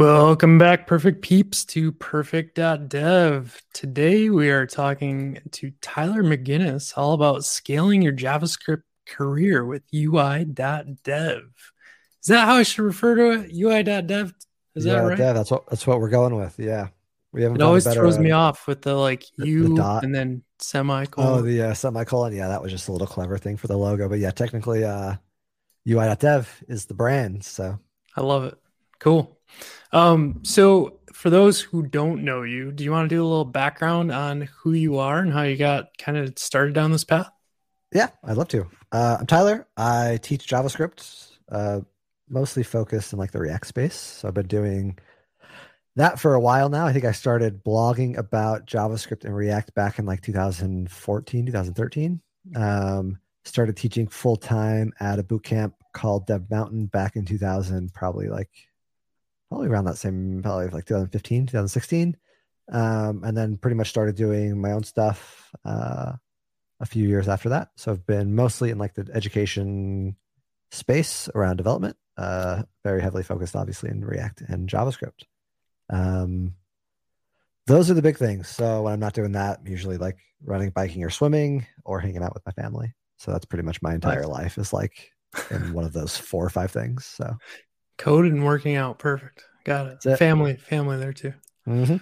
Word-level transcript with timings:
Welcome 0.00 0.56
back, 0.56 0.86
perfect 0.86 1.20
peeps, 1.20 1.62
to 1.66 1.92
perfect.dev. 1.92 3.62
Today 3.74 4.30
we 4.30 4.48
are 4.48 4.64
talking 4.64 5.42
to 5.50 5.72
Tyler 5.82 6.22
McGinnis 6.22 6.96
all 6.96 7.12
about 7.12 7.44
scaling 7.44 8.00
your 8.00 8.14
JavaScript 8.14 8.84
career 9.06 9.62
with 9.62 9.82
UI.dev. 9.94 11.42
Is 12.22 12.28
that 12.28 12.46
how 12.46 12.54
I 12.54 12.62
should 12.62 12.84
refer 12.84 13.14
to 13.14 13.42
it? 13.42 13.50
UI.dev? 13.54 14.32
Is 14.74 14.84
that 14.84 14.96
right? 15.00 15.18
Yeah, 15.18 15.34
that's 15.34 15.50
what 15.50 15.66
that's 15.66 15.86
what 15.86 16.00
we're 16.00 16.08
going 16.08 16.34
with. 16.34 16.58
Yeah. 16.58 16.88
We 17.32 17.42
haven't 17.42 17.60
it 17.60 17.62
always 17.62 17.84
throws 17.84 18.18
me 18.18 18.30
off 18.30 18.66
with 18.66 18.80
the 18.80 18.94
like 18.94 19.26
the, 19.36 19.48
U 19.48 19.76
the 19.76 20.00
and 20.02 20.14
then 20.14 20.44
semicolon. 20.60 21.28
Oh, 21.28 21.42
the 21.42 21.60
uh, 21.60 21.74
semicolon. 21.74 22.34
Yeah, 22.34 22.48
that 22.48 22.62
was 22.62 22.72
just 22.72 22.88
a 22.88 22.92
little 22.92 23.06
clever 23.06 23.36
thing 23.36 23.58
for 23.58 23.66
the 23.66 23.76
logo. 23.76 24.08
But 24.08 24.20
yeah, 24.20 24.30
technically 24.30 24.82
uh 24.82 25.16
UI.dev 25.86 26.64
is 26.68 26.86
the 26.86 26.94
brand. 26.94 27.44
So 27.44 27.78
I 28.16 28.22
love 28.22 28.44
it. 28.44 28.56
Cool. 29.00 29.38
Um, 29.92 30.40
so 30.44 31.00
for 31.12 31.30
those 31.30 31.60
who 31.60 31.82
don't 31.82 32.24
know 32.24 32.42
you, 32.42 32.70
do 32.70 32.84
you 32.84 32.92
want 32.92 33.08
to 33.10 33.14
do 33.14 33.22
a 33.22 33.26
little 33.26 33.44
background 33.44 34.12
on 34.12 34.42
who 34.42 34.72
you 34.72 34.98
are 34.98 35.18
and 35.18 35.32
how 35.32 35.42
you 35.42 35.56
got 35.56 35.96
kind 35.98 36.16
of 36.16 36.38
started 36.38 36.74
down 36.74 36.92
this 36.92 37.04
path? 37.04 37.28
Yeah, 37.92 38.08
I'd 38.22 38.36
love 38.36 38.48
to. 38.48 38.66
Uh, 38.92 39.16
I'm 39.20 39.26
Tyler. 39.26 39.66
I 39.76 40.18
teach 40.22 40.46
JavaScript, 40.46 41.32
uh, 41.50 41.80
mostly 42.28 42.62
focused 42.62 43.12
in 43.12 43.18
like 43.18 43.32
the 43.32 43.40
React 43.40 43.66
space. 43.66 43.94
So 43.94 44.28
I've 44.28 44.34
been 44.34 44.46
doing 44.46 44.96
that 45.96 46.20
for 46.20 46.34
a 46.34 46.40
while 46.40 46.68
now. 46.68 46.86
I 46.86 46.92
think 46.92 47.04
I 47.04 47.12
started 47.12 47.64
blogging 47.64 48.16
about 48.16 48.66
JavaScript 48.66 49.24
and 49.24 49.34
React 49.34 49.74
back 49.74 49.98
in 49.98 50.06
like 50.06 50.22
2014, 50.22 51.46
2013. 51.46 52.20
Um, 52.54 53.18
started 53.44 53.76
teaching 53.76 54.06
full 54.06 54.36
time 54.36 54.92
at 55.00 55.18
a 55.18 55.24
boot 55.24 55.42
camp 55.42 55.74
called 55.92 56.26
Dev 56.26 56.48
Mountain 56.50 56.86
back 56.86 57.16
in 57.16 57.24
2000, 57.24 57.92
probably 57.92 58.28
like 58.28 58.50
probably 59.50 59.68
around 59.68 59.84
that 59.84 59.98
same, 59.98 60.40
probably 60.42 60.68
like 60.68 60.86
2015, 60.86 61.46
2016. 61.46 62.16
Um, 62.72 63.24
and 63.24 63.36
then 63.36 63.56
pretty 63.56 63.74
much 63.74 63.88
started 63.88 64.14
doing 64.14 64.60
my 64.60 64.72
own 64.72 64.84
stuff 64.84 65.50
uh, 65.64 66.12
a 66.78 66.86
few 66.86 67.06
years 67.06 67.28
after 67.28 67.48
that. 67.50 67.70
So 67.76 67.90
I've 67.90 68.06
been 68.06 68.34
mostly 68.34 68.70
in 68.70 68.78
like 68.78 68.94
the 68.94 69.08
education 69.12 70.16
space 70.70 71.28
around 71.34 71.56
development, 71.56 71.96
uh, 72.16 72.62
very 72.84 73.02
heavily 73.02 73.24
focused, 73.24 73.56
obviously, 73.56 73.90
in 73.90 74.04
React 74.04 74.42
and 74.42 74.68
JavaScript. 74.68 75.24
Um, 75.90 76.54
those 77.66 77.90
are 77.90 77.94
the 77.94 78.02
big 78.02 78.16
things. 78.16 78.48
So 78.48 78.82
when 78.82 78.92
I'm 78.92 79.00
not 79.00 79.14
doing 79.14 79.32
that, 79.32 79.58
I'm 79.60 79.66
usually 79.66 79.98
like 79.98 80.18
running, 80.44 80.70
biking, 80.70 81.02
or 81.02 81.10
swimming, 81.10 81.66
or 81.84 81.98
hanging 81.98 82.22
out 82.22 82.34
with 82.34 82.46
my 82.46 82.52
family. 82.52 82.94
So 83.18 83.32
that's 83.32 83.46
pretty 83.46 83.64
much 83.64 83.82
my 83.82 83.94
entire 83.94 84.26
life 84.26 84.58
is 84.58 84.72
like 84.72 85.10
in 85.50 85.72
one 85.72 85.84
of 85.84 85.92
those 85.92 86.16
four 86.16 86.44
or 86.44 86.50
five 86.50 86.70
things. 86.70 87.04
So 87.04 87.36
code 88.00 88.26
and 88.26 88.44
working 88.44 88.74
out, 88.76 88.98
perfect. 88.98 89.44
Got 89.64 89.86
it. 89.86 90.04
it. 90.06 90.16
Family, 90.16 90.56
family 90.56 90.96
there 90.96 91.12
too. 91.12 91.34
Mm-hmm. 91.68 91.96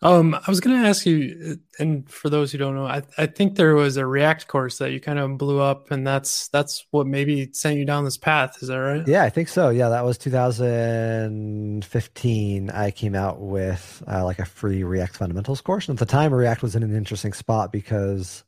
Um, 0.00 0.34
I 0.34 0.44
was 0.48 0.60
going 0.60 0.80
to 0.80 0.88
ask 0.88 1.04
you, 1.06 1.58
and 1.80 2.08
for 2.08 2.30
those 2.30 2.52
who 2.52 2.58
don't 2.58 2.76
know, 2.76 2.86
I, 2.86 3.02
I 3.16 3.26
think 3.26 3.56
there 3.56 3.74
was 3.74 3.96
a 3.96 4.06
React 4.06 4.46
course 4.46 4.78
that 4.78 4.92
you 4.92 5.00
kind 5.00 5.18
of 5.18 5.38
blew 5.38 5.60
up, 5.60 5.90
and 5.90 6.06
that's 6.06 6.46
that's 6.48 6.86
what 6.92 7.08
maybe 7.08 7.50
sent 7.52 7.78
you 7.78 7.84
down 7.84 8.04
this 8.04 8.16
path. 8.16 8.62
Is 8.62 8.68
that 8.68 8.76
right? 8.76 9.02
Yeah, 9.08 9.24
I 9.24 9.30
think 9.30 9.48
so. 9.48 9.70
Yeah, 9.70 9.88
that 9.88 10.04
was 10.04 10.16
2015. 10.18 12.70
I 12.70 12.92
came 12.92 13.16
out 13.16 13.40
with 13.40 14.04
uh, 14.06 14.24
like 14.24 14.38
a 14.38 14.44
free 14.44 14.84
React 14.84 15.16
fundamentals 15.16 15.60
course, 15.60 15.88
and 15.88 15.96
at 15.96 16.00
the 16.06 16.12
time, 16.12 16.32
React 16.32 16.62
was 16.62 16.76
in 16.76 16.84
an 16.84 16.94
interesting 16.94 17.32
spot 17.32 17.72
because 17.72 18.44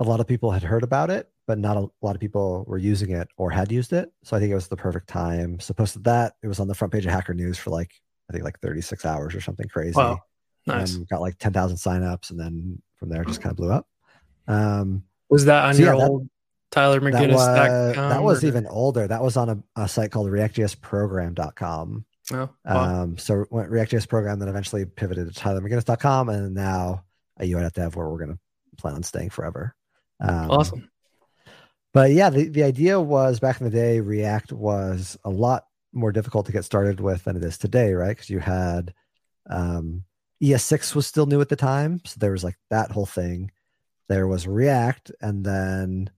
a 0.00 0.04
lot 0.04 0.20
of 0.20 0.26
people 0.26 0.50
had 0.50 0.62
heard 0.62 0.82
about 0.82 1.10
it, 1.10 1.28
but 1.46 1.58
not 1.58 1.76
a 1.76 1.88
lot 2.02 2.14
of 2.14 2.20
people 2.20 2.64
were 2.68 2.78
using 2.78 3.10
it 3.10 3.28
or 3.36 3.50
had 3.50 3.72
used 3.72 3.92
it. 3.92 4.12
So 4.22 4.36
I 4.36 4.40
think 4.40 4.52
it 4.52 4.54
was 4.54 4.68
the 4.68 4.76
perfect 4.76 5.08
time. 5.08 5.58
So 5.60 5.74
posted 5.74 6.04
that. 6.04 6.34
It 6.42 6.48
was 6.48 6.60
on 6.60 6.68
the 6.68 6.74
front 6.74 6.92
page 6.92 7.06
of 7.06 7.12
Hacker 7.12 7.34
News 7.34 7.58
for 7.58 7.70
like 7.70 7.92
I 8.28 8.32
think 8.32 8.44
like 8.44 8.60
36 8.60 9.04
hours 9.04 9.34
or 9.34 9.40
something 9.40 9.68
crazy. 9.68 9.96
Wow. 9.96 10.20
Nice. 10.66 10.94
And 10.94 11.08
got 11.08 11.20
like 11.20 11.38
10,000 11.38 11.76
signups, 11.76 12.30
and 12.30 12.38
then 12.38 12.82
from 12.96 13.08
there 13.08 13.24
just 13.24 13.40
kind 13.40 13.52
of 13.52 13.56
blew 13.56 13.72
up. 13.72 13.88
Um, 14.46 15.02
was 15.30 15.46
that 15.46 15.64
on 15.64 15.74
so 15.74 15.82
your 15.82 15.94
yeah, 15.94 16.04
old 16.04 16.24
that, 16.24 16.30
Tyler 16.70 17.00
McGinnis? 17.00 17.36
That 17.36 17.70
was, 17.70 17.96
that 17.96 18.22
was 18.22 18.44
even 18.44 18.66
older. 18.66 19.06
That 19.06 19.22
was 19.22 19.36
on 19.36 19.48
a, 19.48 19.82
a 19.82 19.88
site 19.88 20.10
called 20.10 20.28
reactjsprogram.com. 20.30 22.04
Oh, 22.30 22.50
wow. 22.66 23.02
um, 23.02 23.16
so 23.16 23.46
went 23.50 23.70
React.js 23.70 24.06
program, 24.06 24.38
then 24.38 24.48
eventually 24.48 24.84
pivoted 24.84 25.32
to 25.32 25.40
tylermcginnis.com, 25.40 26.28
and 26.28 26.54
now 26.54 27.04
a 27.40 27.50
UI.dev 27.50 27.96
where 27.96 28.08
we're 28.08 28.18
going 28.18 28.32
to 28.32 28.38
plan 28.76 28.94
on 28.94 29.02
staying 29.02 29.30
forever. 29.30 29.74
Um, 30.20 30.50
awesome. 30.50 30.90
But 31.92 32.12
yeah, 32.12 32.30
the, 32.30 32.48
the 32.48 32.62
idea 32.62 33.00
was 33.00 33.40
back 33.40 33.60
in 33.60 33.64
the 33.64 33.76
day, 33.76 34.00
React 34.00 34.52
was 34.52 35.16
a 35.24 35.30
lot 35.30 35.64
more 35.92 36.12
difficult 36.12 36.46
to 36.46 36.52
get 36.52 36.64
started 36.64 37.00
with 37.00 37.24
than 37.24 37.36
it 37.36 37.44
is 37.44 37.58
today, 37.58 37.92
right? 37.92 38.10
Because 38.10 38.30
you 38.30 38.40
had 38.40 38.92
um, 39.48 40.04
ES6 40.42 40.94
was 40.94 41.06
still 41.06 41.26
new 41.26 41.40
at 41.40 41.48
the 41.48 41.56
time. 41.56 42.00
So 42.04 42.16
there 42.18 42.32
was 42.32 42.44
like 42.44 42.56
that 42.70 42.90
whole 42.90 43.06
thing. 43.06 43.50
There 44.08 44.26
was 44.26 44.46
React. 44.46 45.12
And 45.20 45.44
then 45.44 46.10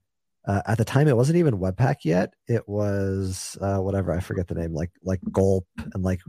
uh, 0.45 0.61
at 0.65 0.77
the 0.77 0.85
time, 0.85 1.07
it 1.07 1.17
wasn't 1.17 1.37
even 1.37 1.59
Webpack 1.59 1.97
yet. 2.03 2.33
It 2.47 2.67
was 2.67 3.57
uh, 3.61 3.77
whatever, 3.77 4.11
I 4.11 4.19
forget 4.19 4.47
the 4.47 4.55
name, 4.55 4.73
like 4.73 4.91
like 5.03 5.19
Gulp 5.31 5.67
and 5.93 6.03
like 6.03 6.21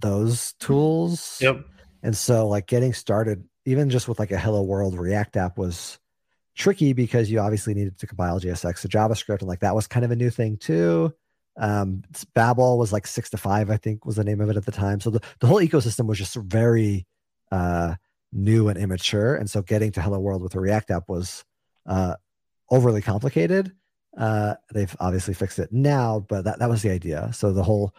those 0.00 0.54
tools. 0.54 1.38
Yep. 1.40 1.64
And 2.02 2.16
so 2.16 2.48
like 2.48 2.66
getting 2.66 2.92
started, 2.92 3.44
even 3.64 3.90
just 3.90 4.08
with 4.08 4.18
like 4.18 4.32
a 4.32 4.38
Hello 4.38 4.62
World 4.62 4.98
React 4.98 5.36
app 5.36 5.58
was 5.58 5.98
tricky 6.62 6.92
because 6.92 7.28
you 7.30 7.40
obviously 7.40 7.74
needed 7.74 7.98
to 7.98 8.06
compile 8.06 8.38
JSX 8.38 8.82
to 8.82 8.88
JavaScript, 8.88 9.40
and 9.40 9.48
like 9.48 9.60
that 9.60 9.74
was 9.74 9.88
kind 9.88 10.04
of 10.04 10.12
a 10.12 10.16
new 10.16 10.30
thing 10.30 10.56
too. 10.56 11.12
Um, 11.58 12.04
Babel 12.34 12.78
was 12.78 12.92
like 12.92 13.06
six 13.06 13.28
to 13.30 13.36
five, 13.36 13.68
I 13.68 13.76
think, 13.76 14.06
was 14.06 14.16
the 14.16 14.24
name 14.24 14.40
of 14.40 14.48
it 14.48 14.56
at 14.56 14.64
the 14.64 14.72
time. 14.72 15.00
So 15.00 15.10
the, 15.10 15.20
the 15.40 15.48
whole 15.48 15.58
ecosystem 15.58 16.06
was 16.06 16.18
just 16.18 16.36
very 16.36 17.06
uh, 17.50 17.96
new 18.32 18.68
and 18.68 18.78
immature, 18.78 19.34
and 19.34 19.50
so 19.50 19.60
getting 19.60 19.90
to 19.92 20.00
Hello 20.00 20.20
World 20.20 20.40
with 20.40 20.54
a 20.54 20.60
React 20.60 20.92
app 20.92 21.08
was 21.08 21.44
uh, 21.86 22.14
overly 22.70 23.02
complicated. 23.02 23.72
Uh, 24.16 24.54
they've 24.72 24.94
obviously 25.00 25.34
fixed 25.34 25.58
it 25.58 25.72
now, 25.72 26.24
but 26.28 26.44
that 26.44 26.60
that 26.60 26.70
was 26.70 26.82
the 26.82 26.90
idea. 26.90 27.30
So 27.32 27.52
the 27.52 27.64
whole 27.64 27.92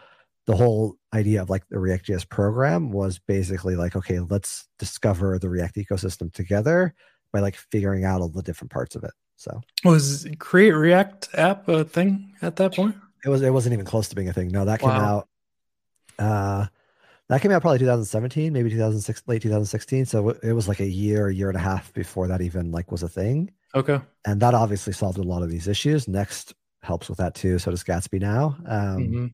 the 0.45 0.55
whole 0.55 0.95
idea 1.13 1.41
of 1.41 1.49
like 1.49 1.67
the 1.67 1.79
React.js 1.79 2.27
program 2.29 2.91
was 2.91 3.19
basically 3.19 3.75
like, 3.75 3.95
okay, 3.95 4.19
let's 4.19 4.67
discover 4.79 5.37
the 5.37 5.49
React 5.49 5.75
ecosystem 5.75 6.31
together 6.33 6.93
by 7.33 7.39
like 7.39 7.55
figuring 7.55 8.05
out 8.05 8.21
all 8.21 8.29
the 8.29 8.41
different 8.41 8.71
parts 8.71 8.95
of 8.95 9.03
it. 9.03 9.11
So 9.35 9.61
was 9.83 10.25
create 10.39 10.71
React 10.71 11.29
app 11.33 11.67
a 11.67 11.83
thing 11.83 12.33
at 12.41 12.55
that 12.57 12.75
point? 12.75 12.95
It 13.25 13.29
was. 13.29 13.41
It 13.41 13.49
wasn't 13.49 13.73
even 13.73 13.85
close 13.85 14.07
to 14.09 14.15
being 14.15 14.29
a 14.29 14.33
thing. 14.33 14.49
No, 14.49 14.63
that 14.65 14.79
came 14.79 14.89
wow. 14.89 15.25
out. 16.19 16.25
Uh, 16.25 16.67
that 17.29 17.41
came 17.41 17.51
out 17.51 17.61
probably 17.61 17.79
2017, 17.79 18.53
maybe 18.53 18.69
2006, 18.69 19.23
late 19.27 19.41
2016. 19.41 20.05
So 20.05 20.29
it 20.29 20.53
was 20.53 20.67
like 20.67 20.81
a 20.81 20.87
year, 20.87 21.27
a 21.27 21.33
year 21.33 21.47
and 21.47 21.57
a 21.57 21.61
half 21.61 21.93
before 21.93 22.27
that 22.27 22.41
even 22.41 22.71
like 22.71 22.91
was 22.91 23.01
a 23.01 23.09
thing. 23.09 23.51
Okay. 23.73 23.99
And 24.25 24.41
that 24.41 24.53
obviously 24.53 24.93
solved 24.93 25.17
a 25.17 25.23
lot 25.23 25.41
of 25.41 25.49
these 25.49 25.67
issues. 25.67 26.07
Next 26.07 26.53
helps 26.81 27.09
with 27.09 27.17
that 27.17 27.33
too. 27.33 27.57
So 27.59 27.71
does 27.71 27.83
Gatsby 27.83 28.19
now. 28.19 28.57
Um, 28.67 28.97
mm-hmm. 28.97 29.25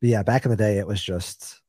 But 0.00 0.08
yeah, 0.08 0.22
back 0.22 0.44
in 0.44 0.50
the 0.50 0.56
day, 0.56 0.78
it 0.78 0.86
was 0.86 1.02
just 1.02 1.62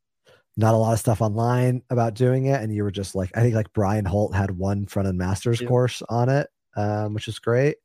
not 0.59 0.73
a 0.73 0.77
lot 0.77 0.91
of 0.91 0.99
stuff 0.99 1.21
online 1.21 1.81
about 1.89 2.13
doing 2.13 2.45
it 2.45 2.61
and 2.61 2.73
you 2.73 2.83
were 2.83 2.91
just 2.91 3.15
like 3.15 3.31
i 3.35 3.41
think 3.41 3.55
like 3.55 3.71
brian 3.71 4.03
holt 4.03 4.35
had 4.35 4.51
one 4.51 4.85
front 4.85 5.07
end 5.07 5.17
masters 5.17 5.61
yep. 5.61 5.69
course 5.69 6.03
on 6.09 6.27
it 6.27 6.47
um, 6.75 7.13
which 7.13 7.27
is 7.27 7.39
great 7.39 7.77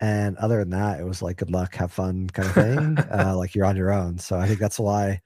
and 0.00 0.36
other 0.36 0.58
than 0.58 0.70
that 0.70 1.00
it 1.00 1.04
was 1.04 1.22
like 1.22 1.38
good 1.38 1.50
luck 1.50 1.74
have 1.74 1.90
fun 1.90 2.28
kind 2.28 2.48
of 2.48 2.54
thing 2.54 2.98
uh, 3.12 3.34
like 3.36 3.54
you're 3.54 3.64
on 3.64 3.76
your 3.76 3.90
own 3.90 4.18
so 4.18 4.38
i 4.38 4.46
think 4.46 4.58
that's 4.58 4.78
why 4.78 5.20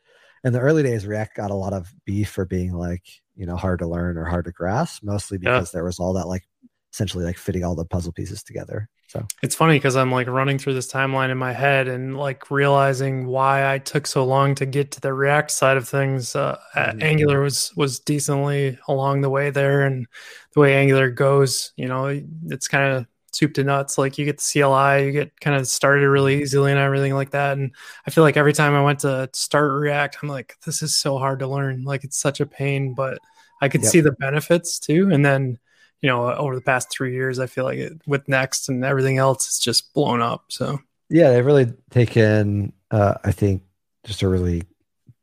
in 0.45 0.53
the 0.53 0.61
early 0.61 0.85
days 0.85 1.07
react 1.07 1.37
got 1.37 1.51
a 1.51 1.55
lot 1.55 1.73
of 1.73 1.93
beef 2.05 2.31
for 2.31 2.45
being 2.45 2.73
like 2.73 3.03
you 3.35 3.47
know 3.47 3.57
hard 3.57 3.81
to 3.81 3.87
learn 3.89 4.17
or 4.17 4.25
hard 4.25 4.45
to 4.45 4.53
grasp 4.53 5.03
mostly 5.03 5.39
because 5.39 5.69
yeah. 5.69 5.79
there 5.79 5.85
was 5.85 5.99
all 5.99 6.13
that 6.13 6.29
like 6.29 6.45
essentially 6.93 7.25
like 7.25 7.39
fitting 7.39 7.65
all 7.65 7.75
the 7.75 7.85
puzzle 7.85 8.13
pieces 8.13 8.43
together 8.43 8.89
so 9.09 9.25
it's 9.43 9.55
funny 9.55 9.77
because 9.77 9.95
I'm 9.95 10.11
like 10.11 10.27
running 10.27 10.59
through 10.59 10.75
this 10.75 10.91
timeline 10.91 11.31
in 11.31 11.39
my 11.39 11.53
head 11.53 11.87
and 11.87 12.17
like 12.17 12.51
realizing 12.51 13.27
why 13.27 13.73
I 13.73 13.79
took 13.79 14.07
so 14.07 14.25
long 14.25 14.55
to 14.57 14.67
get 14.67 14.91
to 14.93 15.01
the 15.01 15.13
React 15.15 15.51
side 15.51 15.77
of 15.77 15.89
things. 15.89 16.35
Uh, 16.35 16.59
mm-hmm. 16.75 17.03
Angular 17.03 17.41
was 17.41 17.73
was 17.77 18.01
decently 18.01 18.79
along 18.89 19.21
the 19.21 19.31
way 19.31 19.51
there, 19.51 19.83
and 19.83 20.07
the 20.55 20.61
way 20.61 20.75
Angular 20.75 21.11
goes, 21.11 21.73
you 21.77 21.87
know, 21.87 22.21
it's 22.47 22.67
kind 22.67 22.95
of 22.95 23.07
soup 23.31 23.55
to 23.55 23.65
nuts. 23.65 23.97
Like 23.97 24.19
you 24.19 24.25
get 24.25 24.39
the 24.39 24.61
CLI, 24.61 25.07
you 25.07 25.13
get 25.13 25.41
kind 25.41 25.57
of 25.57 25.69
started 25.69 26.09
really 26.09 26.43
easily 26.43 26.73
and 26.73 26.81
everything 26.81 27.15
like 27.15 27.31
that. 27.31 27.57
And 27.57 27.73
I 28.07 28.11
feel 28.11 28.25
like 28.25 28.37
every 28.37 28.55
time 28.55 28.75
I 28.75 28.83
went 28.83 29.01
to 29.01 29.31
start 29.35 29.73
React, 29.73 30.19
I'm 30.23 30.29
like, 30.29 30.57
this 30.65 30.83
is 30.83 30.97
so 30.97 31.19
hard 31.19 31.41
to 31.41 31.47
learn. 31.47 31.85
Like 31.85 32.03
it's 32.03 32.19
such 32.19 32.41
a 32.41 32.47
pain, 32.47 32.95
but 32.95 33.19
I 33.61 33.69
could 33.69 33.83
yep. 33.83 33.93
see 33.93 34.01
the 34.01 34.13
benefits 34.13 34.79
too. 34.81 35.11
And 35.13 35.25
then 35.25 35.59
you 36.03 36.09
know, 36.09 36.33
over 36.35 36.55
the 36.55 36.61
past 36.61 36.91
three 36.91 37.13
years, 37.13 37.39
I 37.39 37.47
feel 37.47 37.65
like 37.65 37.79
it, 37.79 38.01
with 38.07 38.29
Next 38.29 38.69
and 38.69 38.85
everything 38.85 39.19
else, 39.19 39.47
it's 39.47 39.59
just 39.59 39.93
blown 39.95 40.21
up. 40.21 40.45
So 40.49 40.79
yeah, 41.09 41.31
they've 41.31 41.47
really 41.47 41.73
taken, 41.91 42.73
uh, 42.91 43.15
I 43.25 43.33
think, 43.33 43.63
just 44.05 44.23
a 44.23 44.29
really 44.29 44.63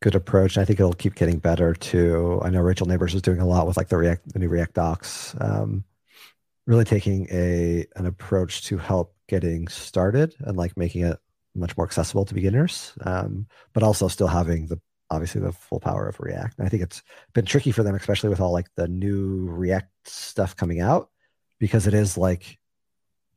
good 0.01 0.15
approach. 0.15 0.55
And 0.55 0.61
I 0.61 0.65
think 0.65 0.79
it'll 0.79 0.93
keep 0.93 1.15
getting 1.15 1.39
better 1.39 1.73
too. 1.73 2.41
I 2.43 2.49
know 2.49 2.61
Rachel 2.61 2.87
Nabors 2.87 3.15
is 3.15 3.21
doing 3.21 3.39
a 3.39 3.47
lot 3.47 3.67
with 3.67 3.77
like 3.77 3.87
the 3.89 3.97
React, 3.97 4.33
the 4.33 4.39
new 4.39 4.49
React 4.49 4.73
docs, 4.73 5.35
um, 5.39 5.83
really 6.67 6.85
taking 6.85 7.27
a 7.31 7.85
an 7.95 8.05
approach 8.05 8.63
to 8.63 8.77
help 8.77 9.15
getting 9.27 9.67
started 9.67 10.35
and 10.39 10.57
like 10.57 10.77
making 10.77 11.03
it 11.03 11.17
much 11.55 11.77
more 11.77 11.85
accessible 11.85 12.25
to 12.25 12.33
beginners, 12.33 12.93
um, 13.05 13.47
but 13.73 13.83
also 13.83 14.07
still 14.07 14.27
having 14.27 14.67
the 14.67 14.79
obviously 15.13 15.41
the 15.41 15.51
full 15.51 15.79
power 15.79 16.07
of 16.07 16.19
React. 16.19 16.57
And 16.57 16.65
I 16.65 16.69
think 16.69 16.83
it's 16.83 17.01
been 17.33 17.45
tricky 17.45 17.71
for 17.71 17.83
them, 17.83 17.95
especially 17.95 18.29
with 18.29 18.41
all 18.41 18.51
like 18.51 18.67
the 18.75 18.87
new 18.87 19.47
React 19.49 19.89
stuff 20.05 20.55
coming 20.55 20.81
out, 20.81 21.09
because 21.59 21.87
it 21.87 21.93
is 21.93 22.17
like 22.17 22.57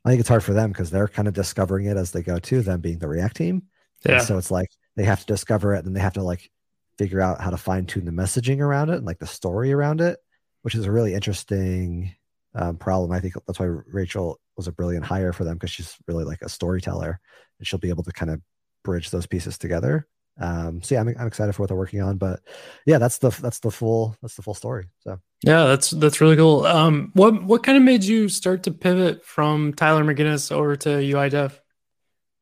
I 0.05 0.11
think 0.11 0.21
it's 0.21 0.29
hard 0.29 0.45
for 0.45 0.53
them 0.53 0.71
because 0.71 0.91
they're 0.91 1.09
kind 1.09 1.27
of 1.27 1.35
discovering 1.35 1.87
it 1.87 1.97
as 1.97 2.13
they 2.13 2.23
go 2.23 2.39
too, 2.39 2.63
them 2.63 2.81
being 2.81 2.99
the 2.99 3.09
React 3.09 3.37
team. 3.37 3.63
Yeah. 4.05 4.19
And 4.19 4.23
so 4.23 4.39
it's 4.39 4.53
like 4.53 4.71
they 4.95 5.05
have 5.05 5.21
to 5.21 5.27
discover 5.27 5.75
it 5.75 5.85
and 5.85 5.97
they 5.97 6.01
have 6.01 6.13
to 6.15 6.23
like 6.23 6.49
figure 6.97 7.21
out 7.21 7.41
how 7.41 7.51
to 7.51 7.57
fine 7.57 7.87
tune 7.87 8.05
the 8.05 8.13
messaging 8.13 8.61
around 8.61 8.91
it 8.91 8.97
and 8.97 9.05
like 9.05 9.19
the 9.19 9.27
story 9.27 9.73
around 9.73 10.01
it, 10.01 10.19
which 10.63 10.77
is 10.77 10.87
a 10.87 10.93
really 10.93 11.13
interesting 11.13 12.15
um, 12.55 12.77
problem. 12.77 13.11
I 13.11 13.19
think 13.19 13.35
that's 13.47 13.59
why 13.59 13.67
Rachel 13.67 14.41
was 14.57 14.69
a 14.69 14.73
brilliant 14.73 15.05
hire 15.05 15.33
for 15.33 15.43
them 15.43 15.55
because 15.55 15.71
she's 15.71 15.97
really 16.07 16.25
like 16.25 16.41
a 16.43 16.49
storyteller 16.49 17.21
and 17.59 17.67
she'll 17.67 17.81
be 17.81 17.91
able 17.91 18.05
to 18.05 18.13
kind 18.13 18.31
of 18.31 18.41
bridge 18.85 19.11
those 19.11 19.27
pieces 19.27 19.59
together. 19.59 20.07
Um, 20.39 20.83
so 20.83 20.95
yeah, 20.95 21.01
I'm, 21.01 21.09
I'm 21.19 21.27
excited 21.27 21.53
for 21.55 21.63
what 21.63 21.69
they're 21.69 21.77
working 21.77 22.03
on, 22.03 22.19
but 22.19 22.41
yeah, 22.85 22.99
that's 22.99 23.19
the, 23.19 23.31
that's 23.31 23.59
the 23.61 23.71
full, 23.71 24.17
that's 24.21 24.35
the 24.35 24.43
full 24.43 24.55
story. 24.55 24.89
So 25.01 25.19
yeah, 25.43 25.65
that's, 25.65 25.91
that's 25.91 26.21
really 26.21 26.37
cool. 26.37 26.67
Um, 26.67 27.11
what, 27.15 27.43
what 27.43 27.63
kind 27.63 27.79
of 27.79 27.85
made 27.85 28.05
you 28.05 28.29
start 28.29 28.63
to 28.65 28.71
pivot 28.71 29.25
from 29.25 29.73
Tyler 29.75 30.05
McGinnis 30.05 30.53
over 30.53 30.77
to 30.77 30.91
UI 30.99 31.31
dev? 31.31 31.61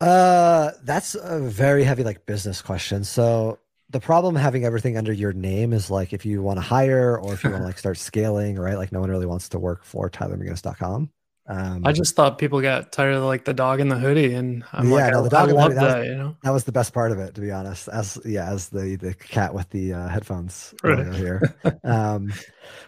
Uh, 0.00 0.72
that's 0.82 1.14
a 1.14 1.40
very 1.40 1.84
heavy 1.84 2.04
like 2.04 2.26
business 2.26 2.60
question. 2.60 3.04
So 3.04 3.58
the 3.90 4.00
problem 4.00 4.34
having 4.34 4.64
everything 4.64 4.98
under 4.98 5.12
your 5.12 5.32
name 5.32 5.72
is 5.72 5.90
like 5.90 6.12
if 6.12 6.26
you 6.26 6.42
want 6.42 6.58
to 6.58 6.62
hire 6.62 7.16
or 7.16 7.34
if 7.34 7.44
you 7.44 7.50
want 7.50 7.62
to 7.62 7.66
like 7.66 7.78
start 7.78 7.96
scaling, 8.10 8.56
right? 8.56 8.76
Like 8.76 8.92
no 8.92 9.00
one 9.00 9.10
really 9.10 9.26
wants 9.26 9.48
to 9.50 9.58
work 9.58 9.84
for 9.84 10.10
TylerMcGinnis.com. 10.10 11.10
Um, 11.46 11.82
I 11.84 11.92
just 11.92 12.16
thought 12.16 12.38
people 12.38 12.62
got 12.62 12.90
tired 12.90 13.14
of 13.14 13.24
like 13.24 13.44
the 13.44 13.52
dog 13.52 13.80
in 13.80 13.88
the 13.88 13.98
hoodie, 13.98 14.32
and 14.32 14.64
I'm 14.72 14.88
yeah, 14.88 14.94
like, 14.94 15.12
no, 15.12 15.22
the 15.24 15.28
dog 15.28 15.48
I, 15.48 15.52
I 15.52 15.54
love 15.54 15.74
that, 15.74 15.80
that. 15.80 15.98
Was, 15.98 16.06
you 16.06 16.14
know, 16.14 16.36
that 16.42 16.50
was 16.50 16.64
the 16.64 16.72
best 16.72 16.94
part 16.94 17.12
of 17.12 17.18
it, 17.18 17.34
to 17.34 17.40
be 17.40 17.50
honest. 17.50 17.88
As 17.88 18.18
yeah, 18.24 18.50
as 18.50 18.70
the 18.70 18.96
the 18.96 19.12
cat 19.12 19.52
with 19.52 19.68
the 19.68 19.92
uh, 19.92 20.08
headphones 20.08 20.74
right. 20.82 21.12
here. 21.14 21.54
um, 21.84 22.32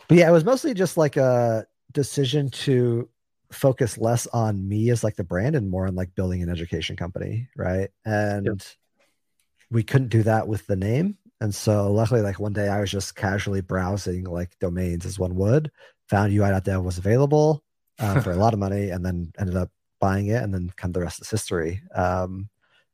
but 0.09 0.17
yeah, 0.17 0.29
it 0.29 0.33
was 0.33 0.45
mostly 0.45 0.73
just 0.73 0.97
like 0.97 1.19
a 1.19 1.67
decision 1.93 2.49
to 2.51 3.09
focus 3.53 3.99
less 3.99 4.27
on 4.29 4.67
me 4.67 4.91
as 4.91 5.05
like 5.05 5.17
the 5.17 5.25
brand 5.25 5.55
and 5.55 5.71
more 5.71 5.87
on 5.87 5.95
like 5.95 6.15
building 6.15 6.43
an 6.43 6.49
education 6.49 6.97
company, 6.97 7.49
right? 7.57 7.91
And 8.07 8.47
yep. 8.47 8.59
we 9.71 9.83
couldn't 9.83 10.09
do 10.09 10.23
that 10.23 10.49
with 10.49 10.67
the 10.67 10.77
name. 10.77 11.19
And 11.43 11.55
so 11.55 11.93
luckily, 11.93 12.23
like 12.23 12.41
one 12.41 12.55
day 12.55 12.69
I 12.69 12.81
was 12.81 12.91
just 12.91 13.15
casually 13.15 13.61
browsing 13.61 14.25
like 14.25 14.59
domains 14.61 15.05
as 15.05 15.19
one 15.19 15.35
would, 15.37 15.71
found 16.09 16.33
UI.dev 16.33 16.83
was 16.83 16.97
available 16.97 17.63
uh, 17.99 18.21
for 18.21 18.33
a 18.33 18.37
lot 18.45 18.53
of 18.53 18.59
money 18.59 18.91
and 18.91 19.05
then 19.05 19.33
ended 19.39 19.57
up 19.57 19.71
buying 20.01 20.29
it 20.29 20.43
and 20.43 20.53
then 20.53 20.71
kind 20.77 20.91
of 20.91 20.95
the 20.95 21.01
rest 21.01 21.21
is 21.21 21.31
history. 21.31 21.83
Um, 21.95 22.49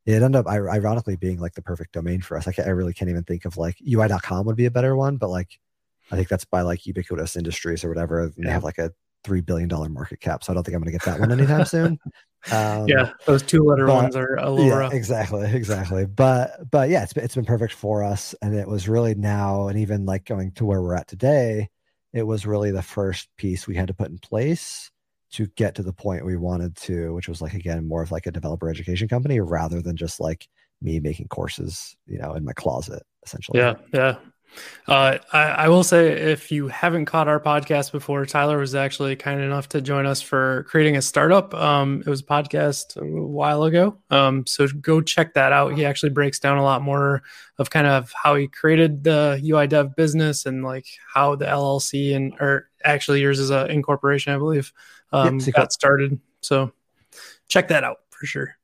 it 0.04 0.22
ended 0.22 0.36
up 0.36 0.46
ironically 0.46 1.16
being 1.16 1.38
like 1.38 1.54
the 1.54 1.62
perfect 1.62 1.92
domain 1.92 2.20
for 2.20 2.36
us. 2.36 2.48
I, 2.48 2.54
I 2.64 2.70
really 2.70 2.92
can't 2.92 3.10
even 3.10 3.24
think 3.24 3.44
of 3.44 3.56
like 3.56 3.76
ui.com 3.86 4.46
would 4.46 4.56
be 4.56 4.66
a 4.66 4.70
better 4.70 4.96
one 4.96 5.16
but 5.16 5.28
like 5.28 5.58
i 6.10 6.16
think 6.16 6.28
that's 6.28 6.44
by 6.44 6.62
like 6.62 6.80
Ubiquiti 6.80 7.36
industries 7.36 7.84
or 7.84 7.88
whatever 7.88 8.22
and 8.22 8.34
they 8.36 8.50
have 8.50 8.64
like 8.64 8.78
a 8.78 8.92
three 9.24 9.40
billion 9.40 9.68
dollar 9.68 9.88
market 9.88 10.20
cap 10.20 10.42
so 10.42 10.52
i 10.52 10.54
don't 10.54 10.64
think 10.64 10.74
i'm 10.74 10.82
going 10.82 10.92
to 10.92 10.98
get 10.98 11.04
that 11.04 11.20
one 11.20 11.32
anytime 11.32 11.64
soon. 11.64 11.98
Um, 12.50 12.88
yeah 12.88 13.12
those 13.24 13.40
two 13.40 13.62
letter 13.62 13.86
but, 13.86 13.94
ones 13.94 14.16
are 14.16 14.34
a 14.34 14.50
little 14.50 14.66
yeah, 14.66 14.78
rough. 14.78 14.92
exactly 14.92 15.48
exactly. 15.54 16.06
But 16.06 16.68
but 16.72 16.88
yeah 16.88 17.04
it's, 17.04 17.12
it's 17.12 17.36
been 17.36 17.44
perfect 17.44 17.72
for 17.72 18.02
us 18.02 18.34
and 18.42 18.52
it 18.52 18.66
was 18.66 18.88
really 18.88 19.14
now 19.14 19.68
and 19.68 19.78
even 19.78 20.06
like 20.06 20.24
going 20.24 20.50
to 20.54 20.64
where 20.64 20.82
we're 20.82 20.96
at 20.96 21.06
today 21.06 21.70
it 22.12 22.24
was 22.24 22.44
really 22.44 22.72
the 22.72 22.82
first 22.82 23.28
piece 23.36 23.68
we 23.68 23.76
had 23.76 23.86
to 23.86 23.94
put 23.94 24.10
in 24.10 24.18
place 24.18 24.90
to 25.32 25.46
get 25.56 25.74
to 25.74 25.82
the 25.82 25.92
point 25.92 26.24
we 26.24 26.36
wanted 26.36 26.76
to, 26.76 27.14
which 27.14 27.28
was 27.28 27.42
like 27.42 27.54
again 27.54 27.86
more 27.86 28.02
of 28.02 28.12
like 28.12 28.26
a 28.26 28.32
developer 28.32 28.68
education 28.68 29.08
company 29.08 29.40
rather 29.40 29.80
than 29.82 29.96
just 29.96 30.20
like 30.20 30.48
me 30.80 31.00
making 31.00 31.28
courses, 31.28 31.96
you 32.06 32.18
know, 32.18 32.34
in 32.34 32.44
my 32.44 32.52
closet 32.52 33.02
essentially. 33.24 33.58
Yeah, 33.58 33.74
yeah. 33.92 34.16
Uh, 34.86 35.18
I, 35.32 35.42
I, 35.42 35.68
will 35.68 35.84
say, 35.84 36.10
if 36.10 36.50
you 36.50 36.68
haven't 36.68 37.06
caught 37.06 37.28
our 37.28 37.40
podcast 37.40 37.92
before, 37.92 38.26
Tyler 38.26 38.58
was 38.58 38.74
actually 38.74 39.16
kind 39.16 39.40
enough 39.40 39.68
to 39.70 39.80
join 39.80 40.06
us 40.06 40.20
for 40.20 40.66
creating 40.68 40.96
a 40.96 41.02
startup. 41.02 41.54
Um, 41.54 42.02
it 42.04 42.10
was 42.10 42.20
a 42.20 42.24
podcast 42.24 42.96
a 42.96 43.26
while 43.26 43.62
ago. 43.62 43.96
Um, 44.10 44.44
so 44.46 44.66
go 44.68 45.00
check 45.00 45.34
that 45.34 45.52
out. 45.52 45.74
He 45.74 45.86
actually 45.86 46.10
breaks 46.10 46.38
down 46.38 46.58
a 46.58 46.62
lot 46.62 46.82
more 46.82 47.22
of 47.58 47.70
kind 47.70 47.86
of 47.86 48.12
how 48.12 48.34
he 48.34 48.48
created 48.48 49.04
the 49.04 49.40
UI 49.42 49.68
dev 49.68 49.94
business 49.96 50.44
and 50.44 50.64
like 50.64 50.86
how 51.14 51.36
the 51.36 51.46
LLC 51.46 52.14
and, 52.14 52.34
or 52.40 52.68
actually 52.84 53.20
yours 53.20 53.38
is 53.38 53.50
a 53.50 53.66
incorporation, 53.66 54.34
I 54.34 54.38
believe, 54.38 54.72
um, 55.12 55.38
yep, 55.40 55.54
got 55.54 55.72
started. 55.72 56.18
So 56.40 56.72
check 57.48 57.68
that 57.68 57.84
out 57.84 57.98
for 58.10 58.26
sure. 58.26 58.56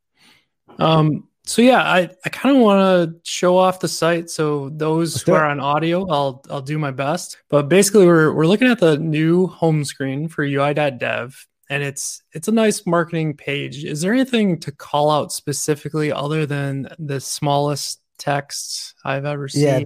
Um, 0.78 1.28
so 1.44 1.62
yeah, 1.62 1.82
I, 1.82 2.10
I 2.24 2.28
kind 2.28 2.56
of 2.56 2.62
want 2.62 2.80
to 3.10 3.20
show 3.28 3.56
off 3.56 3.80
the 3.80 3.88
site. 3.88 4.28
So 4.28 4.68
those 4.68 5.22
who 5.22 5.32
are 5.32 5.46
on 5.46 5.60
audio, 5.60 6.06
I'll 6.08 6.44
I'll 6.50 6.60
do 6.60 6.78
my 6.78 6.90
best. 6.90 7.38
But 7.48 7.70
basically, 7.70 8.06
we're 8.06 8.32
we're 8.32 8.46
looking 8.46 8.68
at 8.68 8.80
the 8.80 8.98
new 8.98 9.46
home 9.46 9.84
screen 9.84 10.28
for 10.28 10.44
UI.dev, 10.44 11.46
and 11.70 11.82
it's 11.82 12.22
it's 12.32 12.48
a 12.48 12.52
nice 12.52 12.84
marketing 12.86 13.34
page. 13.34 13.82
Is 13.82 14.02
there 14.02 14.12
anything 14.12 14.60
to 14.60 14.72
call 14.72 15.10
out 15.10 15.32
specifically 15.32 16.12
other 16.12 16.44
than 16.44 16.88
the 16.98 17.18
smallest 17.18 18.00
text 18.18 18.94
I've 19.02 19.24
ever 19.24 19.48
seen? 19.48 19.62
Yeah, 19.62 19.80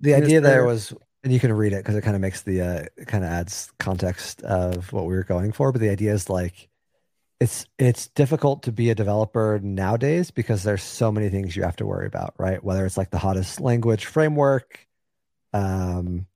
the 0.00 0.14
idea 0.14 0.42
there 0.42 0.66
was 0.66 0.92
and 1.26 1.32
you 1.32 1.40
can 1.40 1.52
read 1.52 1.72
it 1.72 1.78
because 1.78 1.96
it 1.96 2.02
kind 2.02 2.14
of 2.14 2.22
makes 2.22 2.42
the 2.42 2.60
uh, 2.60 2.84
kind 3.06 3.24
of 3.24 3.30
adds 3.30 3.72
context 3.80 4.42
of 4.42 4.92
what 4.92 5.06
we 5.06 5.14
were 5.14 5.24
going 5.24 5.50
for. 5.50 5.72
But 5.72 5.80
the 5.80 5.88
idea 5.90 6.12
is 6.12 6.30
like 6.30 6.68
it's 7.40 7.66
it's 7.80 8.06
difficult 8.06 8.62
to 8.62 8.70
be 8.70 8.90
a 8.90 8.94
developer 8.94 9.58
nowadays 9.60 10.30
because 10.30 10.62
there's 10.62 10.84
so 10.84 11.10
many 11.10 11.28
things 11.28 11.56
you 11.56 11.64
have 11.64 11.74
to 11.76 11.84
worry 11.84 12.06
about, 12.06 12.34
right? 12.38 12.62
Whether 12.62 12.86
it's 12.86 12.96
like 12.96 13.10
the 13.10 13.18
hottest 13.18 13.60
language 13.60 14.04
framework, 14.04 14.86
um, 15.52 16.26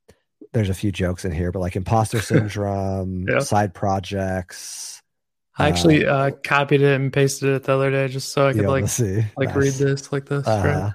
there's 0.52 0.70
a 0.70 0.74
few 0.74 0.90
jokes 0.90 1.24
in 1.24 1.30
here, 1.30 1.52
but 1.52 1.60
like 1.60 1.76
imposter 1.76 2.20
syndrome, 2.20 3.26
yeah. 3.28 3.38
side 3.38 3.72
projects. 3.72 5.02
I 5.56 5.68
actually 5.68 6.04
uh, 6.04 6.16
uh, 6.16 6.30
copied 6.42 6.82
it 6.82 7.00
and 7.00 7.12
pasted 7.12 7.50
it 7.50 7.62
the 7.62 7.74
other 7.74 7.92
day 7.92 8.08
just 8.08 8.32
so 8.32 8.48
I 8.48 8.54
could 8.54 8.66
like 8.66 8.88
see. 8.88 9.24
like 9.36 9.50
nice. 9.50 9.56
read 9.56 9.72
this 9.74 10.12
like 10.12 10.26
this. 10.26 10.48
Uh, 10.48 10.62
right? 10.64 10.94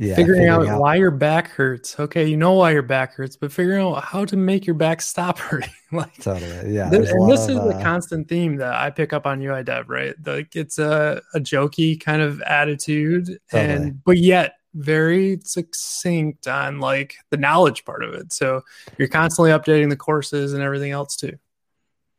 Yeah, 0.00 0.14
figuring, 0.14 0.42
figuring 0.42 0.48
out, 0.48 0.68
out, 0.68 0.80
why 0.80 0.94
your 0.94 1.10
back 1.10 1.48
hurts. 1.48 1.98
Okay, 1.98 2.28
you 2.28 2.36
know 2.36 2.52
why 2.52 2.70
your 2.70 2.82
back 2.82 3.14
hurts, 3.14 3.34
but 3.34 3.50
figuring 3.50 3.84
out 3.84 4.04
how 4.04 4.24
to 4.26 4.36
make 4.36 4.64
your 4.64 4.74
back 4.74 5.02
stop 5.02 5.38
hurting. 5.40 5.70
like 5.90 6.14
totally, 6.18 6.72
yeah. 6.72 6.88
This, 6.88 7.10
and 7.10 7.28
this 7.28 7.46
of, 7.46 7.50
is 7.50 7.56
uh, 7.58 7.66
the 7.66 7.82
constant 7.82 8.28
theme 8.28 8.56
that 8.56 8.74
I 8.74 8.90
pick 8.90 9.12
up 9.12 9.26
on 9.26 9.42
UI 9.42 9.64
Dev, 9.64 9.88
right? 9.88 10.14
Like 10.24 10.54
it's 10.54 10.78
a, 10.78 11.20
a 11.34 11.40
jokey 11.40 12.00
kind 12.00 12.22
of 12.22 12.40
attitude, 12.42 13.40
totally. 13.50 13.74
and 13.74 14.04
but 14.04 14.18
yet 14.18 14.54
very 14.74 15.40
succinct 15.42 16.46
on 16.46 16.78
like 16.78 17.16
the 17.30 17.36
knowledge 17.36 17.84
part 17.84 18.04
of 18.04 18.14
it. 18.14 18.32
So 18.32 18.62
you're 18.98 19.08
constantly 19.08 19.50
updating 19.50 19.90
the 19.90 19.96
courses 19.96 20.52
and 20.52 20.62
everything 20.62 20.92
else 20.92 21.16
too. 21.16 21.36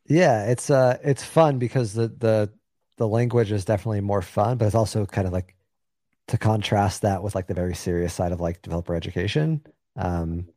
Yeah, 0.05 0.47
it's 0.47 0.69
uh 0.69 0.97
it's 1.01 1.23
fun 1.23 1.59
because 1.59 1.93
the 1.93 2.09
the 2.09 2.51
the 2.97 3.07
language 3.07 3.53
is 3.53 3.63
definitely 3.63 4.01
more 4.01 4.21
fun, 4.21 4.57
but 4.57 4.65
it's 4.65 4.75
also 4.75 5.05
kind 5.05 5.27
of 5.27 5.31
like 5.31 5.55
to 6.29 6.37
contrast 6.37 7.01
that 7.03 7.21
with 7.21 7.35
like 7.35 7.47
the 7.47 7.53
very 7.53 7.75
serious 7.75 8.13
side 8.13 8.31
of 8.31 8.39
like 8.39 8.61
developer 8.61 8.95
education 8.95 9.61
um 9.95 10.47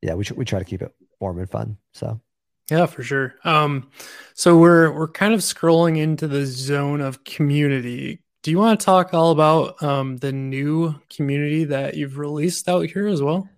yeah 0.00 0.14
we, 0.14 0.24
we 0.36 0.44
try 0.44 0.58
to 0.58 0.64
keep 0.64 0.82
it 0.82 0.94
warm 1.20 1.38
and 1.38 1.50
fun 1.50 1.76
so. 1.92 2.20
Yeah 2.70 2.84
for 2.84 3.02
sure. 3.02 3.34
Um 3.44 3.90
so 4.34 4.58
we're 4.58 4.92
we're 4.92 5.08
kind 5.08 5.32
of 5.32 5.40
scrolling 5.40 5.96
into 5.96 6.28
the 6.28 6.44
zone 6.44 7.00
of 7.00 7.24
community. 7.24 8.20
Do 8.42 8.50
you 8.50 8.58
want 8.58 8.78
to 8.78 8.84
talk 8.84 9.14
all 9.14 9.30
about 9.30 9.82
um 9.82 10.18
the 10.18 10.32
new 10.32 10.94
community 11.08 11.64
that 11.64 11.96
you've 11.96 12.18
released 12.18 12.68
out 12.68 12.84
here 12.84 13.06
as 13.06 13.22
well? 13.22 13.48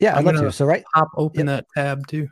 Yeah 0.00 0.16
i'd 0.16 0.24
love 0.24 0.36
to. 0.36 0.50
so 0.50 0.64
right 0.64 0.82
pop 0.94 1.10
open 1.14 1.46
yep. 1.46 1.66
that 1.74 1.80
tab 1.80 2.06
too. 2.06 2.28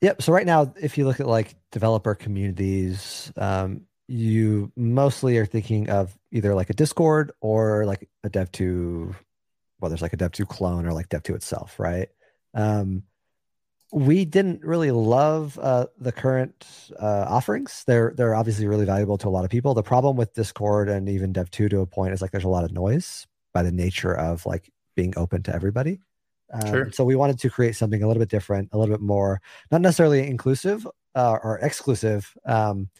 Yep 0.00 0.20
so 0.22 0.32
right 0.32 0.46
now 0.46 0.74
if 0.80 0.98
you 0.98 1.06
look 1.06 1.20
at 1.20 1.28
like 1.28 1.54
developer 1.70 2.16
communities 2.16 3.32
um 3.36 3.82
you 4.08 4.72
mostly 4.74 5.38
are 5.38 5.46
thinking 5.46 5.90
of 5.90 6.17
either 6.32 6.54
like 6.54 6.70
a 6.70 6.74
Discord 6.74 7.32
or 7.40 7.86
like 7.86 8.08
a 8.24 8.28
Dev.to, 8.28 9.14
well, 9.80 9.88
there's 9.88 10.02
like 10.02 10.12
a 10.12 10.16
Dev.to 10.16 10.46
clone 10.46 10.86
or 10.86 10.92
like 10.92 11.08
Dev.to 11.08 11.34
itself, 11.34 11.78
right? 11.78 12.08
Um, 12.54 13.04
we 13.90 14.24
didn't 14.24 14.62
really 14.62 14.90
love 14.90 15.58
uh, 15.62 15.86
the 15.98 16.12
current 16.12 16.66
uh, 17.00 17.24
offerings. 17.26 17.84
They're 17.86 18.12
they're 18.14 18.34
obviously 18.34 18.66
really 18.66 18.84
valuable 18.84 19.16
to 19.18 19.28
a 19.28 19.30
lot 19.30 19.44
of 19.44 19.50
people. 19.50 19.72
The 19.72 19.82
problem 19.82 20.16
with 20.16 20.34
Discord 20.34 20.90
and 20.90 21.08
even 21.08 21.32
Dev.to 21.32 21.68
to 21.70 21.80
a 21.80 21.86
point 21.86 22.12
is 22.12 22.20
like 22.20 22.30
there's 22.30 22.44
a 22.44 22.48
lot 22.48 22.64
of 22.64 22.72
noise 22.72 23.26
by 23.54 23.62
the 23.62 23.72
nature 23.72 24.14
of 24.14 24.44
like 24.44 24.70
being 24.94 25.14
open 25.16 25.42
to 25.44 25.54
everybody. 25.54 26.00
Um, 26.52 26.70
sure. 26.70 26.92
So 26.92 27.04
we 27.04 27.16
wanted 27.16 27.38
to 27.40 27.50
create 27.50 27.76
something 27.76 28.02
a 28.02 28.06
little 28.06 28.20
bit 28.20 28.30
different, 28.30 28.70
a 28.72 28.78
little 28.78 28.94
bit 28.94 29.02
more, 29.02 29.40
not 29.70 29.80
necessarily 29.80 30.26
inclusive 30.26 30.86
uh, 31.14 31.38
or 31.42 31.58
exclusive, 31.58 32.34
um, 32.44 32.90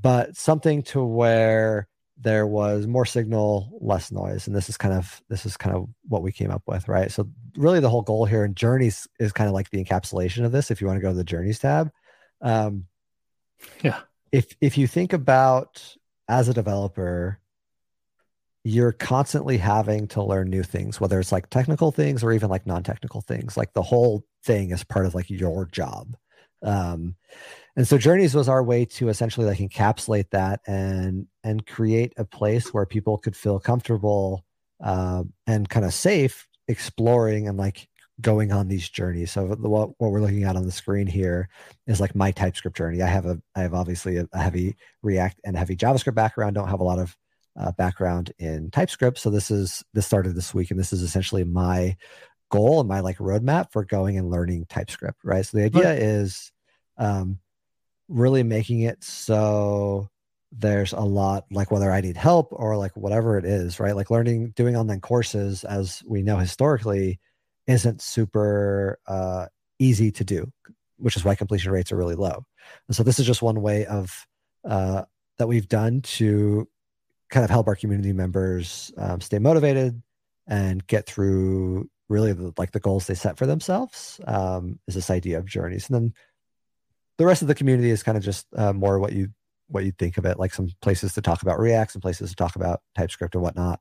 but 0.00 0.36
something 0.36 0.82
to 0.82 1.04
where 1.04 1.88
there 2.18 2.46
was 2.46 2.86
more 2.86 3.04
signal 3.04 3.76
less 3.80 4.10
noise 4.10 4.46
and 4.46 4.56
this 4.56 4.68
is 4.68 4.76
kind 4.76 4.94
of 4.94 5.22
this 5.28 5.44
is 5.44 5.56
kind 5.56 5.76
of 5.76 5.86
what 6.08 6.22
we 6.22 6.32
came 6.32 6.50
up 6.50 6.62
with 6.66 6.88
right 6.88 7.12
so 7.12 7.28
really 7.56 7.80
the 7.80 7.90
whole 7.90 8.02
goal 8.02 8.24
here 8.24 8.44
in 8.44 8.54
journeys 8.54 9.06
is 9.20 9.32
kind 9.32 9.48
of 9.48 9.54
like 9.54 9.70
the 9.70 9.82
encapsulation 9.82 10.44
of 10.44 10.52
this 10.52 10.70
if 10.70 10.80
you 10.80 10.86
want 10.86 10.96
to 10.96 11.02
go 11.02 11.10
to 11.10 11.16
the 11.16 11.24
journeys 11.24 11.58
tab 11.58 11.90
um 12.40 12.86
yeah 13.82 14.00
if 14.32 14.56
if 14.60 14.78
you 14.78 14.86
think 14.86 15.12
about 15.12 15.96
as 16.28 16.48
a 16.48 16.54
developer 16.54 17.38
you're 18.66 18.90
constantly 18.90 19.58
having 19.58 20.08
to 20.08 20.20
learn 20.20 20.50
new 20.50 20.64
things, 20.64 21.00
whether 21.00 21.20
it's 21.20 21.30
like 21.30 21.48
technical 21.50 21.92
things 21.92 22.24
or 22.24 22.32
even 22.32 22.50
like 22.50 22.66
non-technical 22.66 23.20
things. 23.20 23.56
Like 23.56 23.72
the 23.74 23.82
whole 23.82 24.24
thing 24.42 24.72
is 24.72 24.82
part 24.82 25.06
of 25.06 25.14
like 25.14 25.30
your 25.30 25.66
job. 25.66 26.16
Um, 26.64 27.14
and 27.76 27.86
so 27.86 27.98
journeys 27.98 28.34
was 28.34 28.48
our 28.48 28.62
way 28.62 28.84
to 28.84 29.08
essentially 29.08 29.46
like 29.46 29.58
encapsulate 29.58 30.30
that 30.30 30.60
and 30.66 31.26
and 31.44 31.66
create 31.66 32.12
a 32.16 32.24
place 32.24 32.72
where 32.72 32.86
people 32.86 33.18
could 33.18 33.36
feel 33.36 33.60
comfortable 33.60 34.44
uh, 34.82 35.22
and 35.46 35.68
kind 35.68 35.84
of 35.86 35.94
safe 35.94 36.48
exploring 36.68 37.48
and 37.48 37.58
like 37.58 37.88
going 38.20 38.50
on 38.50 38.68
these 38.68 38.88
journeys. 38.88 39.30
So 39.30 39.48
the, 39.48 39.68
what, 39.68 39.90
what 39.98 40.10
we're 40.10 40.20
looking 40.20 40.44
at 40.44 40.56
on 40.56 40.64
the 40.64 40.72
screen 40.72 41.06
here 41.06 41.48
is 41.86 42.00
like 42.00 42.14
my 42.14 42.30
TypeScript 42.30 42.76
journey. 42.76 43.02
I 43.02 43.06
have 43.06 43.26
a 43.26 43.40
I 43.54 43.60
have 43.60 43.74
obviously 43.74 44.16
a, 44.16 44.26
heavy 44.36 44.76
React 45.02 45.40
and 45.44 45.56
heavy 45.56 45.76
JavaScript 45.76 46.14
background. 46.14 46.54
Don't 46.54 46.68
have 46.68 46.80
a 46.80 46.84
lot 46.84 46.98
of 46.98 47.16
uh, 47.58 47.72
background 47.72 48.32
in 48.38 48.70
TypeScript. 48.70 49.18
So 49.18 49.30
this 49.30 49.50
is 49.50 49.84
this 49.92 50.06
started 50.06 50.34
this 50.34 50.54
week, 50.54 50.70
and 50.70 50.80
this 50.80 50.92
is 50.92 51.02
essentially 51.02 51.44
my 51.44 51.96
goal 52.50 52.80
and 52.80 52.88
my 52.88 53.00
like 53.00 53.18
roadmap 53.18 53.72
for 53.72 53.84
going 53.84 54.16
and 54.16 54.30
learning 54.30 54.66
TypeScript. 54.68 55.18
Right. 55.22 55.44
So 55.44 55.58
the 55.58 55.64
idea 55.64 55.90
right. 55.90 55.98
is 55.98 56.52
um, 56.96 57.38
really 58.08 58.42
making 58.42 58.80
it 58.80 59.02
so 59.02 60.08
there's 60.52 60.92
a 60.92 61.00
lot 61.00 61.44
like 61.50 61.70
whether 61.70 61.90
I 61.90 62.00
need 62.00 62.16
help 62.16 62.48
or 62.52 62.76
like 62.76 62.96
whatever 62.96 63.36
it 63.38 63.44
is, 63.44 63.78
right? 63.80 63.96
Like 63.96 64.10
learning, 64.10 64.50
doing 64.50 64.76
online 64.76 65.00
courses, 65.00 65.64
as 65.64 66.02
we 66.06 66.22
know 66.22 66.38
historically, 66.38 67.18
isn't 67.66 68.00
super 68.00 68.98
uh, 69.06 69.46
easy 69.78 70.10
to 70.12 70.24
do, 70.24 70.50
which 70.98 71.16
is 71.16 71.24
why 71.24 71.34
completion 71.34 71.72
rates 71.72 71.92
are 71.92 71.96
really 71.96 72.14
low. 72.14 72.44
And 72.88 72.96
so 72.96 73.02
this 73.02 73.18
is 73.18 73.26
just 73.26 73.42
one 73.42 73.60
way 73.60 73.86
of 73.86 74.26
uh, 74.64 75.02
that 75.38 75.48
we've 75.48 75.68
done 75.68 76.00
to 76.02 76.68
kind 77.28 77.44
of 77.44 77.50
help 77.50 77.66
our 77.66 77.76
community 77.76 78.12
members 78.12 78.92
um, 78.98 79.20
stay 79.20 79.38
motivated 79.38 80.00
and 80.46 80.86
get 80.86 81.06
through 81.06 81.90
really 82.08 82.32
the, 82.32 82.52
like 82.56 82.70
the 82.70 82.80
goals 82.80 83.06
they 83.06 83.14
set 83.14 83.36
for 83.36 83.46
themselves 83.46 84.20
um, 84.26 84.78
is 84.86 84.94
this 84.94 85.10
idea 85.10 85.38
of 85.38 85.44
journeys 85.44 85.88
and 85.88 85.94
then 85.94 86.14
the 87.18 87.26
rest 87.26 87.42
of 87.42 87.48
the 87.48 87.54
community 87.54 87.90
is 87.90 88.02
kind 88.02 88.18
of 88.18 88.24
just 88.24 88.46
uh, 88.56 88.72
more 88.72 88.98
what 88.98 89.12
you 89.12 89.28
what 89.68 89.84
you 89.84 89.92
think 89.92 90.16
of 90.16 90.24
it 90.24 90.38
like 90.38 90.54
some 90.54 90.68
places 90.80 91.14
to 91.14 91.20
talk 91.20 91.42
about 91.42 91.58
react 91.58 91.92
some 91.92 92.02
places 92.02 92.30
to 92.30 92.36
talk 92.36 92.56
about 92.56 92.80
typescript 92.96 93.34
and 93.34 93.42
whatnot 93.42 93.80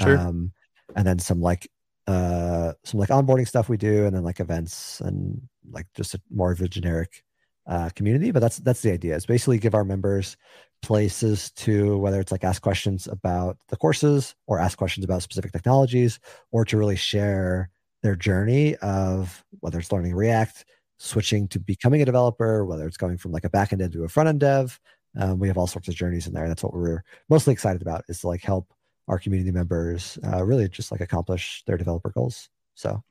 sure. 0.00 0.18
um, 0.18 0.52
and 0.96 1.06
then 1.06 1.18
some 1.18 1.40
like 1.40 1.70
uh, 2.06 2.72
some 2.84 2.98
like 2.98 3.10
onboarding 3.10 3.46
stuff 3.46 3.68
we 3.68 3.76
do 3.76 4.06
and 4.06 4.16
then 4.16 4.24
like 4.24 4.40
events 4.40 5.00
and 5.00 5.40
like 5.70 5.86
just 5.94 6.14
a, 6.14 6.20
more 6.30 6.50
of 6.50 6.60
a 6.60 6.68
generic 6.68 7.22
uh, 7.66 7.88
community 7.94 8.32
but 8.32 8.40
that's 8.40 8.56
that's 8.58 8.80
the 8.80 8.90
idea 8.90 9.14
is 9.14 9.26
basically 9.26 9.58
give 9.58 9.74
our 9.74 9.84
members 9.84 10.36
places 10.82 11.52
to 11.52 11.98
whether 11.98 12.18
it's 12.18 12.32
like 12.32 12.42
ask 12.42 12.62
questions 12.62 13.06
about 13.06 13.56
the 13.68 13.76
courses 13.76 14.34
or 14.46 14.58
ask 14.58 14.78
questions 14.78 15.04
about 15.04 15.22
specific 15.22 15.52
technologies 15.52 16.18
or 16.50 16.64
to 16.64 16.76
really 16.76 16.96
share 16.96 17.70
their 18.02 18.16
journey 18.16 18.74
of 18.76 19.44
whether 19.60 19.78
it's 19.78 19.92
learning 19.92 20.14
react 20.14 20.64
switching 21.02 21.48
to 21.48 21.58
becoming 21.58 22.02
a 22.02 22.04
developer 22.04 22.64
whether 22.64 22.86
it's 22.86 22.96
going 22.96 23.16
from 23.16 23.32
like 23.32 23.44
a 23.44 23.50
backend 23.50 23.78
dev 23.78 23.90
to 23.90 24.04
a 24.04 24.08
front 24.08 24.28
end 24.28 24.40
dev 24.40 24.78
um, 25.18 25.38
we 25.38 25.48
have 25.48 25.58
all 25.58 25.66
sorts 25.66 25.88
of 25.88 25.94
journeys 25.94 26.26
in 26.26 26.32
there 26.32 26.46
that's 26.46 26.62
what 26.62 26.74
we're 26.74 27.02
mostly 27.28 27.52
excited 27.52 27.82
about 27.82 28.04
is 28.08 28.20
to 28.20 28.28
like 28.28 28.42
help 28.42 28.72
our 29.08 29.18
community 29.18 29.50
members 29.50 30.18
uh, 30.32 30.44
really 30.44 30.68
just 30.68 30.92
like 30.92 31.00
accomplish 31.00 31.62
their 31.66 31.76
developer 31.76 32.10
goals 32.10 32.48
so 32.74 33.02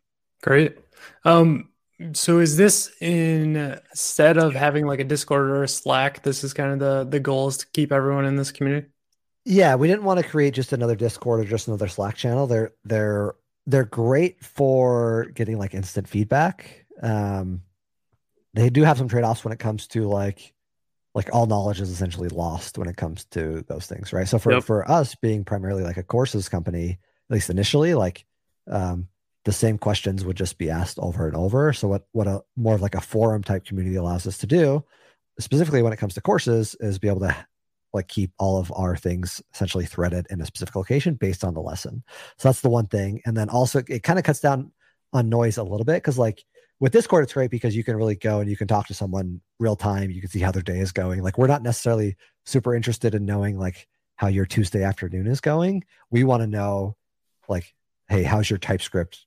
great 0.41 0.77
um 1.25 1.67
so 2.13 2.39
is 2.39 2.55
this 2.55 2.91
in 3.01 3.58
instead 3.91 4.38
of 4.38 4.53
having 4.53 4.86
like 4.86 5.00
a 5.00 5.03
Discord 5.03 5.50
or 5.50 5.63
a 5.63 5.67
Slack, 5.67 6.24
this 6.24 6.43
is 6.43 6.53
kind 6.53 6.72
of 6.72 6.79
the 6.79 7.05
the 7.10 7.19
goal 7.19 7.50
is 7.50 7.58
to 7.58 7.67
keep 7.74 7.91
everyone 7.91 8.25
in 8.25 8.36
this 8.36 8.51
community? 8.51 8.88
Yeah, 9.46 9.75
we 9.75 9.88
didn't 9.88 10.03
want 10.03 10.19
to 10.19 10.27
create 10.27 10.53
just 10.53 10.74
another 10.74 10.96
Discord 10.96 11.41
or 11.41 11.43
just 11.43 11.67
another 11.67 11.88
Slack 11.88 12.15
channel. 12.15 12.48
They're 12.48 12.72
they're 12.86 13.36
they're 13.65 13.86
great 13.86 14.43
for 14.43 15.25
getting 15.34 15.58
like 15.58 15.74
instant 15.74 16.08
feedback. 16.08 16.86
Um, 17.01 17.62
they 18.60 18.70
do 18.70 18.84
have 18.84 18.98
some 18.98 19.08
trade-offs 19.08 19.44
when 19.44 19.54
it 19.54 19.60
comes 19.60 19.88
to 19.88 20.08
like 20.08 20.54
like 21.16 21.34
all 21.34 21.48
knowledge 21.48 21.82
is 21.82 21.89
essentially 21.89 22.30
lost 22.30 22.78
when 22.78 22.88
it 22.88 22.96
comes 22.96 23.25
to 23.25 23.66
those 23.68 23.88
things, 23.88 24.13
right? 24.13 24.28
So 24.28 24.38
for 24.38 24.54
yep. 24.54 24.63
for 24.63 24.89
us 24.89 25.16
being 25.16 25.44
primarily 25.44 25.84
like 25.84 25.98
a 25.98 26.04
courses 26.04 26.50
company, 26.50 26.92
at 26.92 27.34
least 27.34 27.50
initially, 27.50 27.96
like 27.96 28.25
um, 28.70 29.08
the 29.46 29.51
same 29.51 29.78
questions 29.78 30.24
would 30.24 30.38
just 30.38 30.58
be 30.58 30.70
asked 30.70 31.00
over 31.00 31.28
and 31.28 31.36
over. 31.36 31.74
So 31.74 31.88
what 31.88 32.08
what 32.12 32.28
a 32.28 32.44
more 32.56 32.75
of 32.75 32.82
like 32.82 32.96
a 32.96 33.01
forum 33.01 33.44
type 33.44 33.66
community 33.66 33.96
allows 33.96 34.28
us 34.28 34.38
to 34.39 34.48
do, 34.48 34.86
specifically 35.39 35.82
when 35.82 35.94
it 35.94 35.98
comes 35.98 36.13
to 36.13 36.22
courses, 36.22 36.75
is 36.80 37.00
be 37.00 37.08
able 37.08 37.22
to 37.22 37.36
like 37.92 38.08
keep 38.08 38.32
all 38.38 38.60
of 38.60 38.72
our 38.75 38.96
things 38.96 39.42
essentially 39.54 39.86
threaded 39.86 40.28
in 40.30 40.42
a 40.42 40.46
specific 40.46 40.75
location 40.75 41.16
based 41.16 41.44
on 41.44 41.56
the 41.56 41.62
lesson. 41.62 42.04
So 42.38 42.50
that's 42.50 42.62
the 42.62 42.70
one 42.70 42.86
thing. 42.86 43.22
And 43.25 43.36
then 43.36 43.50
also 43.50 43.82
it 43.88 44.04
kind 44.04 44.20
of 44.20 44.25
cuts 44.25 44.42
down 44.42 44.72
on 45.12 45.30
noise 45.30 45.58
a 45.58 45.63
little 45.63 45.86
bit 45.86 45.96
because 45.96 46.20
like 46.20 46.46
with 46.80 46.94
Discord, 46.94 47.24
it's 47.24 47.34
great 47.34 47.52
because 47.52 47.76
you 47.76 47.84
can 47.84 47.96
really 47.96 48.16
go 48.16 48.40
and 48.40 48.50
you 48.50 48.56
can 48.56 48.68
talk 48.68 48.88
to 48.88 48.94
someone 48.94 49.42
real 49.60 49.76
time. 49.76 50.12
You 50.12 50.22
can 50.22 50.30
see 50.30 50.40
how 50.40 50.52
their 50.52 50.62
day 50.62 50.80
is 50.80 50.92
going. 50.92 51.22
Like 51.22 51.38
we're 51.38 51.48
not 51.48 51.62
necessarily 51.62 52.16
super 52.46 52.74
interested 52.74 53.16
in 53.16 53.26
knowing 53.26 53.58
like 53.58 53.88
how 54.16 54.28
your 54.28 54.46
Tuesday 54.46 54.84
afternoon 54.84 55.28
is 55.28 55.42
going. 55.42 55.84
We 56.10 56.24
want 56.24 56.42
to 56.42 56.48
know 56.48 56.96
like, 57.48 57.74
hey, 58.08 58.24
how's 58.24 58.50
your 58.50 58.60
TypeScript 58.60 59.26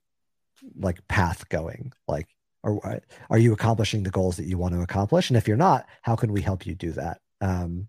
like 0.78 1.06
path 1.08 1.48
going? 1.48 1.92
Like, 2.08 2.28
are 2.64 3.00
are 3.28 3.38
you 3.38 3.52
accomplishing 3.52 4.04
the 4.04 4.10
goals 4.10 4.36
that 4.36 4.46
you 4.46 4.56
want 4.56 4.74
to 4.74 4.82
accomplish? 4.82 5.30
And 5.30 5.36
if 5.36 5.48
you're 5.48 5.56
not, 5.56 5.86
how 6.02 6.14
can 6.14 6.32
we 6.32 6.40
help 6.40 6.64
you 6.64 6.74
do 6.74 6.92
that? 6.92 7.20
Um, 7.40 7.88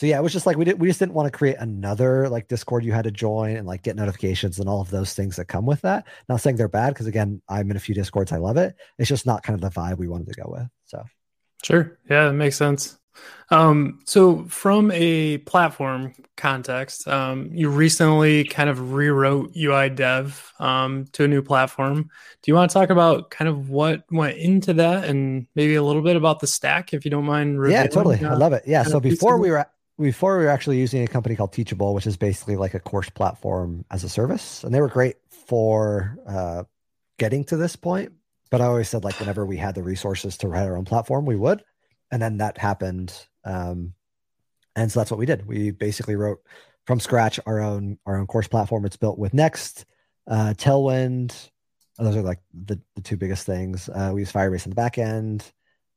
so 0.00 0.06
yeah, 0.06 0.16
it 0.16 0.22
was 0.22 0.32
just 0.32 0.46
like 0.46 0.56
we 0.56 0.64
did. 0.64 0.80
We 0.80 0.88
just 0.88 0.98
didn't 0.98 1.12
want 1.12 1.30
to 1.30 1.36
create 1.36 1.56
another 1.58 2.26
like 2.30 2.48
Discord 2.48 2.86
you 2.86 2.92
had 2.92 3.04
to 3.04 3.10
join 3.10 3.54
and 3.54 3.66
like 3.66 3.82
get 3.82 3.96
notifications 3.96 4.58
and 4.58 4.66
all 4.66 4.80
of 4.80 4.88
those 4.88 5.12
things 5.12 5.36
that 5.36 5.44
come 5.44 5.66
with 5.66 5.82
that. 5.82 6.06
Not 6.26 6.40
saying 6.40 6.56
they're 6.56 6.68
bad 6.68 6.94
because 6.94 7.06
again, 7.06 7.42
I'm 7.50 7.70
in 7.70 7.76
a 7.76 7.80
few 7.80 7.94
Discords. 7.94 8.32
I 8.32 8.38
love 8.38 8.56
it. 8.56 8.74
It's 8.96 9.10
just 9.10 9.26
not 9.26 9.42
kind 9.42 9.54
of 9.54 9.60
the 9.60 9.78
vibe 9.78 9.98
we 9.98 10.08
wanted 10.08 10.28
to 10.28 10.40
go 10.40 10.48
with. 10.48 10.66
So 10.86 11.04
sure, 11.62 11.98
yeah, 12.08 12.28
that 12.28 12.32
makes 12.32 12.56
sense. 12.56 12.98
Um, 13.50 14.00
so, 14.06 14.44
from 14.44 14.90
a 14.90 15.36
platform 15.38 16.14
context, 16.34 17.06
um, 17.06 17.50
you 17.52 17.68
recently 17.68 18.44
kind 18.44 18.70
of 18.70 18.94
rewrote 18.94 19.54
UI 19.54 19.90
Dev 19.90 20.50
um, 20.60 21.08
to 21.12 21.24
a 21.24 21.28
new 21.28 21.42
platform. 21.42 22.04
Do 22.04 22.50
you 22.50 22.54
want 22.54 22.70
to 22.70 22.72
talk 22.72 22.88
about 22.88 23.30
kind 23.30 23.50
of 23.50 23.68
what 23.68 24.04
went 24.10 24.38
into 24.38 24.72
that, 24.74 25.04
and 25.04 25.46
maybe 25.54 25.74
a 25.74 25.82
little 25.82 26.00
bit 26.00 26.16
about 26.16 26.40
the 26.40 26.46
stack, 26.46 26.94
if 26.94 27.04
you 27.04 27.10
don't 27.10 27.26
mind? 27.26 27.60
Yeah, 27.70 27.86
totally. 27.86 28.24
Uh, 28.24 28.32
I 28.32 28.36
love 28.36 28.54
it. 28.54 28.62
Yeah. 28.66 28.84
So 28.84 28.98
before 28.98 29.36
we 29.36 29.50
were 29.50 29.66
before 30.00 30.38
we 30.38 30.44
were 30.44 30.50
actually 30.50 30.78
using 30.78 31.02
a 31.02 31.08
company 31.08 31.36
called 31.36 31.52
Teachable, 31.52 31.94
which 31.94 32.06
is 32.06 32.16
basically 32.16 32.56
like 32.56 32.74
a 32.74 32.80
course 32.80 33.10
platform 33.10 33.84
as 33.90 34.04
a 34.04 34.08
service, 34.08 34.64
and 34.64 34.74
they 34.74 34.80
were 34.80 34.88
great 34.88 35.16
for 35.28 36.18
uh, 36.26 36.64
getting 37.18 37.44
to 37.44 37.56
this 37.56 37.76
point. 37.76 38.12
But 38.50 38.60
I 38.60 38.64
always 38.64 38.88
said 38.88 39.04
like 39.04 39.20
whenever 39.20 39.46
we 39.46 39.56
had 39.56 39.74
the 39.74 39.82
resources 39.82 40.36
to 40.38 40.48
write 40.48 40.66
our 40.66 40.76
own 40.76 40.84
platform, 40.84 41.24
we 41.24 41.36
would. 41.36 41.62
And 42.10 42.20
then 42.20 42.38
that 42.38 42.58
happened 42.58 43.14
um, 43.44 43.94
and 44.76 44.90
so 44.90 45.00
that's 45.00 45.10
what 45.10 45.18
we 45.18 45.26
did. 45.26 45.46
We 45.46 45.70
basically 45.70 46.16
wrote 46.16 46.40
from 46.86 47.00
scratch 47.00 47.40
our 47.46 47.60
own 47.60 47.98
our 48.06 48.18
own 48.18 48.26
course 48.26 48.48
platform. 48.48 48.84
It's 48.84 48.96
built 48.96 49.18
with 49.18 49.34
next 49.34 49.84
uh, 50.28 50.54
tailwind. 50.56 51.50
Those 51.98 52.16
are 52.16 52.22
like 52.22 52.40
the, 52.54 52.80
the 52.94 53.02
two 53.02 53.16
biggest 53.16 53.44
things. 53.44 53.88
Uh, 53.88 54.12
we 54.14 54.20
use 54.20 54.32
firebase 54.32 54.64
in 54.64 54.70
the 54.70 54.76
back 54.76 54.96
end. 54.96 55.44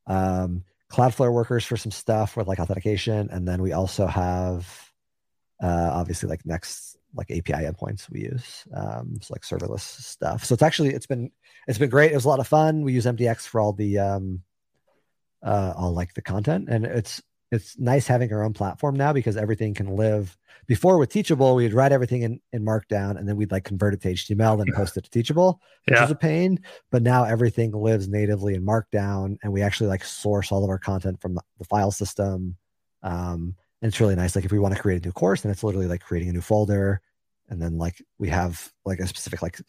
Um, 0.06 0.64
cloudflare 0.94 1.34
workers 1.34 1.66
for 1.66 1.76
some 1.76 1.92
stuff 1.92 2.38
with 2.38 2.48
like 2.48 2.60
authentication. 2.60 3.30
And 3.32 3.48
then 3.48 3.62
we 3.62 3.74
also 3.74 4.06
have 4.06 4.92
uh, 5.62 5.90
obviously 5.92 6.30
like 6.30 6.46
next 6.46 6.98
like 7.16 7.32
api 7.32 7.54
endpoints 7.54 8.10
we 8.10 8.22
use 8.22 8.64
um, 8.74 9.20
like 9.30 9.42
serverless 9.42 9.82
stuff. 9.82 10.46
So 10.46 10.54
it's 10.54 10.64
actually 10.64 10.94
it's 10.94 11.08
been 11.08 11.32
it's 11.68 11.80
been 11.80 11.90
great. 11.90 12.12
It 12.12 12.16
was 12.16 12.26
a 12.26 12.30
lot 12.30 12.40
of 12.40 12.48
fun. 12.48 12.84
We 12.84 12.94
use 12.94 13.06
mdx 13.06 13.48
for 13.48 13.60
all 13.60 13.74
the 13.74 14.00
um, 14.00 14.44
uh, 15.44 15.74
all 15.76 15.94
like 15.94 16.14
the 16.14 16.22
content, 16.22 16.70
and 16.70 16.86
it's 16.86 17.22
it's 17.54 17.78
nice 17.78 18.08
having 18.08 18.34
our 18.34 18.44
own 18.44 18.54
platform 18.54 18.96
now 18.96 19.14
because 19.14 19.38
everything 19.38 19.74
can 19.74 19.96
live. 19.96 20.36
Before 20.66 20.98
with 20.98 21.10
Teachable, 21.10 21.56
we'd 21.56 21.74
write 21.74 21.92
everything 21.92 22.24
in, 22.24 22.40
in 22.52 22.66
Markdown 22.66 23.18
and 23.18 23.28
then 23.28 23.36
we'd 23.36 23.52
like 23.52 23.64
convert 23.64 23.94
it 23.94 24.02
to 24.02 24.14
HTML 24.14 24.62
and 24.62 24.74
post 24.74 24.98
it 24.98 25.04
to 25.04 25.10
Teachable, 25.10 25.62
which 25.86 25.96
yeah. 25.96 26.06
is 26.06 26.12
a 26.12 26.16
pain. 26.16 26.60
But 26.90 27.04
now 27.04 27.26
everything 27.26 27.72
lives 27.72 28.08
natively 28.08 28.56
in 28.56 28.66
Markdown, 28.66 29.38
and 29.44 29.54
we 29.54 29.62
actually 29.62 29.88
like 29.88 30.04
source 30.04 30.52
all 30.52 30.64
of 30.64 30.70
our 30.70 30.80
content 30.80 31.22
from 31.22 31.36
the 31.36 31.66
file 31.66 31.92
system. 31.92 32.56
Um, 33.04 33.56
and 33.82 33.90
it's 33.90 34.00
really 34.00 34.16
nice. 34.16 34.36
Like 34.36 34.46
if 34.46 34.52
we 34.52 34.60
want 34.60 34.74
to 34.74 34.82
create 34.82 35.04
a 35.04 35.06
new 35.06 35.12
course, 35.12 35.42
then 35.42 35.52
it's 35.52 35.64
literally 35.64 35.88
like 35.88 36.02
creating 36.02 36.30
a 36.30 36.34
new 36.34 36.42
folder, 36.42 37.02
and 37.50 37.62
then 37.62 37.78
like 37.78 38.02
we 38.18 38.30
have 38.30 38.72
like 38.86 39.00
a 39.00 39.08
specific 39.08 39.42
like 39.42 39.60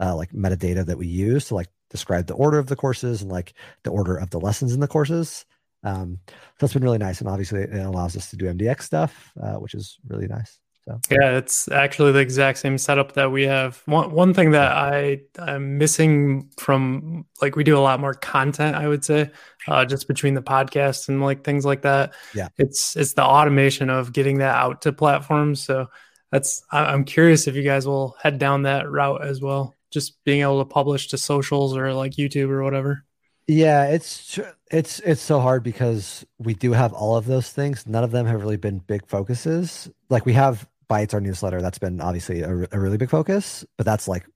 uh, 0.00 0.14
like 0.14 0.32
metadata 0.32 0.84
that 0.84 0.98
we 0.98 1.06
use 1.06 1.46
to 1.46 1.54
like 1.54 1.68
describe 1.90 2.26
the 2.26 2.34
order 2.34 2.58
of 2.58 2.66
the 2.66 2.76
courses 2.76 3.22
and 3.22 3.30
like 3.30 3.54
the 3.84 3.90
order 3.90 4.16
of 4.16 4.30
the 4.30 4.40
lessons 4.40 4.74
in 4.74 4.80
the 4.80 4.88
courses. 4.88 5.46
Um, 5.84 6.18
so 6.26 6.34
that's 6.60 6.74
been 6.74 6.82
really 6.82 6.98
nice, 6.98 7.20
and 7.20 7.28
obviously 7.28 7.62
it 7.62 7.74
allows 7.74 8.16
us 8.16 8.30
to 8.30 8.36
do 8.36 8.46
MDX 8.46 8.82
stuff, 8.82 9.32
uh, 9.42 9.54
which 9.54 9.74
is 9.74 9.98
really 10.08 10.26
nice. 10.26 10.58
So 10.88 10.98
yeah, 11.10 11.36
it's 11.36 11.68
actually 11.68 12.12
the 12.12 12.20
exact 12.20 12.58
same 12.58 12.78
setup 12.78 13.12
that 13.12 13.30
we 13.30 13.42
have. 13.42 13.82
One 13.84 14.10
one 14.10 14.32
thing 14.32 14.52
that 14.52 14.72
I 14.72 15.20
I'm 15.38 15.76
missing 15.76 16.50
from 16.56 17.26
like 17.42 17.56
we 17.56 17.64
do 17.64 17.76
a 17.76 17.80
lot 17.80 18.00
more 18.00 18.14
content, 18.14 18.74
I 18.74 18.88
would 18.88 19.04
say, 19.04 19.30
uh, 19.66 19.84
just 19.84 20.08
between 20.08 20.32
the 20.32 20.42
podcast 20.42 21.08
and 21.08 21.22
like 21.22 21.44
things 21.44 21.66
like 21.66 21.82
that. 21.82 22.14
Yeah, 22.34 22.48
it's 22.56 22.96
it's 22.96 23.12
the 23.12 23.24
automation 23.24 23.90
of 23.90 24.14
getting 24.14 24.38
that 24.38 24.56
out 24.56 24.80
to 24.82 24.92
platforms. 24.92 25.62
So 25.62 25.88
that's 26.32 26.62
I'm 26.72 27.04
curious 27.04 27.46
if 27.46 27.54
you 27.54 27.62
guys 27.62 27.86
will 27.86 28.16
head 28.22 28.38
down 28.38 28.62
that 28.62 28.90
route 28.90 29.22
as 29.22 29.42
well. 29.42 29.74
Just 29.90 30.22
being 30.24 30.40
able 30.40 30.60
to 30.60 30.68
publish 30.68 31.08
to 31.08 31.18
socials 31.18 31.76
or 31.76 31.92
like 31.92 32.12
YouTube 32.12 32.48
or 32.48 32.62
whatever. 32.62 33.04
Yeah, 33.48 33.86
it's 33.86 34.38
it's 34.70 35.00
it's 35.00 35.22
so 35.22 35.40
hard 35.40 35.62
because 35.62 36.26
we 36.38 36.52
do 36.52 36.72
have 36.72 36.92
all 36.92 37.16
of 37.16 37.24
those 37.24 37.50
things. 37.50 37.86
None 37.86 38.04
of 38.04 38.10
them 38.10 38.26
have 38.26 38.42
really 38.42 38.58
been 38.58 38.78
big 38.80 39.06
focuses. 39.06 39.90
Like 40.10 40.26
we 40.26 40.34
have 40.34 40.68
Bytes 40.90 41.14
our 41.14 41.20
newsletter, 41.20 41.62
that's 41.62 41.78
been 41.78 42.00
obviously 42.00 42.42
a, 42.42 42.50
a 42.72 42.78
really 42.78 42.98
big 42.98 43.10
focus, 43.10 43.64
but 43.78 43.86
that's 43.86 44.06
like 44.06 44.26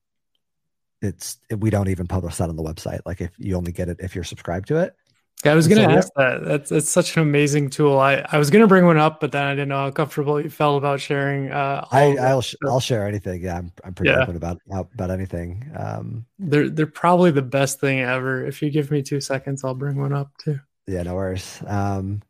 it's 1.02 1.38
we 1.59 1.69
don't 1.69 1.88
even 1.88 2.07
publish 2.07 2.37
that 2.37 2.49
on 2.49 2.57
the 2.57 2.62
website. 2.62 3.00
Like 3.04 3.21
if 3.21 3.33
you 3.38 3.57
only 3.57 3.73
get 3.73 3.90
it 3.90 3.99
if 4.00 4.14
you're 4.14 4.25
subscribed 4.25 4.69
to 4.69 4.76
it. 4.78 4.97
I 5.44 5.54
was 5.54 5.66
going 5.66 5.78
to 5.78 5.92
so, 5.92 5.99
ask 5.99 6.12
yeah. 6.16 6.25
that. 6.25 6.44
That's 6.44 6.70
that's 6.70 6.90
such 6.90 7.16
an 7.16 7.22
amazing 7.22 7.70
tool. 7.70 7.99
I, 7.99 8.25
I 8.30 8.38
was 8.38 8.50
going 8.50 8.62
to 8.62 8.68
bring 8.68 8.87
one 8.87 8.96
up, 8.96 9.20
but 9.20 9.32
then 9.32 9.44
I 9.44 9.52
didn't 9.52 9.68
know 9.68 9.76
how 9.76 9.90
comfortable 9.90 10.40
you 10.40 10.49
felt 10.50 10.78
about 10.78 11.00
sharing. 11.00 11.50
Uh, 11.50 11.87
I 11.90 12.16
I'll 12.16 12.42
sh- 12.42 12.54
I'll 12.64 12.80
share 12.80 13.06
anything. 13.06 13.42
Yeah, 13.42 13.58
I'm 13.58 13.72
I'm 13.84 13.94
pretty 13.94 14.12
yeah. 14.12 14.22
open 14.22 14.37
about 14.37 14.58
about 14.68 15.11
anything. 15.11 15.70
Um, 15.76 16.26
they're 16.38 16.68
they're 16.68 16.87
probably 16.87 17.30
the 17.30 17.42
best 17.42 17.80
thing 17.80 18.00
ever. 18.00 18.46
If 18.46 18.62
you 18.62 18.70
give 18.70 18.90
me 18.90 19.02
two 19.02 19.20
seconds, 19.20 19.64
I'll 19.64 19.75
bring 19.75 19.96
one 19.96 20.12
up 20.12 20.30
too. 20.38 20.61
Yeah, 20.87 21.02
no 21.02 21.14
worries. 21.14 21.62
Um, 21.66 22.22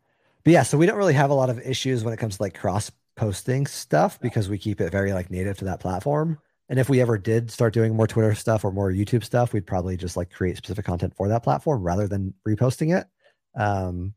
but 0.45 0.53
yeah, 0.53 0.63
so 0.63 0.79
we 0.79 0.87
don't 0.87 0.99
really 0.99 1.15
have 1.15 1.31
a 1.31 1.35
lot 1.35 1.51
of 1.51 1.61
issues 1.61 2.05
when 2.05 2.15
it 2.15 2.19
comes 2.19 2.37
to 2.37 2.43
like 2.43 2.59
cross 2.59 2.91
posting 3.15 3.67
stuff 3.67 4.19
because 4.21 4.49
we 4.49 4.59
keep 4.59 4.81
it 4.81 4.91
very 4.91 5.13
like 5.13 5.31
native 5.31 5.59
to 5.59 5.65
that 5.67 5.81
platform. 5.81 6.39
And 6.73 6.81
if 6.81 6.89
we 6.89 7.03
ever 7.03 7.19
did 7.19 7.51
start 7.51 7.75
doing 7.75 7.95
more 7.95 8.07
Twitter 8.07 8.35
stuff 8.35 8.65
or 8.65 8.73
more 8.73 8.91
YouTube 8.91 9.25
stuff, 9.25 9.53
we'd 9.53 9.67
probably 9.67 9.95
just 9.95 10.17
like 10.17 10.33
create 10.33 10.57
specific 10.57 10.87
content 10.87 11.15
for 11.15 11.29
that 11.29 11.43
platform 11.43 11.83
rather 11.83 12.09
than 12.09 12.33
reposting 12.49 12.99
it. 12.99 13.07
Um, 13.55 14.15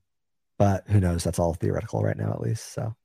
but 0.58 0.88
who 0.88 1.02
knows? 1.02 1.26
That's 1.26 1.38
all 1.38 1.54
theoretical 1.54 2.02
right 2.02 2.16
now, 2.16 2.32
at 2.32 2.40
least. 2.40 2.72
So, 2.72 2.96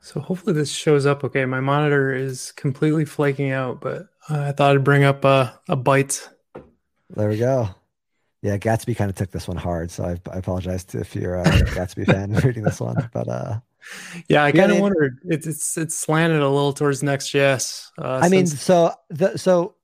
so 0.00 0.20
hopefully 0.20 0.52
this 0.52 0.70
shows 0.70 1.06
up 1.06 1.24
okay. 1.24 1.44
My 1.44 1.58
monitor 1.58 2.14
is 2.14 2.52
completely 2.52 3.04
flaking 3.04 3.50
out, 3.50 3.80
but 3.80 4.06
I 4.28 4.52
thought 4.52 4.76
I'd 4.76 4.84
bring 4.84 5.02
up 5.02 5.24
a, 5.24 5.58
a 5.68 5.76
Bytes. 5.76 6.28
There 7.08 7.30
we 7.30 7.36
go. 7.36 7.70
Yeah, 8.42 8.58
Gatsby 8.58 8.96
kind 8.96 9.10
of 9.10 9.16
took 9.16 9.32
this 9.32 9.48
one 9.48 9.56
hard, 9.56 9.90
so 9.90 10.04
I, 10.04 10.10
I 10.32 10.38
apologize 10.38 10.84
to 10.84 11.00
if 11.00 11.16
you're 11.16 11.34
a 11.34 11.42
Gatsby 11.44 12.06
fan 12.06 12.32
reading 12.44 12.62
this 12.62 12.78
one. 12.78 13.10
But 13.12 13.28
uh, 13.28 13.58
yeah, 14.28 14.44
I 14.44 14.52
kind 14.52 14.72
of 14.72 14.78
wondered. 14.78 15.18
It's 15.24 15.46
it's 15.46 15.76
it's 15.76 15.96
slanted 15.96 16.40
a 16.40 16.48
little 16.48 16.72
towards 16.72 17.02
Next.js. 17.02 17.88
Uh, 17.98 18.20
I 18.22 18.28
mean, 18.28 18.46
so 18.46 18.92
the 19.08 19.36
so, 19.36 19.74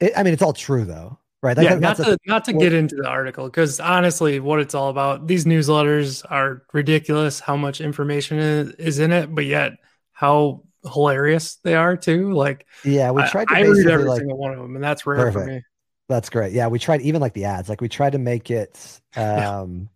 it, 0.00 0.12
I 0.16 0.22
mean, 0.22 0.32
it's 0.32 0.42
all 0.42 0.52
true 0.52 0.84
though, 0.84 1.18
right? 1.42 1.54
That, 1.54 1.64
yeah, 1.64 1.74
not 1.74 1.96
to 1.96 2.12
a, 2.12 2.16
not 2.26 2.44
to 2.46 2.52
get 2.52 2.72
into 2.72 2.96
the 2.96 3.06
article 3.06 3.46
because 3.46 3.80
honestly, 3.80 4.40
what 4.40 4.60
it's 4.60 4.74
all 4.74 4.88
about. 4.90 5.26
These 5.26 5.44
newsletters 5.44 6.24
are 6.30 6.62
ridiculous. 6.72 7.40
How 7.40 7.56
much 7.56 7.80
information 7.80 8.38
is 8.38 8.70
is 8.72 8.98
in 8.98 9.12
it, 9.12 9.34
but 9.34 9.44
yet 9.44 9.72
how 10.12 10.64
hilarious 10.84 11.56
they 11.56 11.74
are 11.74 11.96
too. 11.96 12.32
Like, 12.32 12.66
yeah, 12.84 13.10
we 13.10 13.22
tried 13.28 13.48
to. 13.48 13.54
I, 13.54 13.58
I 13.58 13.62
read 13.62 13.86
every 13.86 14.06
like, 14.06 14.18
single 14.18 14.38
one 14.38 14.52
of 14.52 14.58
them, 14.58 14.74
and 14.74 14.84
that's 14.84 15.06
rare 15.06 15.18
perfect. 15.18 15.44
for 15.44 15.50
me. 15.50 15.62
That's 16.08 16.30
great. 16.30 16.52
Yeah, 16.52 16.68
we 16.68 16.78
tried 16.78 17.02
even 17.02 17.20
like 17.20 17.34
the 17.34 17.44
ads. 17.44 17.68
Like 17.68 17.80
we 17.80 17.88
tried 17.88 18.12
to 18.12 18.18
make 18.18 18.50
it. 18.50 19.00
um 19.16 19.90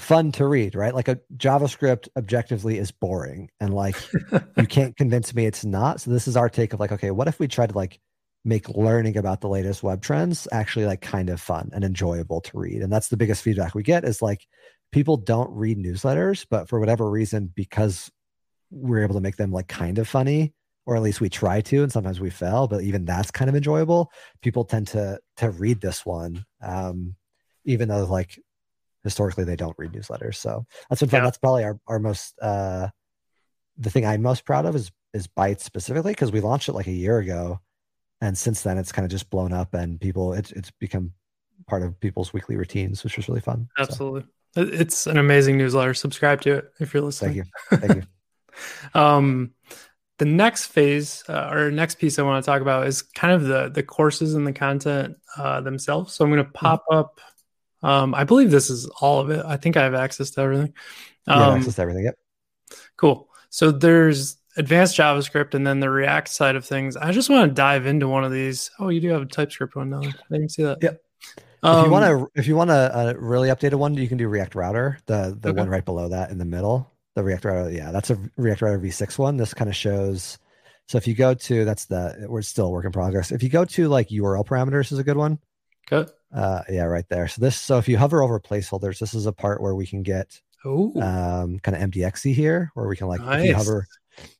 fun 0.00 0.32
to 0.32 0.46
read, 0.46 0.74
right? 0.74 0.94
Like 0.94 1.08
a 1.08 1.20
JavaScript 1.36 2.08
objectively 2.16 2.78
is 2.78 2.90
boring 2.90 3.50
and 3.60 3.74
like 3.74 3.96
you 4.56 4.66
can't 4.68 4.96
convince 4.96 5.34
me 5.34 5.46
it's 5.46 5.64
not. 5.64 6.00
So 6.00 6.10
this 6.10 6.26
is 6.26 6.36
our 6.36 6.48
take 6.48 6.72
of 6.72 6.80
like, 6.80 6.92
okay, 6.92 7.10
what 7.10 7.28
if 7.28 7.38
we 7.38 7.48
try 7.48 7.66
to 7.66 7.76
like 7.76 8.00
make 8.44 8.68
learning 8.70 9.16
about 9.16 9.40
the 9.42 9.48
latest 9.48 9.82
web 9.82 10.00
trends 10.02 10.48
actually 10.50 10.86
like 10.86 11.02
kind 11.02 11.28
of 11.28 11.40
fun 11.40 11.70
and 11.72 11.84
enjoyable 11.84 12.40
to 12.42 12.58
read? 12.58 12.82
And 12.82 12.92
that's 12.92 13.08
the 13.08 13.16
biggest 13.16 13.42
feedback 13.42 13.74
we 13.74 13.82
get 13.82 14.04
is 14.04 14.22
like 14.22 14.46
people 14.90 15.16
don't 15.16 15.50
read 15.50 15.78
newsletters, 15.78 16.46
but 16.48 16.68
for 16.68 16.80
whatever 16.80 17.08
reason, 17.08 17.52
because 17.54 18.10
we're 18.70 19.02
able 19.02 19.14
to 19.14 19.20
make 19.20 19.36
them 19.36 19.52
like 19.52 19.68
kind 19.68 19.98
of 19.98 20.08
funny, 20.08 20.54
or 20.86 20.96
at 20.96 21.02
least 21.02 21.20
we 21.20 21.28
try 21.28 21.60
to, 21.60 21.82
and 21.82 21.92
sometimes 21.92 22.20
we 22.20 22.30
fail, 22.30 22.66
but 22.66 22.82
even 22.82 23.04
that's 23.04 23.30
kind 23.30 23.48
of 23.48 23.54
enjoyable. 23.54 24.10
People 24.42 24.64
tend 24.64 24.88
to 24.88 25.20
to 25.36 25.50
read 25.50 25.80
this 25.80 26.06
one. 26.06 26.44
Um, 26.62 27.16
even 27.64 27.88
though 27.88 28.04
like 28.04 28.38
historically 29.04 29.44
they 29.44 29.56
don't 29.56 29.74
read 29.78 29.92
newsletters. 29.92 30.36
So 30.36 30.66
that's 30.88 31.00
been 31.00 31.08
fun. 31.08 31.20
Yeah. 31.20 31.24
That's 31.24 31.38
probably 31.38 31.64
our, 31.64 31.78
our 31.86 31.98
most 31.98 32.38
uh 32.40 32.88
the 33.78 33.90
thing 33.90 34.06
I'm 34.06 34.22
most 34.22 34.44
proud 34.44 34.66
of 34.66 34.76
is 34.76 34.92
is 35.12 35.26
Bytes 35.26 35.62
specifically 35.62 36.12
because 36.12 36.30
we 36.30 36.40
launched 36.40 36.68
it 36.68 36.74
like 36.74 36.86
a 36.86 36.92
year 36.92 37.18
ago, 37.18 37.60
and 38.20 38.36
since 38.36 38.62
then 38.62 38.78
it's 38.78 38.92
kind 38.92 39.04
of 39.04 39.10
just 39.10 39.30
blown 39.30 39.52
up 39.52 39.74
and 39.74 40.00
people 40.00 40.34
it's 40.34 40.52
it's 40.52 40.70
become 40.70 41.12
part 41.66 41.82
of 41.82 41.98
people's 42.00 42.32
weekly 42.32 42.56
routines, 42.56 43.02
which 43.02 43.16
was 43.16 43.28
really 43.28 43.40
fun. 43.40 43.68
Absolutely, 43.78 44.24
so. 44.54 44.62
it's 44.62 45.06
an 45.06 45.18
amazing 45.18 45.56
newsletter. 45.56 45.94
Subscribe 45.94 46.40
to 46.42 46.54
it 46.54 46.72
if 46.78 46.94
you're 46.94 47.02
listening. 47.02 47.44
Thank 47.44 47.46
you. 47.70 47.78
Thank 47.78 48.06
you. 48.94 49.00
um, 49.00 49.54
the 50.18 50.26
next 50.26 50.66
phase 50.66 51.24
uh, 51.28 51.48
or 51.50 51.70
next 51.70 51.94
piece 51.94 52.18
I 52.18 52.22
want 52.22 52.44
to 52.44 52.46
talk 52.46 52.60
about 52.60 52.86
is 52.86 53.00
kind 53.00 53.32
of 53.32 53.44
the 53.44 53.70
the 53.70 53.82
courses 53.82 54.34
and 54.34 54.46
the 54.46 54.52
content 54.52 55.16
uh, 55.36 55.62
themselves. 55.62 56.12
So 56.12 56.24
I'm 56.24 56.30
going 56.30 56.44
to 56.44 56.44
mm-hmm. 56.44 56.66
pop 56.66 56.84
mm-hmm. 56.90 56.98
up 56.98 57.20
um, 57.82 58.14
I 58.14 58.24
believe 58.24 58.50
this 58.50 58.70
is 58.70 58.86
all 59.00 59.20
of 59.20 59.30
it. 59.30 59.44
I 59.44 59.56
think 59.56 59.76
I 59.76 59.84
have 59.84 59.94
access 59.94 60.30
to 60.32 60.40
everything. 60.40 60.74
Um, 61.26 61.58
access 61.58 61.76
to 61.76 61.82
everything. 61.82 62.04
Yep. 62.04 62.18
Cool. 62.96 63.28
So 63.50 63.70
there's 63.70 64.36
advanced 64.56 64.96
JavaScript 64.96 65.54
and 65.54 65.66
then 65.66 65.80
the 65.80 65.90
React 65.90 66.28
side 66.28 66.56
of 66.56 66.64
things. 66.64 66.96
I 66.96 67.12
just 67.12 67.30
want 67.30 67.50
to 67.50 67.54
dive 67.54 67.86
into 67.86 68.08
one 68.08 68.24
of 68.24 68.32
these. 68.32 68.70
Oh, 68.78 68.88
you 68.88 69.00
do 69.00 69.08
have 69.08 69.22
a 69.22 69.26
TypeScript 69.26 69.76
one 69.76 69.90
now. 69.90 70.00
I 70.00 70.12
didn't 70.30 70.50
see 70.50 70.62
that. 70.62 70.78
Yep. 70.82 71.02
Um, 71.62 71.78
if 71.78 71.84
you 71.84 71.90
want 71.90 72.04
to, 72.04 72.40
if 72.40 72.46
you 72.46 72.56
want 72.56 72.70
a, 72.70 73.10
a, 73.10 73.18
really 73.18 73.48
updated 73.48 73.74
one, 73.74 73.94
you 73.94 74.08
can 74.08 74.16
do 74.16 74.28
React 74.28 74.54
Router, 74.54 74.98
the 75.06 75.36
the 75.38 75.50
okay. 75.50 75.58
one 75.58 75.68
right 75.68 75.84
below 75.84 76.08
that 76.08 76.30
in 76.30 76.38
the 76.38 76.44
middle. 76.44 76.90
The 77.14 77.22
React 77.22 77.44
Router, 77.44 77.70
yeah, 77.70 77.90
that's 77.90 78.10
a 78.10 78.18
React 78.36 78.62
Router 78.62 78.78
v6 78.78 79.18
one. 79.18 79.36
This 79.36 79.52
kind 79.52 79.68
of 79.68 79.76
shows. 79.76 80.38
So 80.86 80.96
if 80.96 81.06
you 81.06 81.14
go 81.14 81.34
to, 81.34 81.64
that's 81.64 81.84
the 81.84 82.26
we're 82.28 82.42
still 82.42 82.68
a 82.68 82.70
work 82.70 82.86
in 82.86 82.92
progress. 82.92 83.30
If 83.30 83.42
you 83.42 83.50
go 83.50 83.64
to 83.64 83.88
like 83.88 84.08
URL 84.08 84.46
parameters 84.46 84.90
is 84.90 84.98
a 84.98 85.04
good 85.04 85.18
one. 85.18 85.38
Okay. 85.92 86.10
Uh, 86.34 86.62
yeah, 86.68 86.84
right 86.84 87.08
there. 87.08 87.28
So 87.28 87.40
this, 87.40 87.56
so 87.56 87.78
if 87.78 87.88
you 87.88 87.98
hover 87.98 88.22
over 88.22 88.38
placeholders, 88.38 88.98
this 88.98 89.14
is 89.14 89.26
a 89.26 89.32
part 89.32 89.60
where 89.60 89.74
we 89.74 89.86
can 89.86 90.02
get 90.02 90.40
um, 90.64 91.58
kind 91.58 91.76
of 91.76 91.90
MDXy 91.90 92.34
here, 92.34 92.70
where 92.74 92.86
we 92.86 92.96
can 92.96 93.08
like 93.08 93.20
nice. 93.20 93.42
if 93.42 93.48
you 93.48 93.54
hover, 93.54 93.86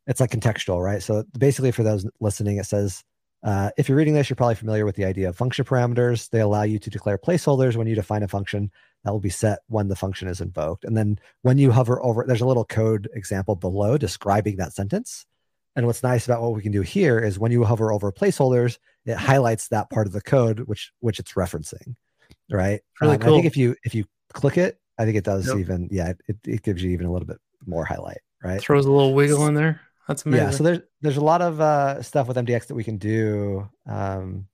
it's 0.07 0.21
like 0.21 0.31
contextual, 0.31 0.83
right? 0.83 1.03
So 1.03 1.25
basically, 1.37 1.73
for 1.73 1.83
those 1.83 2.07
listening, 2.21 2.59
it 2.59 2.67
says 2.67 3.03
uh, 3.43 3.71
if 3.77 3.89
you're 3.89 3.97
reading 3.99 4.15
this, 4.15 4.29
you're 4.29 4.37
probably 4.37 4.55
familiar 4.55 4.85
with 4.85 4.97
the 4.97 5.05
idea 5.05 5.29
of 5.29 5.37
function 5.37 5.65
parameters. 5.65 6.29
They 6.29 6.41
allow 6.41 6.63
you 6.63 6.79
to 6.79 6.91
declare 6.91 7.17
placeholders 7.19 7.77
when 7.77 7.87
you 7.87 7.95
define 7.95 8.23
a 8.23 8.29
function 8.29 8.71
that 9.05 9.13
will 9.13 9.21
be 9.21 9.31
set 9.31 9.61
when 9.69 9.89
the 9.89 9.97
function 9.97 10.29
is 10.29 10.41
invoked. 10.41 10.85
And 10.85 10.97
then 10.97 11.19
when 11.43 11.57
you 11.57 11.71
hover 11.71 12.03
over, 12.03 12.25
there's 12.27 12.43
a 12.43 12.47
little 12.47 12.67
code 12.67 13.09
example 13.15 13.57
below 13.57 13.97
describing 13.97 14.57
that 14.57 14.75
sentence. 14.75 15.25
And 15.75 15.87
what's 15.87 16.03
nice 16.03 16.27
about 16.27 16.43
what 16.43 16.53
we 16.53 16.63
can 16.63 16.73
do 16.73 16.83
here 16.83 17.19
is 17.19 17.39
when 17.39 17.53
you 17.53 17.65
hover 17.65 17.93
over 17.93 18.13
placeholders, 18.13 18.79
it 19.07 19.17
highlights 19.17 19.69
that 19.69 19.91
part 19.91 20.07
of 20.07 20.13
the 20.13 20.21
code 20.21 20.61
which 20.61 20.93
which 21.01 21.19
it's 21.19 21.33
referencing. 21.33 21.95
Right. 22.51 22.81
Really 23.01 23.15
um, 23.15 23.21
cool. 23.21 23.35
I 23.35 23.37
think 23.37 23.47
if 23.47 23.57
you 23.57 23.77
if 23.85 23.95
you 23.95 24.05
click 24.33 24.59
it, 24.59 24.79
I 24.99 25.05
think 25.05 25.17
it 25.17 25.25
does 25.25 25.49
yep. 25.49 25.59
even 25.59 25.89
yeah, 25.91 26.13
it, 26.29 26.37
it 26.45 26.63
gives 26.63 26.83
you 26.83 26.91
even 26.91 27.07
a 27.07 27.13
little 27.13 27.27
bit 27.27 27.39
more 27.67 27.85
highlight, 27.85 28.21
right? 28.43 28.61
Throws 28.61 28.87
a 28.87 28.93
little 28.93 29.15
wiggle 29.15 29.47
in 29.47 29.55
there. 29.55 29.81
That's 30.09 30.27
amazing. 30.27 30.47
Yeah, 30.47 30.51
so 30.51 30.65
there's 30.65 30.81
there's 31.01 31.17
a 31.17 31.25
lot 31.25 31.41
of 31.41 31.61
uh, 31.61 32.03
stuff 32.03 32.27
with 32.27 32.37
MDX 32.37 32.67
that 32.67 32.75
we 32.75 32.85
can 32.85 32.99
do. 32.99 33.69
Um, 33.87 34.47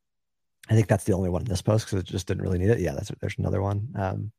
I 0.69 0.75
think 0.75 0.89
that's 0.89 1.05
the 1.05 1.15
only 1.15 1.31
one 1.31 1.43
in 1.43 1.49
this 1.49 1.63
post 1.63 1.87
because 1.87 2.01
it 2.01 2.07
just 2.07 2.27
didn't 2.27 2.43
really 2.43 2.59
need 2.59 2.71
it. 2.71 2.81
Yeah, 2.81 2.93
that's 2.93 3.11
there's 3.21 3.39
another 3.39 3.63
one. 3.63 3.89
Um, 3.97 4.33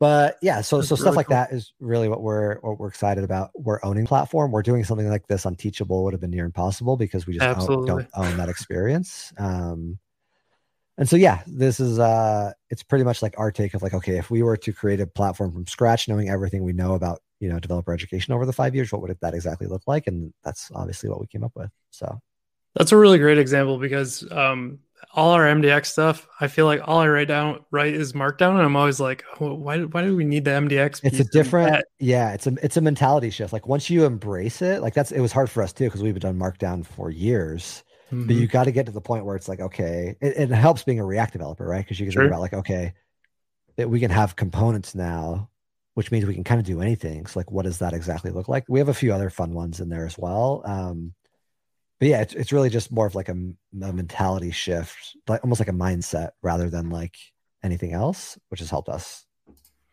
but 0.00 0.36
yeah 0.42 0.60
so 0.60 0.76
That's 0.76 0.88
so 0.88 0.94
really 0.94 1.02
stuff 1.02 1.16
like 1.16 1.26
cool. 1.26 1.34
that 1.34 1.52
is 1.52 1.72
really 1.80 2.08
what 2.08 2.22
we're 2.22 2.58
what 2.60 2.78
we're 2.78 2.88
excited 2.88 3.24
about. 3.24 3.50
We're 3.54 3.80
owning 3.82 4.06
platform. 4.06 4.52
We're 4.52 4.62
doing 4.62 4.84
something 4.84 5.08
like 5.08 5.26
this 5.26 5.46
on 5.46 5.56
teachable 5.56 6.04
would 6.04 6.14
have 6.14 6.20
been 6.20 6.30
near 6.30 6.44
impossible 6.44 6.96
because 6.96 7.26
we 7.26 7.38
just 7.38 7.68
own, 7.68 7.86
don't 7.86 8.08
own 8.14 8.36
that 8.36 8.48
experience. 8.48 9.32
Um 9.38 9.98
and 10.96 11.08
so 11.08 11.16
yeah 11.16 11.42
this 11.46 11.80
is 11.80 11.98
uh 11.98 12.52
it's 12.70 12.82
pretty 12.82 13.04
much 13.04 13.22
like 13.22 13.34
our 13.38 13.50
take 13.50 13.74
of 13.74 13.82
like 13.82 13.94
okay 13.94 14.18
if 14.18 14.30
we 14.30 14.42
were 14.42 14.56
to 14.56 14.72
create 14.72 15.00
a 15.00 15.06
platform 15.06 15.52
from 15.52 15.66
scratch 15.66 16.08
knowing 16.08 16.28
everything 16.28 16.64
we 16.64 16.72
know 16.72 16.94
about 16.94 17.20
you 17.40 17.48
know 17.48 17.58
developer 17.58 17.92
education 17.92 18.34
over 18.34 18.44
the 18.44 18.52
five 18.52 18.74
years 18.74 18.92
what 18.92 19.00
would 19.00 19.16
that 19.20 19.34
exactly 19.34 19.66
look 19.66 19.82
like? 19.86 20.06
And 20.06 20.32
that's 20.44 20.70
obviously 20.74 21.08
what 21.08 21.20
we 21.20 21.26
came 21.26 21.44
up 21.44 21.52
with 21.54 21.70
so. 21.90 22.20
That's 22.74 22.92
a 22.92 22.96
really 22.96 23.18
great 23.18 23.38
example 23.38 23.78
because 23.78 24.30
um 24.30 24.80
all 25.14 25.32
our 25.32 25.44
MDX 25.44 25.86
stuff, 25.86 26.28
I 26.40 26.48
feel 26.48 26.66
like 26.66 26.80
all 26.84 27.00
I 27.00 27.08
write 27.08 27.28
down 27.28 27.64
write 27.70 27.94
is 27.94 28.12
Markdown, 28.12 28.50
and 28.50 28.62
I'm 28.62 28.76
always 28.76 29.00
like, 29.00 29.24
oh, 29.40 29.54
why 29.54 29.80
why 29.80 30.02
do 30.02 30.16
we 30.16 30.24
need 30.24 30.44
the 30.44 30.52
MDX? 30.52 31.00
It's 31.02 31.20
a 31.20 31.24
different, 31.24 31.84
yeah, 31.98 32.32
it's 32.32 32.46
a 32.46 32.54
it's 32.62 32.76
a 32.76 32.80
mentality 32.80 33.30
shift. 33.30 33.52
Like 33.52 33.66
once 33.66 33.90
you 33.90 34.04
embrace 34.04 34.62
it, 34.62 34.82
like 34.82 34.94
that's 34.94 35.12
it 35.12 35.20
was 35.20 35.32
hard 35.32 35.50
for 35.50 35.62
us 35.62 35.72
too 35.72 35.84
because 35.84 36.02
we've 36.02 36.18
done 36.18 36.38
Markdown 36.38 36.84
for 36.86 37.10
years. 37.10 37.82
Mm-hmm. 38.12 38.26
But 38.26 38.36
you 38.36 38.46
got 38.46 38.64
to 38.64 38.72
get 38.72 38.86
to 38.86 38.92
the 38.92 39.00
point 39.02 39.26
where 39.26 39.36
it's 39.36 39.48
like, 39.48 39.60
okay, 39.60 40.16
it, 40.20 40.36
it 40.36 40.50
helps 40.50 40.82
being 40.82 40.98
a 40.98 41.04
React 41.04 41.32
developer, 41.34 41.66
right? 41.66 41.84
Because 41.84 42.00
you 42.00 42.06
can 42.06 42.12
sure. 42.12 42.22
think 42.22 42.30
about 42.30 42.40
like, 42.40 42.54
okay, 42.54 42.94
that 43.76 43.90
we 43.90 44.00
can 44.00 44.10
have 44.10 44.34
components 44.34 44.94
now, 44.94 45.50
which 45.94 46.10
means 46.10 46.24
we 46.24 46.34
can 46.34 46.44
kind 46.44 46.58
of 46.58 46.66
do 46.66 46.80
anything. 46.80 47.26
So 47.26 47.38
like, 47.38 47.50
what 47.50 47.64
does 47.64 47.78
that 47.78 47.92
exactly 47.92 48.30
look 48.30 48.48
like? 48.48 48.64
We 48.68 48.78
have 48.78 48.88
a 48.88 48.94
few 48.94 49.12
other 49.12 49.28
fun 49.28 49.52
ones 49.52 49.80
in 49.80 49.90
there 49.90 50.06
as 50.06 50.16
well. 50.16 50.62
Um, 50.64 51.12
but 51.98 52.08
yeah, 52.08 52.20
it's, 52.20 52.34
it's 52.34 52.52
really 52.52 52.70
just 52.70 52.92
more 52.92 53.06
of 53.06 53.14
like 53.14 53.28
a, 53.28 53.32
a 53.32 53.92
mentality 53.92 54.50
shift, 54.50 55.16
like 55.26 55.42
almost 55.42 55.60
like 55.60 55.68
a 55.68 55.72
mindset 55.72 56.30
rather 56.42 56.70
than 56.70 56.90
like 56.90 57.16
anything 57.62 57.92
else, 57.92 58.38
which 58.48 58.60
has 58.60 58.70
helped 58.70 58.88
us 58.88 59.24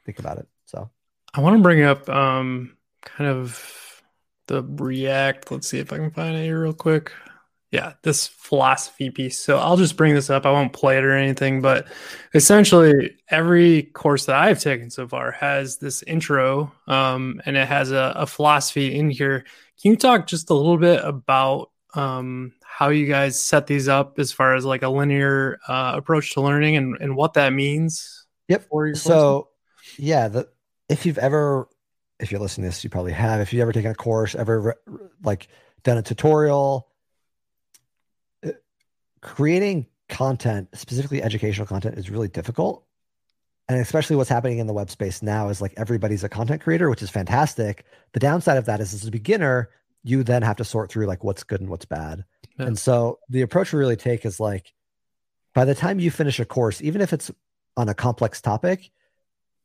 think 0.06 0.20
about 0.20 0.38
it. 0.38 0.48
So 0.66 0.90
I 1.34 1.42
want 1.42 1.58
to 1.58 1.64
bring 1.64 1.82
up 1.82 2.08
um, 2.10 2.78
kind 3.04 3.30
of 3.30 4.04
the 4.48 4.64
React. 4.64 5.52
Let's 5.52 5.68
see 5.68 5.80
if 5.80 5.92
I 5.92 5.98
can 5.98 6.12
find 6.12 6.36
it 6.36 6.44
here 6.44 6.62
real 6.62 6.74
quick. 6.74 7.12
Yeah, 7.72 7.94
this 8.04 8.28
philosophy 8.28 9.10
piece. 9.10 9.40
So 9.40 9.58
I'll 9.58 9.76
just 9.76 9.98
bring 9.98 10.14
this 10.14 10.30
up. 10.30 10.46
I 10.46 10.52
won't 10.52 10.72
play 10.72 10.98
it 10.98 11.04
or 11.04 11.12
anything, 11.12 11.62
but 11.62 11.88
essentially 12.34 13.18
every 13.30 13.84
course 13.84 14.28
that 14.28 14.36
I've 14.36 14.62
taken 14.62 14.90
so 14.90 15.08
far 15.08 15.32
has 15.32 15.78
this 15.78 16.04
intro 16.04 16.72
um, 16.88 17.42
and 17.46 17.58
it 17.58 17.68
has 17.68 17.92
a, 17.92 18.14
a 18.16 18.28
philosophy 18.28 18.98
in 18.98 19.10
here. 19.10 19.40
Can 19.82 19.92
you 19.92 19.98
talk 19.98 20.28
just 20.28 20.52
a 20.52 20.54
little 20.54 20.78
bit 20.78 21.04
about 21.04 21.72
um, 21.96 22.54
how 22.64 22.90
you 22.90 23.08
guys 23.08 23.40
set 23.40 23.68
these 23.68 23.88
up 23.88 24.20
as 24.20 24.32
far 24.32 24.56
as 24.56 24.66
like 24.66 24.84
a 24.84 24.90
linear 24.90 25.60
uh, 25.68 25.94
approach 25.96 26.34
to 26.34 26.42
learning 26.42 26.76
and, 26.76 26.98
and 27.00 27.16
what 27.16 27.34
that 27.34 27.54
means? 27.54 28.26
Yep. 28.48 28.68
so, 28.94 29.50
yeah, 29.98 30.28
the, 30.28 30.48
if 30.88 31.06
you've 31.06 31.18
ever 31.18 31.68
if 32.20 32.32
you're 32.32 32.40
listening 32.40 32.66
to 32.66 32.70
this, 32.70 32.84
you 32.84 32.90
probably 32.90 33.12
have. 33.12 33.42
If 33.42 33.54
you've 33.54 33.62
ever 33.62 33.74
taken 33.74 33.92
a 33.92 33.96
course, 33.96 34.36
ever 34.36 34.76
like 35.24 35.48
done 35.84 35.98
a 35.98 36.02
tutorial, 36.02 36.88
uh, 38.46 38.52
creating 39.22 39.88
content, 40.08 40.70
specifically 40.74 41.22
educational 41.22 41.68
content, 41.68 41.98
is 41.98 42.10
really 42.10 42.28
difficult. 42.28 42.86
And 43.68 43.80
especially 43.80 44.16
what's 44.16 44.30
happening 44.30 44.60
in 44.60 44.68
the 44.68 44.74
web 44.74 44.92
space 44.92 45.24
now 45.24 45.50
is 45.50 45.60
like 45.60 45.74
everybody's 45.76 46.24
a 46.24 46.30
content 46.30 46.62
creator, 46.62 46.90
which 46.90 47.02
is 47.02 47.10
fantastic. 47.10 47.84
The 48.14 48.20
downside 48.20 48.58
of 48.58 48.66
that 48.66 48.80
is 48.80 48.94
as 48.94 49.08
a 49.08 49.12
beginner, 49.12 49.72
you 50.06 50.24
then 50.24 50.44
have 50.44 50.58
to 50.58 50.64
sort 50.64 50.92
through 50.92 51.08
like 51.08 51.24
what's 51.24 51.44
good 51.44 51.60
and 51.60 51.70
what's 51.70 51.86
bad. 51.86 52.24
Yeah. 52.60 52.68
And 52.68 52.78
so 52.78 53.18
the 53.28 53.42
approach 53.42 53.74
we 53.74 53.80
really 53.80 53.96
take 53.96 54.24
is 54.24 54.40
like 54.40 54.72
by 55.56 55.66
the 55.66 55.74
time 55.74 56.00
you 56.00 56.12
finish 56.12 56.40
a 56.40 56.46
course, 56.46 56.80
even 56.82 57.02
if 57.02 57.12
it's 57.12 57.32
on 57.76 57.90
a 57.90 57.96
complex 57.96 58.40
topic, 58.40 58.92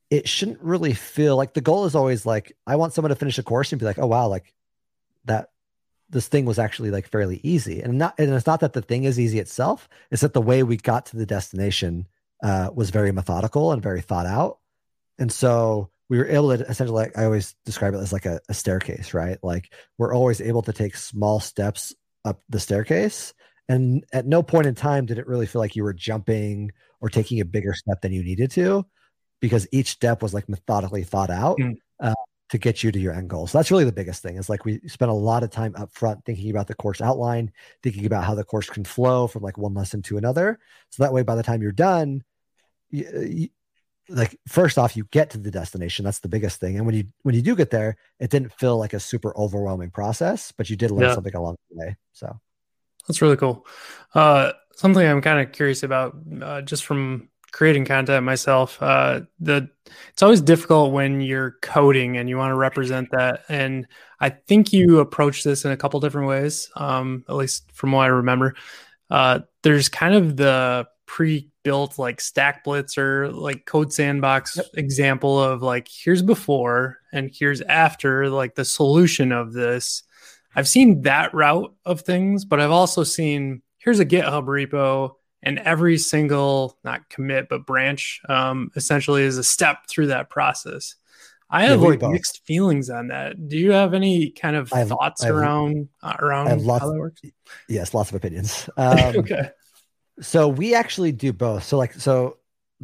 it 0.09 0.26
shouldn't 0.26 0.62
really 0.62 0.94
feel 0.94 1.37
like 1.37 1.53
the 1.53 1.61
goal 1.61 1.85
is 1.85 1.94
always 1.94 2.24
like 2.24 2.57
I 2.66 2.76
want 2.76 2.94
someone 2.94 3.11
to 3.11 3.16
finish 3.16 3.37
a 3.37 3.42
course 3.42 3.70
and 3.70 3.79
be 3.79 3.85
like, 3.85 3.98
oh 3.98 4.07
wow, 4.07 4.29
like 4.29 4.55
that 5.26 5.50
this 6.09 6.26
thing 6.26 6.46
was 6.46 6.59
actually 6.59 6.90
like 6.90 7.07
fairly 7.07 7.38
easy. 7.42 7.83
And 7.83 7.98
not 7.98 8.14
and 8.18 8.33
it's 8.33 8.46
not 8.46 8.61
that 8.61 8.72
the 8.72 8.83
thing 8.83 9.05
is 9.05 9.20
easy 9.20 9.40
itself, 9.40 9.90
it's 10.11 10.22
that 10.22 10.33
the 10.33 10.40
way 10.40 10.62
we 10.62 10.79
got 10.79 11.05
to 11.07 11.18
the 11.18 11.26
destination 11.26 12.09
uh, 12.42 12.70
was 12.74 12.88
very 12.88 13.12
methodical 13.12 13.72
and 13.72 13.83
very 13.83 14.00
thought 14.00 14.26
out. 14.26 14.59
And 15.18 15.31
so 15.31 15.90
we 16.10 16.18
were 16.18 16.26
able 16.26 16.54
to 16.54 16.68
essentially 16.68 17.00
like 17.02 17.16
I 17.16 17.24
always 17.24 17.54
describe 17.64 17.94
it 17.94 17.98
as 17.98 18.12
like 18.12 18.26
a, 18.26 18.40
a 18.48 18.54
staircase, 18.54 19.14
right? 19.14 19.38
Like 19.42 19.72
we're 19.96 20.12
always 20.12 20.40
able 20.40 20.62
to 20.62 20.72
take 20.72 20.96
small 20.96 21.38
steps 21.38 21.94
up 22.24 22.42
the 22.48 22.58
staircase. 22.60 23.32
And 23.68 24.04
at 24.12 24.26
no 24.26 24.42
point 24.42 24.66
in 24.66 24.74
time 24.74 25.06
did 25.06 25.18
it 25.18 25.28
really 25.28 25.46
feel 25.46 25.60
like 25.60 25.76
you 25.76 25.84
were 25.84 25.94
jumping 25.94 26.72
or 27.00 27.08
taking 27.08 27.40
a 27.40 27.44
bigger 27.44 27.72
step 27.74 28.02
than 28.02 28.12
you 28.12 28.24
needed 28.24 28.50
to 28.50 28.84
because 29.38 29.68
each 29.70 29.90
step 29.90 30.20
was 30.20 30.34
like 30.34 30.48
methodically 30.48 31.04
thought 31.04 31.30
out 31.30 31.58
mm. 31.58 31.76
uh, 32.00 32.12
to 32.48 32.58
get 32.58 32.82
you 32.82 32.90
to 32.90 32.98
your 32.98 33.14
end 33.14 33.30
goal. 33.30 33.46
So 33.46 33.58
that's 33.58 33.70
really 33.70 33.84
the 33.84 33.92
biggest 33.92 34.20
thing 34.20 34.36
is 34.36 34.48
like 34.48 34.64
we 34.64 34.80
spent 34.88 35.12
a 35.12 35.14
lot 35.14 35.44
of 35.44 35.50
time 35.50 35.76
up 35.76 35.92
front 35.92 36.24
thinking 36.24 36.50
about 36.50 36.66
the 36.66 36.74
course 36.74 37.00
outline, 37.00 37.52
thinking 37.84 38.04
about 38.04 38.24
how 38.24 38.34
the 38.34 38.42
course 38.42 38.68
can 38.68 38.84
flow 38.84 39.28
from 39.28 39.44
like 39.44 39.56
one 39.56 39.74
lesson 39.74 40.02
to 40.02 40.18
another. 40.18 40.58
So 40.90 41.04
that 41.04 41.12
way, 41.12 41.22
by 41.22 41.36
the 41.36 41.44
time 41.44 41.62
you're 41.62 41.70
done, 41.70 42.24
you, 42.90 43.28
you, 43.30 43.48
like 44.10 44.38
first 44.48 44.76
off, 44.76 44.96
you 44.96 45.04
get 45.10 45.30
to 45.30 45.38
the 45.38 45.50
destination. 45.50 46.04
That's 46.04 46.20
the 46.20 46.28
biggest 46.28 46.60
thing. 46.60 46.76
And 46.76 46.84
when 46.84 46.94
you 46.94 47.04
when 47.22 47.34
you 47.34 47.42
do 47.42 47.56
get 47.56 47.70
there, 47.70 47.96
it 48.18 48.30
didn't 48.30 48.52
feel 48.52 48.76
like 48.76 48.92
a 48.92 49.00
super 49.00 49.36
overwhelming 49.36 49.90
process, 49.90 50.52
but 50.52 50.68
you 50.68 50.76
did 50.76 50.90
learn 50.90 51.08
yeah. 51.08 51.14
something 51.14 51.34
along 51.34 51.56
the 51.70 51.78
way. 51.78 51.96
So 52.12 52.38
that's 53.06 53.22
really 53.22 53.36
cool. 53.36 53.66
Uh, 54.14 54.52
something 54.74 55.06
I'm 55.06 55.22
kind 55.22 55.40
of 55.40 55.52
curious 55.52 55.82
about, 55.82 56.16
uh, 56.42 56.62
just 56.62 56.84
from 56.84 57.28
creating 57.52 57.84
content 57.84 58.24
myself. 58.24 58.80
Uh, 58.82 59.22
the 59.40 59.68
it's 60.10 60.22
always 60.22 60.40
difficult 60.40 60.92
when 60.92 61.20
you're 61.20 61.56
coding 61.62 62.16
and 62.16 62.28
you 62.28 62.36
want 62.36 62.50
to 62.50 62.56
represent 62.56 63.10
that. 63.12 63.44
And 63.48 63.86
I 64.20 64.30
think 64.30 64.72
you 64.72 65.00
approach 65.00 65.42
this 65.42 65.64
in 65.64 65.72
a 65.72 65.76
couple 65.76 66.00
different 66.00 66.28
ways, 66.28 66.70
um, 66.76 67.24
at 67.28 67.34
least 67.34 67.70
from 67.72 67.92
what 67.92 68.04
I 68.04 68.08
remember. 68.08 68.54
Uh, 69.08 69.40
there's 69.62 69.88
kind 69.88 70.14
of 70.14 70.36
the 70.36 70.86
pre-built 71.10 71.98
like 71.98 72.18
StackBlitz 72.18 72.96
or 72.96 73.32
like 73.32 73.66
code 73.66 73.92
sandbox 73.92 74.56
yep. 74.56 74.66
example 74.74 75.42
of 75.42 75.60
like 75.60 75.88
here's 75.90 76.22
before 76.22 76.98
and 77.12 77.32
here's 77.34 77.60
after 77.62 78.30
like 78.30 78.54
the 78.54 78.64
solution 78.64 79.32
of 79.32 79.52
this. 79.52 80.04
I've 80.54 80.68
seen 80.68 81.02
that 81.02 81.34
route 81.34 81.74
of 81.84 82.02
things 82.02 82.44
but 82.44 82.60
i've 82.60 82.70
also 82.70 83.02
seen 83.02 83.60
here's 83.78 83.98
a 83.98 84.06
github 84.06 84.44
repo 84.44 85.14
and 85.42 85.58
every 85.58 85.98
single 85.98 86.78
not 86.84 87.08
commit 87.08 87.48
but 87.48 87.66
branch 87.66 88.20
um, 88.28 88.70
essentially 88.76 89.24
is 89.24 89.36
a 89.36 89.44
step 89.44 89.88
through 89.88 90.06
that 90.08 90.30
process. 90.30 90.94
I 91.52 91.62
have 91.64 91.80
yeah, 91.80 91.88
like 91.88 91.98
both. 91.98 92.12
mixed 92.12 92.46
feelings 92.46 92.88
on 92.88 93.08
that. 93.08 93.48
Do 93.48 93.58
you 93.58 93.72
have 93.72 93.94
any 93.94 94.30
kind 94.30 94.54
of 94.54 94.70
have, 94.70 94.90
thoughts 94.90 95.24
have, 95.24 95.34
around 95.34 95.88
uh, 96.04 96.14
around 96.20 96.64
lots, 96.64 96.84
how 96.84 96.92
that 96.92 96.98
works? 97.00 97.20
yes 97.68 97.94
lots 97.94 98.10
of 98.10 98.14
opinions. 98.14 98.70
Um, 98.76 99.16
okay 99.16 99.50
so 100.20 100.48
we 100.48 100.74
actually 100.74 101.12
do 101.12 101.33
both 101.33 101.62
so 101.64 101.76
like 101.78 101.94
so 101.94 102.37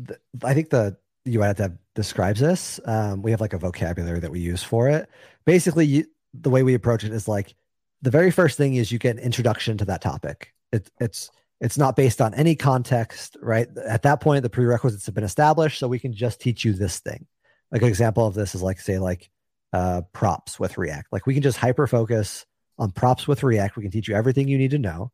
th- 0.06 0.18
i 0.44 0.54
think 0.54 0.70
the 0.70 0.96
UIDev 1.26 1.76
describes 1.94 2.38
this 2.38 2.78
um, 2.84 3.20
we 3.22 3.32
have 3.32 3.40
like 3.40 3.52
a 3.52 3.58
vocabulary 3.58 4.20
that 4.20 4.30
we 4.30 4.38
use 4.38 4.62
for 4.62 4.88
it 4.88 5.08
basically 5.44 5.84
you, 5.84 6.06
the 6.34 6.50
way 6.50 6.62
we 6.62 6.74
approach 6.74 7.02
it 7.02 7.12
is 7.12 7.26
like 7.26 7.54
the 8.02 8.10
very 8.10 8.30
first 8.30 8.56
thing 8.56 8.74
is 8.74 8.92
you 8.92 8.98
get 8.98 9.16
an 9.16 9.22
introduction 9.22 9.76
to 9.78 9.84
that 9.84 10.00
topic 10.00 10.52
it, 10.72 10.88
it's 11.00 11.30
it's 11.60 11.78
not 11.78 11.96
based 11.96 12.20
on 12.20 12.34
any 12.34 12.54
context, 12.54 13.36
right? 13.40 13.68
At 13.88 14.02
that 14.02 14.20
point, 14.20 14.42
the 14.42 14.50
prerequisites 14.50 15.06
have 15.06 15.14
been 15.14 15.24
established, 15.24 15.78
so 15.78 15.88
we 15.88 15.98
can 15.98 16.12
just 16.12 16.40
teach 16.40 16.64
you 16.64 16.72
this 16.72 17.00
thing. 17.00 17.26
Like 17.70 17.82
an 17.82 17.88
example 17.88 18.26
of 18.26 18.34
this 18.34 18.54
is 18.54 18.62
like 18.62 18.78
say 18.78 18.98
like 18.98 19.30
uh, 19.72 20.02
props 20.12 20.60
with 20.60 20.76
React. 20.78 21.08
Like 21.12 21.26
we 21.26 21.34
can 21.34 21.42
just 21.42 21.58
hyper 21.58 21.86
focus 21.86 22.44
on 22.78 22.90
props 22.90 23.26
with 23.26 23.42
React. 23.42 23.76
We 23.76 23.82
can 23.82 23.90
teach 23.90 24.08
you 24.08 24.14
everything 24.14 24.48
you 24.48 24.58
need 24.58 24.72
to 24.72 24.78
know. 24.78 25.12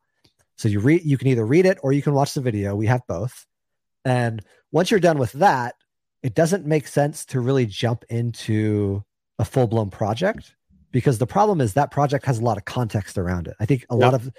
So 0.57 0.69
you 0.69 0.81
read, 0.81 1.03
you 1.05 1.19
can 1.19 1.29
either 1.29 1.45
read 1.45 1.67
it 1.67 1.79
or 1.83 1.93
you 1.93 2.03
can 2.03 2.15
watch 2.15 2.35
the 2.35 2.41
video. 2.41 2.75
We 2.77 2.87
have 2.87 3.03
both. 3.07 3.47
And 4.05 4.43
once 4.71 4.91
you're 4.91 5.01
done 5.01 5.19
with 5.19 5.33
that, 5.33 5.75
it 6.23 6.35
doesn't 6.35 6.67
make 6.67 6.87
sense 6.87 7.25
to 7.27 7.41
really 7.41 7.67
jump 7.67 8.05
into 8.09 9.05
a 9.39 9.45
full 9.45 9.67
blown 9.67 9.91
project 9.91 10.55
because 10.93 11.19
the 11.19 11.27
problem 11.27 11.61
is 11.61 11.75
that 11.75 11.91
project 11.91 12.27
has 12.27 12.39
a 12.39 12.45
lot 12.45 12.59
of 12.59 12.65
context 12.65 13.19
around 13.19 13.49
it. 13.49 13.57
I 13.59 13.67
think 13.67 13.85
a 13.91 13.95
yep. 13.95 14.03
lot 14.03 14.15
of 14.15 14.31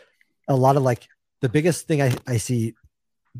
a 0.47 0.55
lot 0.55 0.77
of 0.77 0.83
like 0.83 1.07
the 1.41 1.49
biggest 1.49 1.87
thing 1.87 2.01
I, 2.01 2.15
I 2.27 2.37
see 2.37 2.75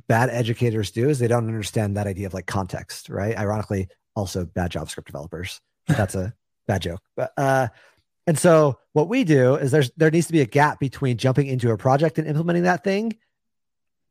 bad 0.07 0.29
educators 0.29 0.91
do 0.91 1.09
is 1.09 1.19
they 1.19 1.27
don't 1.27 1.47
understand 1.47 1.95
that 1.95 2.07
idea 2.07 2.27
of 2.27 2.33
like 2.33 2.47
context, 2.47 3.09
right? 3.09 3.38
Ironically, 3.38 3.88
also 4.15 4.45
bad 4.45 4.71
JavaScript 4.71 5.05
developers. 5.05 5.62
That's 5.88 6.15
a 6.15 6.33
bad 6.67 6.81
joke. 6.81 7.01
But 7.15 7.31
uh 7.38 7.67
and 8.27 8.38
so 8.38 8.77
what 8.93 9.09
we 9.09 9.23
do 9.23 9.55
is 9.55 9.71
there's 9.71 9.91
there 9.97 10.12
needs 10.12 10.27
to 10.27 10.33
be 10.33 10.41
a 10.41 10.45
gap 10.45 10.79
between 10.79 11.17
jumping 11.17 11.47
into 11.47 11.71
a 11.71 11.77
project 11.77 12.17
and 12.17 12.27
implementing 12.27 12.63
that 12.63 12.83
thing 12.83 13.17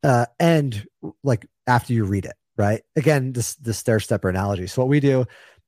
uh 0.03 0.25
and 0.39 0.85
like 1.23 1.47
after 1.67 1.93
you 1.93 2.05
read 2.05 2.25
it, 2.25 2.35
right? 2.57 2.81
Again, 2.95 3.33
this 3.33 3.55
this 3.55 3.77
stair 3.77 3.99
stepper 3.99 4.29
analogy. 4.29 4.67
So 4.67 4.81
what 4.81 4.89
we 4.89 4.99
do 4.99 5.25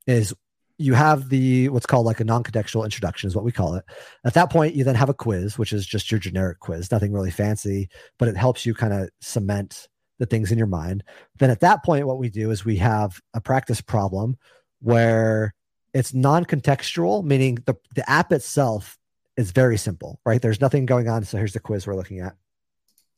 is 0.08 0.34
you 0.78 0.94
have 0.94 1.30
the 1.30 1.70
what's 1.70 1.86
called 1.86 2.06
like 2.06 2.20
a 2.20 2.26
non-contextual 2.26 2.84
introduction 2.84 3.28
is 3.28 3.36
what 3.36 3.46
we 3.46 3.52
call 3.52 3.76
it 3.76 3.86
at 4.26 4.34
that 4.34 4.52
point 4.52 4.76
you 4.76 4.84
then 4.84 4.94
have 4.94 5.08
a 5.08 5.14
quiz 5.14 5.58
which 5.58 5.72
is 5.72 5.86
just 5.86 6.12
your 6.12 6.20
generic 6.20 6.60
quiz 6.60 6.92
nothing 6.92 7.14
really 7.14 7.32
fancy 7.32 7.88
but 8.20 8.28
it 8.28 8.36
helps 8.36 8.66
you 8.66 8.74
kind 8.74 8.92
of 8.92 9.10
cement 9.22 9.88
the 10.20 10.26
things 10.26 10.52
in 10.52 10.58
your 10.58 10.68
mind 10.68 11.02
then 11.38 11.50
at 11.50 11.62
that 11.62 11.82
point 11.86 12.06
what 12.06 12.20
we 12.20 12.30
do 12.30 12.52
is 12.52 12.66
we 12.66 12.76
have 12.76 13.22
a 13.34 13.40
practice 13.40 13.80
problem 13.80 14.36
where 14.82 15.54
it's 15.96 16.14
non-contextual 16.14 17.24
meaning 17.24 17.58
the, 17.66 17.74
the 17.96 18.08
app 18.08 18.32
itself 18.32 19.00
is 19.36 19.50
very 19.50 19.78
simple 19.78 20.20
right 20.26 20.44
there's 20.44 20.62
nothing 20.62 20.86
going 20.86 21.10
on 21.10 21.24
so 21.24 21.38
here's 21.38 21.54
the 21.54 21.60
quiz 21.60 21.88
we're 21.88 21.96
looking 21.96 22.20
at 22.20 22.36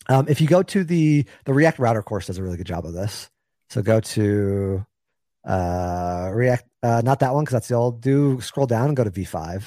um, 0.07 0.25
if 0.29 0.39
you 0.39 0.47
go 0.47 0.63
to 0.63 0.85
the 0.85 1.25
the 1.43 1.53
react 1.53 1.77
router 1.77 2.01
course 2.01 2.27
does 2.27 2.37
a 2.37 2.43
really 2.43 2.57
good 2.57 2.67
job 2.67 2.85
of 2.85 2.93
this 2.93 3.29
so 3.69 3.81
go 3.81 3.99
to 3.99 4.85
uh, 5.47 6.29
React, 6.33 6.65
uh, 6.83 7.01
not 7.03 7.19
that 7.19 7.33
one 7.33 7.45
because 7.45 7.53
that's 7.53 7.67
the 7.69 7.75
old. 7.75 8.01
Do 8.01 8.41
scroll 8.41 8.67
down 8.67 8.87
and 8.89 8.97
go 8.97 9.03
to 9.03 9.11
V5. 9.11 9.63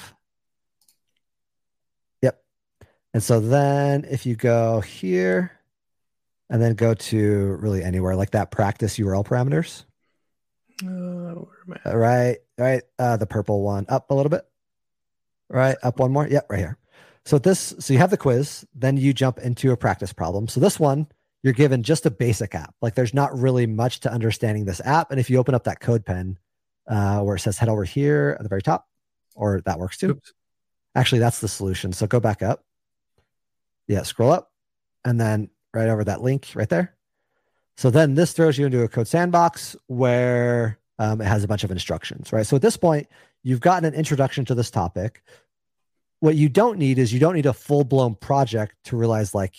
Yep. 2.21 2.41
And 3.13 3.23
so 3.23 3.39
then 3.39 4.05
if 4.09 4.25
you 4.25 4.35
go 4.35 4.79
here 4.81 5.51
and 6.49 6.61
then 6.61 6.75
go 6.75 6.93
to 6.93 7.57
really 7.59 7.83
anywhere 7.83 8.15
like 8.15 8.31
that 8.31 8.51
practice 8.51 8.97
URL 8.97 9.25
parameters. 9.25 9.85
Uh, 10.83 11.95
right, 11.95 12.37
right. 12.57 12.83
Uh, 12.97 13.17
the 13.17 13.27
purple 13.27 13.61
one 13.61 13.85
up 13.89 14.09
a 14.09 14.15
little 14.15 14.29
bit. 14.29 14.45
Right, 15.49 15.75
up 15.83 15.99
one 15.99 16.11
more. 16.11 16.27
Yep, 16.27 16.47
right 16.49 16.59
here. 16.59 16.77
So 17.25 17.37
this, 17.37 17.73
so 17.79 17.93
you 17.93 17.99
have 17.99 18.09
the 18.09 18.17
quiz, 18.17 18.65
then 18.73 18.97
you 18.97 19.13
jump 19.13 19.37
into 19.37 19.71
a 19.71 19.77
practice 19.77 20.13
problem. 20.13 20.47
So 20.47 20.59
this 20.59 20.79
one 20.79 21.07
you're 21.43 21.53
given 21.53 21.83
just 21.83 22.05
a 22.05 22.11
basic 22.11 22.53
app. 22.53 22.75
Like 22.81 22.95
there's 22.95 23.13
not 23.13 23.37
really 23.37 23.65
much 23.65 24.01
to 24.01 24.11
understanding 24.11 24.65
this 24.65 24.81
app. 24.85 25.11
And 25.11 25.19
if 25.19 25.29
you 25.29 25.37
open 25.37 25.55
up 25.55 25.63
that 25.63 25.79
CodePen 25.79 26.37
uh, 26.87 27.21
where 27.21 27.35
it 27.35 27.39
says 27.39 27.57
head 27.57 27.69
over 27.69 27.83
here 27.83 28.35
at 28.37 28.43
the 28.43 28.49
very 28.49 28.61
top, 28.61 28.87
or 29.35 29.61
that 29.65 29.79
works 29.79 29.97
too. 29.97 30.11
Oops. 30.11 30.33
Actually, 30.93 31.19
that's 31.19 31.39
the 31.39 31.47
solution. 31.47 31.93
So 31.93 32.05
go 32.05 32.19
back 32.19 32.41
up. 32.41 32.63
Yeah, 33.87 34.03
scroll 34.03 34.31
up 34.31 34.51
and 35.03 35.19
then 35.19 35.49
right 35.73 35.89
over 35.89 36.03
that 36.03 36.21
link 36.21 36.49
right 36.53 36.69
there. 36.69 36.95
So 37.81 37.89
then 37.89 38.13
this 38.13 38.31
throws 38.31 38.59
you 38.59 38.67
into 38.67 38.83
a 38.83 38.87
code 38.87 39.07
sandbox 39.07 39.75
where 39.87 40.77
um, 40.99 41.19
it 41.19 41.25
has 41.25 41.43
a 41.43 41.47
bunch 41.47 41.63
of 41.63 41.71
instructions, 41.71 42.31
right? 42.31 42.45
So 42.45 42.55
at 42.55 42.61
this 42.61 42.77
point, 42.77 43.07
you've 43.41 43.59
gotten 43.59 43.85
an 43.85 43.95
introduction 43.95 44.45
to 44.45 44.53
this 44.53 44.69
topic. 44.69 45.23
what 46.19 46.35
you 46.35 46.47
don't 46.47 46.77
need 46.77 46.99
is 46.99 47.11
you 47.11 47.19
don't 47.19 47.33
need 47.33 47.47
a 47.47 47.53
full 47.53 47.83
blown 47.83 48.13
project 48.13 48.75
to 48.83 48.95
realize 48.95 49.33
like 49.33 49.55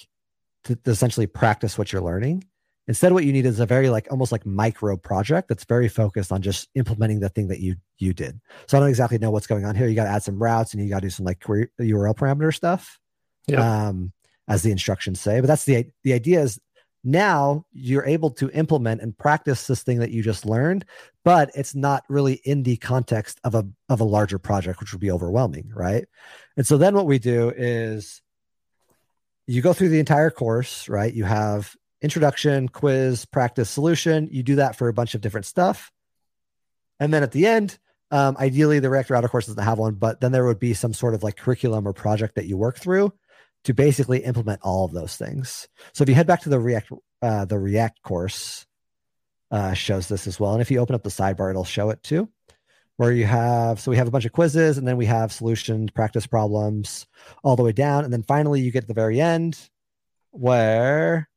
to, 0.63 0.77
to 0.77 0.91
essentially 0.93 1.27
practice 1.27 1.77
what 1.77 1.93
you're 1.93 2.01
learning. 2.01 2.45
Instead, 2.87 3.13
what 3.13 3.25
you 3.25 3.33
need 3.33 3.45
is 3.45 3.59
a 3.59 3.67
very 3.67 3.91
like 3.91 4.07
almost 4.13 4.31
like 4.31 4.47
micro 4.47 4.97
project 4.97 5.49
that's 5.49 5.65
very 5.65 5.89
focused 5.89 6.31
on 6.31 6.43
just 6.43 6.69
implementing 6.77 7.19
the 7.19 7.29
thing 7.29 7.49
that 7.49 7.59
you 7.59 7.75
you 7.99 8.13
did. 8.13 8.41
So 8.69 8.77
I 8.77 8.81
don't 8.83 8.89
exactly 8.89 9.19
know 9.19 9.33
what's 9.33 9.49
going 9.49 9.65
on 9.65 9.75
here. 9.75 9.89
You 9.89 9.97
got 9.97 10.05
to 10.05 10.11
add 10.11 10.23
some 10.23 10.41
routes 10.41 10.75
and 10.75 10.81
you 10.85 10.89
got 10.89 11.01
to 11.01 11.07
do 11.07 11.11
some 11.11 11.27
like 11.27 11.41
query, 11.41 11.71
URL 11.81 12.15
parameter 12.15 12.55
stuff, 12.55 13.01
yeah. 13.49 13.89
um, 13.89 14.13
as 14.47 14.63
the 14.63 14.71
instructions 14.71 15.21
say. 15.21 15.41
But 15.41 15.49
that's 15.49 15.65
the 15.65 15.87
the 16.05 16.13
idea 16.13 16.41
is 16.41 16.61
now 17.05 17.65
you're 17.73 18.07
able 18.07 18.31
to 18.31 18.51
implement 18.51 19.01
and 19.01 19.17
practice 19.17 19.67
this 19.67 19.83
thing 19.83 19.99
that 19.99 20.11
you 20.11 20.23
just 20.23 20.47
learned, 20.47 20.85
but 21.25 21.51
it's 21.55 21.75
not 21.75 22.05
really 22.09 22.35
in 22.45 22.63
the 22.63 22.77
context 22.77 23.41
of 23.45 23.55
a 23.55 23.67
of 23.89 24.01
a 24.01 24.05
larger 24.05 24.39
project, 24.39 24.81
which 24.81 24.93
would 24.93 25.01
be 25.01 25.11
overwhelming, 25.11 25.71
right? 25.75 26.07
And 26.57 26.67
so 26.67 26.79
then 26.79 26.95
what 26.95 27.07
we 27.07 27.19
do 27.19 27.53
is 27.57 28.23
you 29.47 29.63
go 29.63 29.73
through 29.73 29.89
the 29.89 29.99
entire 29.99 30.31
course, 30.31 30.89
right? 30.89 31.13
You 31.13 31.25
have 31.25 31.75
introduction, 32.01 32.69
quiz, 32.69 33.25
practice, 33.25 33.71
solution. 33.71 34.29
You 34.31 34.43
do 34.43 34.57
that 34.57 34.77
for 34.77 34.89
a 34.89 34.93
bunch 34.93 35.15
of 35.15 35.21
different 35.21 35.47
stuff. 35.47 35.91
And 37.01 37.13
then 37.13 37.23
at 37.23 37.33
the 37.33 37.47
end, 37.47 37.79
um, 38.13 38.37
ideally 38.39 38.79
the 38.79 38.91
React 38.91 39.11
Router 39.11 39.29
course 39.29 39.47
doesn't 39.47 39.63
have 39.63 39.79
one, 39.79 39.95
but 39.95 40.21
then 40.21 40.31
there 40.33 40.45
would 40.45 40.61
be 40.61 40.75
some 40.75 40.93
sort 40.93 41.15
of 41.15 41.23
like 41.23 41.37
curriculum 41.37 41.89
or 41.89 41.93
project 41.93 42.37
that 42.37 42.47
you 42.47 42.57
work 42.57 42.79
through 42.79 43.13
to 43.65 43.75
basically 43.75 44.19
implement 44.25 44.61
all 44.63 44.85
of 44.85 44.93
those 44.93 45.17
things. 45.17 45.69
So 45.93 46.03
if 46.03 46.09
you 46.09 46.15
head 46.15 46.27
back 46.27 46.43
to 46.43 46.49
the 46.49 46.59
React, 46.59 46.93
uh, 47.21 47.45
the 47.45 47.59
React 47.59 48.03
course 48.03 48.67
uh, 49.51 49.75
shows 49.75 50.09
this 50.09 50.27
as 50.27 50.41
well. 50.41 50.53
And 50.53 50.63
if 50.63 50.71
you 50.71 50.79
open 50.79 50.95
up 50.95 51.03
the 51.03 51.11
sidebar, 51.11 51.51
it'll 51.51 51.65
show 51.65 51.91
it 51.91 52.03
too 52.03 52.29
where 52.97 53.13
you 53.13 53.25
have 53.25 53.81
so 53.81 53.91
we 53.91 53.97
have 53.97 54.07
a 54.07 54.11
bunch 54.11 54.25
of 54.25 54.33
quizzes 54.33 54.79
and 54.79 54.87
then 54.87 54.97
we 54.97 55.07
have 55.07 55.33
solutions 55.33 55.91
practice 55.91 56.27
problems 56.27 57.07
all 57.43 57.57
the 57.57 57.63
way 57.63 57.73
down 57.73 58.05
and 58.05 58.13
then 58.13 58.23
finally 58.23 58.61
you 58.61 58.71
get 58.71 58.83
to 58.83 58.87
the 58.87 58.95
very 58.95 59.21
end 59.21 59.59
where 60.31 61.29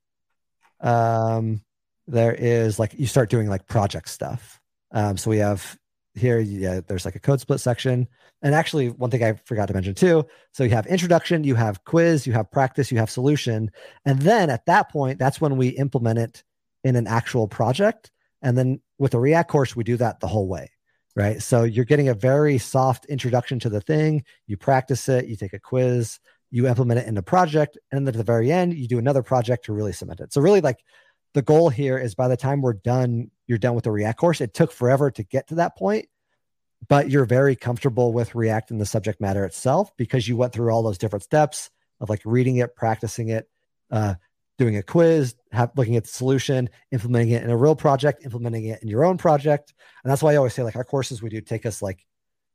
um 0.82 1.62
there 2.08 2.34
is 2.34 2.78
like 2.78 2.94
you 2.94 3.08
start 3.08 3.30
doing 3.30 3.48
like 3.48 3.68
project 3.68 4.10
stuff 4.10 4.60
um 4.92 5.18
so 5.18 5.30
we 5.30 5.38
have 5.38 5.78
here 6.16 6.40
yeah 6.40 6.80
there's 6.88 7.06
like 7.06 7.16
a 7.16 7.20
code 7.20 7.40
split 7.40 7.60
section 7.60 8.08
and 8.42 8.56
actually 8.56 8.90
one 8.90 9.10
thing 9.10 9.24
i 9.24 9.34
forgot 9.46 9.68
to 9.68 9.74
mention 9.74 9.94
too 9.94 10.26
so 10.52 10.64
you 10.64 10.70
have 10.70 10.88
introduction 10.88 11.44
you 11.44 11.56
have 11.56 11.84
quiz 11.84 12.26
you 12.26 12.34
have 12.34 12.50
practice 12.52 12.92
you 12.92 12.98
have 12.98 13.10
solution 13.10 13.70
and 14.06 14.22
then 14.22 14.50
at 14.50 14.66
that 14.66 14.90
point 14.90 15.20
that's 15.20 15.42
when 15.42 15.58
we 15.58 15.70
implement 15.70 16.18
it 16.20 16.44
in 16.84 16.96
an 16.96 17.08
actual 17.08 17.48
project 17.48 18.12
and 18.42 18.58
then 18.58 18.80
with 18.98 19.12
the 19.12 19.20
react 19.20 19.50
course 19.50 19.76
we 19.76 19.84
do 19.84 19.98
that 19.98 20.20
the 20.20 20.28
whole 20.28 20.48
way 20.48 20.70
right? 21.16 21.42
So 21.42 21.64
you're 21.64 21.86
getting 21.86 22.10
a 22.10 22.14
very 22.14 22.58
soft 22.58 23.06
introduction 23.06 23.60
to 23.60 23.70
the 23.70 23.82
thing. 23.82 24.24
You 24.48 24.58
practice 24.58 25.08
it, 25.08 25.28
you 25.28 25.36
take 25.36 25.54
a 25.54 25.60
quiz, 25.60 26.20
you 26.52 26.68
implement 26.68 27.00
it 27.00 27.08
in 27.08 27.18
a 27.18 27.22
project, 27.22 27.78
and 27.92 28.06
then 28.06 28.14
at 28.14 28.18
the 28.18 28.24
very 28.24 28.52
end, 28.52 28.74
you 28.74 28.88
do 28.88 29.00
another 29.00 29.24
project 29.24 29.66
to 29.66 29.74
really 29.74 29.94
cement 29.94 30.20
it. 30.20 30.34
So 30.34 30.42
really, 30.42 30.62
like 30.62 30.80
the 31.36 31.42
goal 31.42 31.70
here 31.70 31.98
is 31.98 32.16
by 32.16 32.30
the 32.30 32.38
time 32.38 32.62
we're 32.62 32.74
done, 32.74 33.30
you're 33.46 33.58
done 33.58 33.76
with 33.76 33.84
the 33.84 33.92
React 33.92 34.18
course. 34.18 34.42
It 34.42 34.54
took 34.54 34.72
forever 34.72 35.12
to 35.12 35.22
get 35.22 35.50
to 35.50 35.56
that 35.56 35.78
point, 35.78 36.08
but 36.88 37.10
you're 37.10 37.26
very 37.26 37.58
comfortable 37.58 38.14
with 38.14 38.36
React 38.36 38.72
and 38.72 38.82
the 38.82 38.86
subject 38.86 39.20
matter 39.20 39.44
itself 39.44 39.92
because 39.98 40.30
you 40.30 40.38
went 40.38 40.54
through 40.54 40.72
all 40.72 40.82
those 40.82 40.98
different 40.98 41.24
steps 41.24 41.70
of 42.00 42.10
like 42.10 42.22
reading 42.24 42.58
it, 42.58 42.74
practicing 42.78 43.30
it, 43.30 43.50
uh, 43.92 44.16
doing 44.58 44.78
a 44.78 44.82
quiz, 44.82 45.36
have, 45.52 45.72
looking 45.76 45.98
at 45.98 46.06
the 46.06 46.10
solution, 46.10 46.70
implementing 46.94 47.32
it 47.32 47.44
in 47.44 47.50
a 47.50 47.58
real 47.58 47.76
project, 47.76 48.24
implementing 48.24 48.64
it 48.68 48.82
in 48.82 48.88
your 48.88 49.04
own 49.04 49.18
project. 49.18 49.74
And 50.06 50.10
that's 50.12 50.24
why 50.24 50.32
I 50.32 50.38
always 50.38 50.54
say 50.54 50.64
like 50.64 50.78
our 50.78 50.86
courses 50.86 51.22
we 51.22 51.30
do 51.30 51.42
take 51.42 51.66
us 51.66 51.82
like 51.82 52.06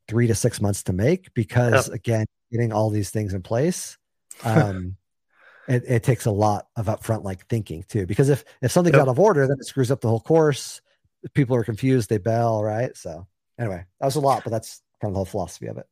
three 0.09 0.27
to 0.27 0.35
six 0.35 0.59
months 0.59 0.83
to 0.85 0.95
make 0.95 1.35
because 1.35 1.88
yep. 1.88 1.97
again, 1.97 2.27
getting 2.51 2.73
all 2.73 2.88
these 2.88 3.11
things 3.11 3.35
in 3.35 3.43
place, 3.43 3.99
um, 4.43 4.97
it, 5.70 5.85
it, 5.87 6.02
takes 6.02 6.26
a 6.26 6.30
lot 6.30 6.66
of 6.76 6.87
upfront 6.87 7.24
like 7.24 7.46
thinking 7.46 7.85
too. 7.88 8.06
Because 8.06 8.28
if 8.28 8.44
if 8.61 8.72
something's 8.72 8.94
yep. 8.94 9.02
out 9.02 9.09
of 9.09 9.20
order, 9.20 9.46
then 9.46 9.56
it 9.61 9.66
screws 9.66 9.90
up 9.90 10.00
the 10.00 10.09
whole 10.09 10.20
course. 10.20 10.80
People 11.35 11.56
are 11.56 11.64
confused, 11.64 12.09
they 12.09 12.18
bail, 12.18 12.62
right? 12.62 12.96
So 12.96 13.26
anyway, 13.59 13.85
that 14.00 14.06
was 14.06 14.16
a 14.16 14.20
lot, 14.20 14.42
but 14.44 14.50
that's 14.50 14.83
kind 15.00 15.11
of 15.11 15.14
the 15.14 15.18
whole 15.18 15.24
philosophy 15.24 15.66
of 15.66 15.78
it. 15.78 15.87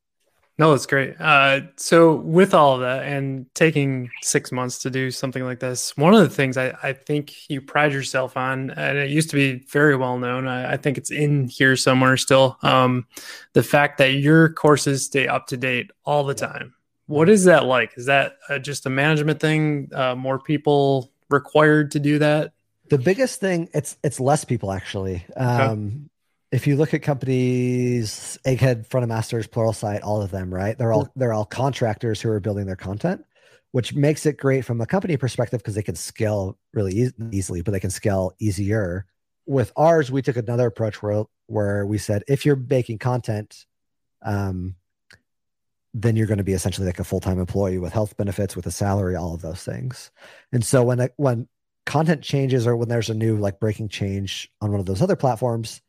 No, 0.59 0.73
it's 0.75 0.87
great. 0.87 1.15
Uh, 1.21 1.61
so, 1.77 2.17
with 2.17 2.53
all 2.53 2.75
of 2.75 2.81
that 2.81 3.05
and 3.05 3.47
taking 3.55 4.11
six 4.23 4.51
months 4.51 4.81
to 4.81 4.91
do 4.91 5.13
something 5.13 5.45
like 5.45 5.61
this, 5.61 5.97
one 5.97 6.15
of 6.15 6.21
the 6.21 6.29
things 6.29 6.57
I, 6.57 6.77
I 6.83 6.95
think 6.95 7.49
you 7.49 7.61
pride 7.61 7.93
yourself 7.93 8.37
on, 8.37 8.71
and 8.71 8.99
it 8.99 9.09
used 9.09 9.31
to 9.31 9.37
be 9.37 9.65
very 9.71 9.95
well 9.95 10.19
known, 10.19 10.49
I, 10.49 10.73
I 10.73 10.77
think 10.77 10.99
it's 10.99 11.13
in 11.13 11.47
here 11.47 11.77
somewhere 11.77 12.17
still, 12.17 12.59
um, 12.63 13.07
the 13.53 13.63
fact 13.63 13.99
that 13.99 14.15
your 14.15 14.53
courses 14.53 15.05
stay 15.05 15.29
up 15.29 15.47
to 15.49 15.57
date 15.57 15.93
all 16.05 16.25
the 16.25 16.35
time. 16.35 16.75
What 17.09 17.29
is 17.29 17.45
that 17.45 17.65
like? 17.65 17.93
Is 17.97 18.07
that 18.07 18.37
uh, 18.49 18.59
just 18.59 18.87
a 18.87 18.91
management 18.91 19.41
thing? 19.41 19.91
Uh, 19.93 20.15
more 20.15 20.39
people 20.39 21.11
required 21.29 21.91
to 21.91 22.01
do 22.01 22.19
that? 22.21 22.53
The 22.89 22.99
biggest 22.99 23.41
thing, 23.41 23.69
it's 23.75 23.99
it's 24.03 24.21
less 24.21 24.45
people 24.45 24.73
actually. 24.73 25.27
Um, 25.37 25.61
okay 25.61 26.09
if 26.51 26.67
you 26.67 26.77
look 26.77 26.95
at 26.95 27.03
companies, 27.03 28.39
Egghead, 28.45 28.87
Frontend 28.87 29.09
Masters, 29.09 29.47
Pluralsight, 29.47 30.01
all 30.03 30.23
of 30.23 30.31
them, 30.31 30.53
right? 30.53 30.77
They're 30.79 30.93
all 30.93 31.09
they're 31.15 31.33
all 31.33 31.45
contractors 31.45 32.21
who 32.21 32.31
are 32.31 32.41
building 32.41 32.67
their 32.67 32.77
content, 32.77 33.25
which 33.73 33.95
makes 33.95 34.25
it 34.25 34.39
great 34.39 34.65
from 34.65 34.81
a 34.81 34.87
company 34.87 35.17
perspective 35.17 35.61
because 35.61 35.75
they 35.75 35.83
can 35.83 35.95
scale 35.95 36.59
really 36.73 37.03
e- 37.03 37.11
easily, 37.33 37.61
but 37.61 37.73
they 37.73 37.81
can 37.81 37.91
scale 37.91 38.33
easier. 38.39 39.07
With 39.47 39.73
ours, 39.77 40.11
we 40.11 40.23
took 40.23 40.37
another 40.37 40.67
approach 40.67 41.03
where 41.03 41.25
where 41.47 41.85
we 41.85 41.99
said 41.99 42.25
if 42.29 42.47
you're 42.47 42.57
making 42.57 42.99
content, 42.99 43.67
um, 44.23 44.75
then 45.95 46.17
you're 46.17 46.27
going 46.27 46.39
to 46.39 46.45
be 46.45 46.53
essentially 46.53 46.87
like 46.87 47.01
a 47.01 47.05
full 47.05 47.21
time 47.21 47.39
employee 47.39 47.79
with 47.79 47.93
health 47.93 48.17
benefits, 48.17 48.55
with 48.55 48.67
a 48.67 48.71
salary, 48.71 49.17
all 49.17 49.35
of 49.35 49.43
those 49.43 49.63
things. 49.63 50.11
And 50.53 50.65
so 50.65 50.83
when 50.83 51.09
when 51.17 51.49
content 51.87 52.23
changes 52.23 52.67
or 52.67 52.77
when 52.77 52.89
there's 52.89 53.11
a 53.11 53.15
new 53.15 53.37
like 53.37 53.61
breaking 53.61 53.89
change 53.89 54.51
on 54.61 54.71
one 54.71 54.81
of 54.81 54.87
those 54.87 55.01
other 55.01 55.17
platforms 55.17 55.81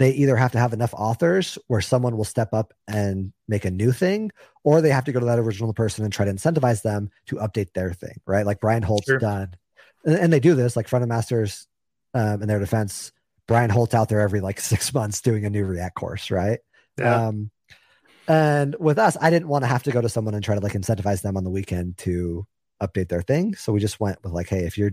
they 0.00 0.12
either 0.12 0.34
have 0.34 0.52
to 0.52 0.58
have 0.58 0.72
enough 0.72 0.94
authors 0.94 1.58
where 1.66 1.82
someone 1.82 2.16
will 2.16 2.24
step 2.24 2.54
up 2.54 2.72
and 2.88 3.34
make 3.48 3.66
a 3.66 3.70
new 3.70 3.92
thing, 3.92 4.30
or 4.64 4.80
they 4.80 4.88
have 4.88 5.04
to 5.04 5.12
go 5.12 5.20
to 5.20 5.26
that 5.26 5.38
original 5.38 5.74
person 5.74 6.04
and 6.04 6.12
try 6.12 6.24
to 6.24 6.32
incentivize 6.32 6.80
them 6.80 7.10
to 7.26 7.36
update 7.36 7.74
their 7.74 7.92
thing, 7.92 8.18
right? 8.26 8.46
Like 8.46 8.60
Brian 8.60 8.82
Holt's 8.82 9.04
sure. 9.04 9.18
done. 9.18 9.54
And, 10.06 10.16
and, 10.16 10.32
they 10.32 10.40
do 10.40 10.54
this, 10.54 10.74
like 10.74 10.88
Frontend 10.88 11.08
Masters 11.08 11.66
um, 12.14 12.40
in 12.40 12.48
their 12.48 12.58
defense. 12.58 13.12
Brian 13.46 13.68
holt's 13.68 13.94
out 13.94 14.08
there 14.08 14.20
every 14.20 14.40
like 14.40 14.58
six 14.72 14.94
months 14.94 15.20
doing 15.20 15.44
a 15.44 15.50
new 15.50 15.66
React 15.66 15.94
course, 15.94 16.30
right? 16.30 16.60
Yeah. 16.98 17.26
Um, 17.26 17.50
and 18.28 18.76
with 18.78 18.98
us, 18.98 19.16
I 19.20 19.30
didn't 19.30 19.48
want 19.48 19.64
to 19.64 19.68
have 19.68 19.82
to 19.84 19.90
go 19.90 20.00
to 20.00 20.08
someone 20.08 20.34
and 20.34 20.44
try 20.44 20.54
to 20.54 20.60
like 20.60 20.72
incentivize 20.72 21.22
them 21.22 21.36
on 21.36 21.44
the 21.44 21.50
weekend 21.50 21.98
to 21.98 22.46
update 22.82 23.08
their 23.08 23.22
thing. 23.22 23.54
So 23.54 23.72
we 23.72 23.80
just 23.80 24.00
went 24.00 24.22
with 24.22 24.32
like, 24.32 24.48
hey, 24.48 24.60
if 24.60 24.78
you're 24.78 24.92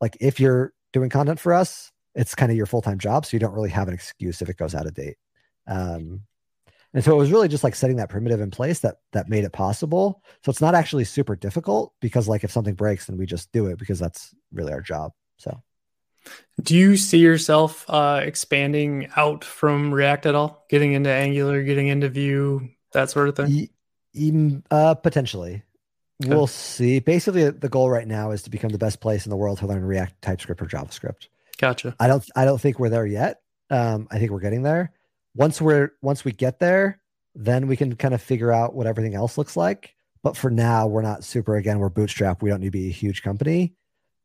like 0.00 0.16
if 0.20 0.40
you're 0.40 0.72
doing 0.92 1.10
content 1.10 1.40
for 1.40 1.54
us, 1.54 1.90
it's 2.14 2.34
kind 2.34 2.50
of 2.50 2.56
your 2.56 2.66
full-time 2.66 2.98
job 2.98 3.26
so 3.26 3.34
you 3.34 3.40
don't 3.40 3.54
really 3.54 3.70
have 3.70 3.88
an 3.88 3.94
excuse 3.94 4.42
if 4.42 4.48
it 4.48 4.56
goes 4.56 4.74
out 4.74 4.86
of 4.86 4.94
date. 4.94 5.16
Um, 5.66 6.20
and 6.92 7.02
so 7.02 7.12
it 7.12 7.16
was 7.16 7.32
really 7.32 7.48
just 7.48 7.64
like 7.64 7.74
setting 7.74 7.96
that 7.96 8.08
primitive 8.08 8.40
in 8.40 8.50
place 8.50 8.80
that 8.80 8.96
that 9.12 9.28
made 9.28 9.44
it 9.44 9.52
possible. 9.52 10.22
So 10.44 10.50
it's 10.50 10.60
not 10.60 10.74
actually 10.74 11.04
super 11.04 11.34
difficult 11.34 11.92
because 12.00 12.28
like 12.28 12.44
if 12.44 12.52
something 12.52 12.74
breaks 12.74 13.06
then 13.06 13.16
we 13.16 13.26
just 13.26 13.50
do 13.52 13.66
it 13.66 13.78
because 13.78 13.98
that's 13.98 14.34
really 14.52 14.72
our 14.72 14.80
job 14.80 15.12
so 15.38 15.62
do 16.62 16.76
you 16.76 16.96
see 16.96 17.18
yourself 17.18 17.84
uh, 17.88 18.20
expanding 18.22 19.08
out 19.16 19.44
from 19.44 19.92
react 19.92 20.26
at 20.26 20.34
all 20.34 20.64
getting 20.68 20.92
into 20.92 21.10
angular 21.10 21.62
getting 21.62 21.88
into 21.88 22.08
vue 22.08 22.68
that 22.92 23.10
sort 23.10 23.28
of 23.28 23.36
thing 23.36 23.68
e- 24.14 24.62
uh, 24.70 24.94
potentially 24.94 25.62
okay. 26.22 26.34
we'll 26.34 26.46
see 26.46 27.00
basically 27.00 27.50
the 27.50 27.68
goal 27.68 27.90
right 27.90 28.06
now 28.06 28.30
is 28.30 28.42
to 28.42 28.50
become 28.50 28.70
the 28.70 28.78
best 28.78 29.00
place 29.00 29.26
in 29.26 29.30
the 29.30 29.36
world 29.36 29.58
to 29.58 29.66
learn 29.66 29.84
react 29.84 30.20
typescript 30.22 30.62
or 30.62 30.66
javascript 30.66 31.26
Gotcha. 31.58 31.94
I 31.98 32.06
don't 32.06 32.24
I 32.34 32.44
don't 32.44 32.60
think 32.60 32.78
we're 32.78 32.88
there 32.88 33.06
yet. 33.06 33.40
Um, 33.70 34.08
I 34.10 34.18
think 34.18 34.30
we're 34.30 34.40
getting 34.40 34.62
there. 34.62 34.92
Once 35.34 35.60
we're 35.60 35.92
once 36.02 36.24
we 36.24 36.32
get 36.32 36.58
there, 36.58 37.00
then 37.34 37.66
we 37.66 37.76
can 37.76 37.96
kind 37.96 38.14
of 38.14 38.22
figure 38.22 38.52
out 38.52 38.74
what 38.74 38.86
everything 38.86 39.14
else 39.14 39.38
looks 39.38 39.56
like. 39.56 39.94
But 40.22 40.36
for 40.36 40.50
now, 40.50 40.86
we're 40.86 41.02
not 41.02 41.24
super 41.24 41.56
again, 41.56 41.78
we're 41.78 41.90
bootstrap. 41.90 42.42
We 42.42 42.50
don't 42.50 42.60
need 42.60 42.66
to 42.66 42.70
be 42.70 42.88
a 42.88 42.92
huge 42.92 43.22
company. 43.22 43.74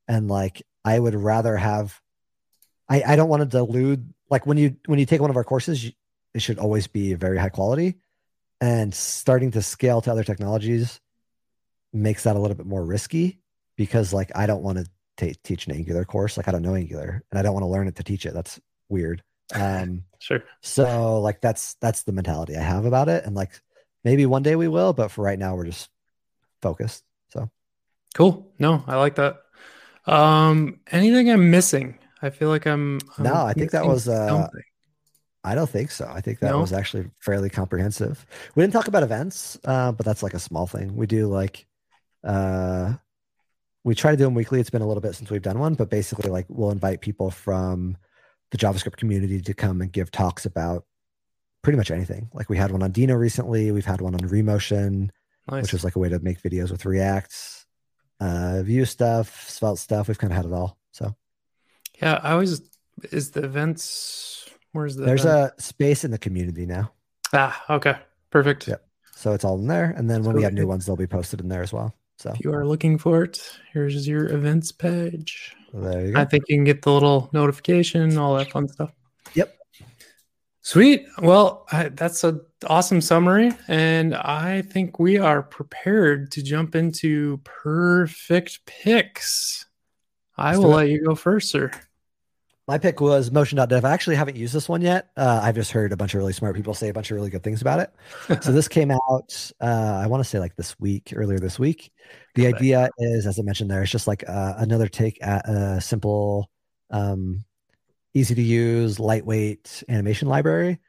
And 0.07 0.27
like 0.27 0.63
I 0.85 0.99
would 0.99 1.15
rather 1.15 1.57
have 1.57 1.99
I, 2.89 3.03
I 3.05 3.15
don't 3.15 3.29
want 3.29 3.41
to 3.41 3.45
delude 3.45 4.13
like 4.29 4.45
when 4.45 4.57
you 4.57 4.75
when 4.85 4.99
you 4.99 5.05
take 5.05 5.21
one 5.21 5.29
of 5.29 5.37
our 5.37 5.43
courses, 5.43 5.91
it 6.33 6.41
should 6.41 6.59
always 6.59 6.87
be 6.87 7.13
very 7.13 7.37
high 7.37 7.49
quality. 7.49 7.95
And 8.61 8.93
starting 8.93 9.51
to 9.51 9.61
scale 9.61 10.01
to 10.01 10.11
other 10.11 10.23
technologies 10.23 10.99
makes 11.93 12.23
that 12.23 12.35
a 12.35 12.39
little 12.39 12.57
bit 12.57 12.65
more 12.65 12.83
risky 12.83 13.39
because 13.77 14.11
like 14.11 14.31
I 14.35 14.47
don't 14.47 14.63
want 14.63 14.79
to 14.79 14.87
t- 15.17 15.35
teach 15.43 15.67
an 15.67 15.73
Angular 15.73 16.03
course. 16.03 16.35
Like 16.35 16.47
I 16.47 16.51
don't 16.51 16.63
know 16.63 16.75
Angular, 16.75 17.23
and 17.31 17.39
I 17.39 17.41
don't 17.41 17.53
want 17.53 17.63
to 17.63 17.67
learn 17.67 17.87
it 17.87 17.95
to 17.97 18.03
teach 18.03 18.25
it. 18.25 18.33
That's 18.33 18.59
weird. 18.89 19.23
Um, 19.53 20.03
sure. 20.19 20.43
So 20.61 21.21
like 21.21 21.41
that's 21.41 21.75
that's 21.75 22.03
the 22.03 22.11
mentality 22.11 22.57
I 22.57 22.63
have 22.63 22.85
about 22.85 23.07
it, 23.07 23.23
and 23.25 23.35
like 23.35 23.51
maybe 24.03 24.25
one 24.25 24.43
day 24.43 24.55
we 24.55 24.67
will, 24.67 24.93
but 24.93 25.09
for 25.11 25.23
right 25.23 25.39
now 25.39 25.55
we're 25.55 25.65
just 25.65 25.89
focused. 26.61 27.03
So 27.29 27.49
cool. 28.13 28.51
No, 28.59 28.83
I 28.87 28.97
like 28.97 29.15
that. 29.15 29.43
Um, 30.05 30.79
anything 30.91 31.29
I'm 31.29 31.51
missing? 31.51 31.97
I 32.21 32.29
feel 32.29 32.49
like 32.49 32.65
I'm. 32.65 32.99
I'm 33.17 33.23
no, 33.23 33.33
I 33.33 33.53
think 33.53 33.71
that 33.71 33.85
was. 33.85 34.07
Uh, 34.07 34.27
something. 34.27 34.61
I 35.43 35.55
don't 35.55 35.69
think 35.69 35.89
so. 35.91 36.05
I 36.13 36.19
think 36.19 36.39
that 36.39 36.51
No? 36.51 36.59
was 36.59 36.73
actually 36.73 37.09
fairly 37.21 37.49
comprehensive. 37.49 38.25
We 38.55 38.63
didn't 38.63 38.73
talk 38.73 38.89
about 38.89 39.03
events, 39.03 39.57
uh, 39.63 39.93
but 39.93 40.05
that's 40.05 40.21
like 40.21 40.33
a 40.33 40.39
small 40.39 40.67
thing. 40.67 40.95
We 40.97 41.07
do 41.07 41.27
like, 41.27 41.65
uh, 42.25 42.95
we 43.85 43.95
try 43.95 44.11
to 44.11 44.17
do 44.17 44.25
them 44.25 44.33
weekly. 44.33 44.59
It's 44.59 44.69
been 44.69 44.81
a 44.81 44.87
little 44.87 44.99
bit 44.99 45.15
since 45.15 45.31
we've 45.31 45.41
done 45.41 45.57
one, 45.57 45.75
but 45.75 45.89
basically, 45.89 46.29
like, 46.29 46.45
we'll 46.49 46.71
invite 46.71 46.99
people 46.99 47.31
from 47.31 47.95
the 48.51 48.57
JavaScript 48.57 48.97
community 48.97 49.39
to 49.39 49.53
come 49.53 49.79
and 49.81 49.89
give 49.93 50.11
talks 50.11 50.45
about 50.45 50.83
pretty 51.61 51.77
much 51.77 51.89
anything. 51.89 52.29
Like, 52.33 52.49
we 52.49 52.57
had 52.57 52.71
one 52.71 52.83
on 52.83 52.91
Deno 52.91 53.17
recently. 53.17 53.71
We've 53.71 53.85
had 53.85 54.01
one 54.01 54.15
on 54.15 54.19
Remotion, 54.19 55.09
Nice. 55.49 55.61
which 55.61 55.73
was 55.73 55.85
like 55.85 55.95
a 55.95 55.99
way 55.99 56.09
to 56.09 56.19
make 56.19 56.41
videos 56.41 56.69
with 56.69 56.85
React, 56.85 57.58
uh, 58.19 58.61
Vue 58.63 58.85
stuff, 58.85 59.49
Svelte 59.49 59.79
stuff. 59.79 60.07
We've 60.07 60.17
kind 60.17 60.31
of 60.33 60.37
had 60.37 60.45
it 60.45 60.53
all. 60.53 60.77
So 60.91 61.15
yeah, 62.01 62.19
I 62.23 62.31
always 62.31 62.61
is 63.11 63.31
the 63.31 63.43
events. 63.43 64.47
Where's 64.71 64.95
the? 64.95 65.05
there's 65.05 65.25
event? 65.25 65.53
a 65.57 65.61
space 65.61 66.03
in 66.03 66.11
the 66.11 66.17
community 66.19 66.65
now. 66.65 66.91
ah 67.33 67.63
okay 67.69 67.95
perfect. 68.29 68.67
Yep. 68.67 68.85
So 69.15 69.33
it's 69.33 69.43
all 69.43 69.57
in 69.59 69.67
there. 69.67 69.93
And 69.97 70.09
then 70.09 70.23
when 70.23 70.35
we 70.35 70.43
have 70.43 70.53
new 70.53 70.67
ones, 70.67 70.85
they'll 70.85 70.95
be 70.95 71.07
posted 71.07 71.41
in 71.41 71.49
there 71.49 71.61
as 71.63 71.73
well. 71.73 71.93
So 72.17 72.31
If 72.31 72.43
you 72.43 72.53
are 72.53 72.65
looking 72.65 72.97
for 72.97 73.23
it, 73.23 73.41
here's 73.73 74.07
your 74.07 74.31
events 74.31 74.71
page. 74.71 75.55
there 75.73 76.05
you 76.05 76.13
go. 76.13 76.19
I 76.21 76.25
think 76.25 76.45
you 76.47 76.55
can 76.57 76.63
get 76.63 76.81
the 76.83 76.91
little 76.91 77.29
notification, 77.33 78.17
all 78.17 78.35
that 78.37 78.51
fun 78.51 78.67
stuff. 78.67 78.91
Yep. 79.33 79.55
Sweet. 80.61 81.05
Well, 81.21 81.65
I, 81.71 81.89
that's 81.89 82.23
an 82.23 82.41
awesome 82.67 83.01
summary, 83.01 83.51
and 83.67 84.15
I 84.15 84.61
think 84.61 84.99
we 84.99 85.17
are 85.17 85.41
prepared 85.41 86.31
to 86.31 86.43
jump 86.43 86.75
into 86.75 87.37
perfect 87.43 88.59
picks. 88.65 89.65
I 90.37 90.51
Let's 90.51 90.59
will 90.59 90.69
let 90.71 90.89
you 90.89 91.03
go 91.03 91.15
first, 91.15 91.49
sir. 91.49 91.71
My 92.69 92.77
pick 92.77 93.01
was 93.01 93.31
Motion.dev. 93.31 93.83
I 93.83 93.91
actually 93.91 94.15
haven't 94.15 94.37
used 94.37 94.53
this 94.53 94.69
one 94.69 94.81
yet. 94.81 95.09
Uh, 95.17 95.39
I've 95.41 95.55
just 95.55 95.71
heard 95.71 95.91
a 95.91 95.97
bunch 95.97 96.13
of 96.13 96.19
really 96.19 96.33
smart 96.33 96.55
people 96.55 96.75
say 96.75 96.89
a 96.89 96.93
bunch 96.93 97.09
of 97.09 97.15
really 97.15 97.31
good 97.31 97.41
things 97.41 97.61
about 97.61 97.79
it. 97.79 97.91
so 98.43 98.51
this 98.51 98.67
came 98.67 98.91
out, 98.91 99.51
uh, 99.59 99.99
I 100.03 100.05
want 100.05 100.23
to 100.23 100.29
say 100.29 100.39
like 100.39 100.55
this 100.55 100.79
week, 100.79 101.11
earlier 101.15 101.39
this 101.39 101.57
week. 101.57 101.91
The 102.35 102.45
idea 102.45 102.89
is, 102.99 103.25
as 103.25 103.39
I 103.39 103.41
mentioned 103.41 103.71
there, 103.71 103.81
it's 103.81 103.91
just 103.91 104.07
like 104.07 104.23
uh, 104.29 104.53
another 104.57 104.87
take 104.87 105.17
at 105.25 105.49
a 105.49 105.81
simple, 105.81 106.51
um, 106.91 107.43
easy 108.13 108.35
to 108.35 108.41
use, 108.41 108.99
lightweight 108.99 109.83
animation 109.89 110.27
library. 110.27 110.79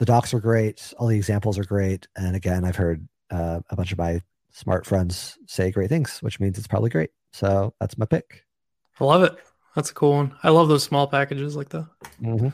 The 0.00 0.06
docs 0.06 0.32
are 0.32 0.40
great. 0.40 0.94
All 0.96 1.08
the 1.08 1.16
examples 1.16 1.58
are 1.58 1.64
great. 1.64 2.08
And 2.16 2.34
again, 2.34 2.64
I've 2.64 2.74
heard 2.74 3.06
uh, 3.30 3.60
a 3.68 3.76
bunch 3.76 3.92
of 3.92 3.98
my 3.98 4.22
smart 4.50 4.86
friends 4.86 5.36
say 5.46 5.70
great 5.70 5.90
things, 5.90 6.20
which 6.22 6.40
means 6.40 6.56
it's 6.56 6.66
probably 6.66 6.88
great. 6.88 7.10
So 7.34 7.74
that's 7.78 7.98
my 7.98 8.06
pick. 8.06 8.46
I 8.98 9.04
love 9.04 9.22
it. 9.22 9.36
That's 9.76 9.90
a 9.90 9.94
cool 9.94 10.12
one. 10.12 10.34
I 10.42 10.48
love 10.48 10.68
those 10.68 10.84
small 10.84 11.06
packages 11.06 11.54
like 11.54 11.68
that. 11.68 11.86
Mm-hmm. 12.22 12.48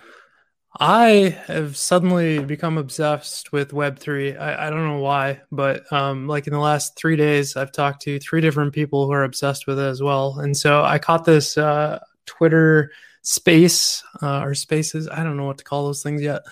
I 0.81 1.39
have 1.47 1.77
suddenly 1.77 2.41
become 2.41 2.79
obsessed 2.79 3.53
with 3.53 3.71
Web3. 3.71 4.41
I, 4.41 4.67
I 4.67 4.71
don't 4.71 4.85
know 4.85 4.99
why, 4.99 5.41
but 5.53 5.91
um, 5.93 6.27
like 6.27 6.49
in 6.49 6.53
the 6.53 6.59
last 6.59 6.97
three 6.97 7.15
days, 7.15 7.57
I've 7.57 7.71
talked 7.71 8.03
to 8.03 8.19
three 8.19 8.41
different 8.41 8.75
people 8.75 9.07
who 9.07 9.13
are 9.13 9.23
obsessed 9.23 9.69
with 9.69 9.79
it 9.79 9.87
as 9.87 10.03
well. 10.03 10.41
And 10.41 10.57
so 10.57 10.83
I 10.83 10.99
caught 10.99 11.25
this 11.25 11.57
uh, 11.57 12.01
Twitter 12.27 12.91
space 13.23 14.03
uh, 14.21 14.41
or 14.41 14.55
spaces. 14.55 15.09
I 15.09 15.23
don't 15.23 15.37
know 15.37 15.47
what 15.47 15.59
to 15.59 15.65
call 15.65 15.87
those 15.87 16.03
things 16.03 16.23
yet. 16.23 16.43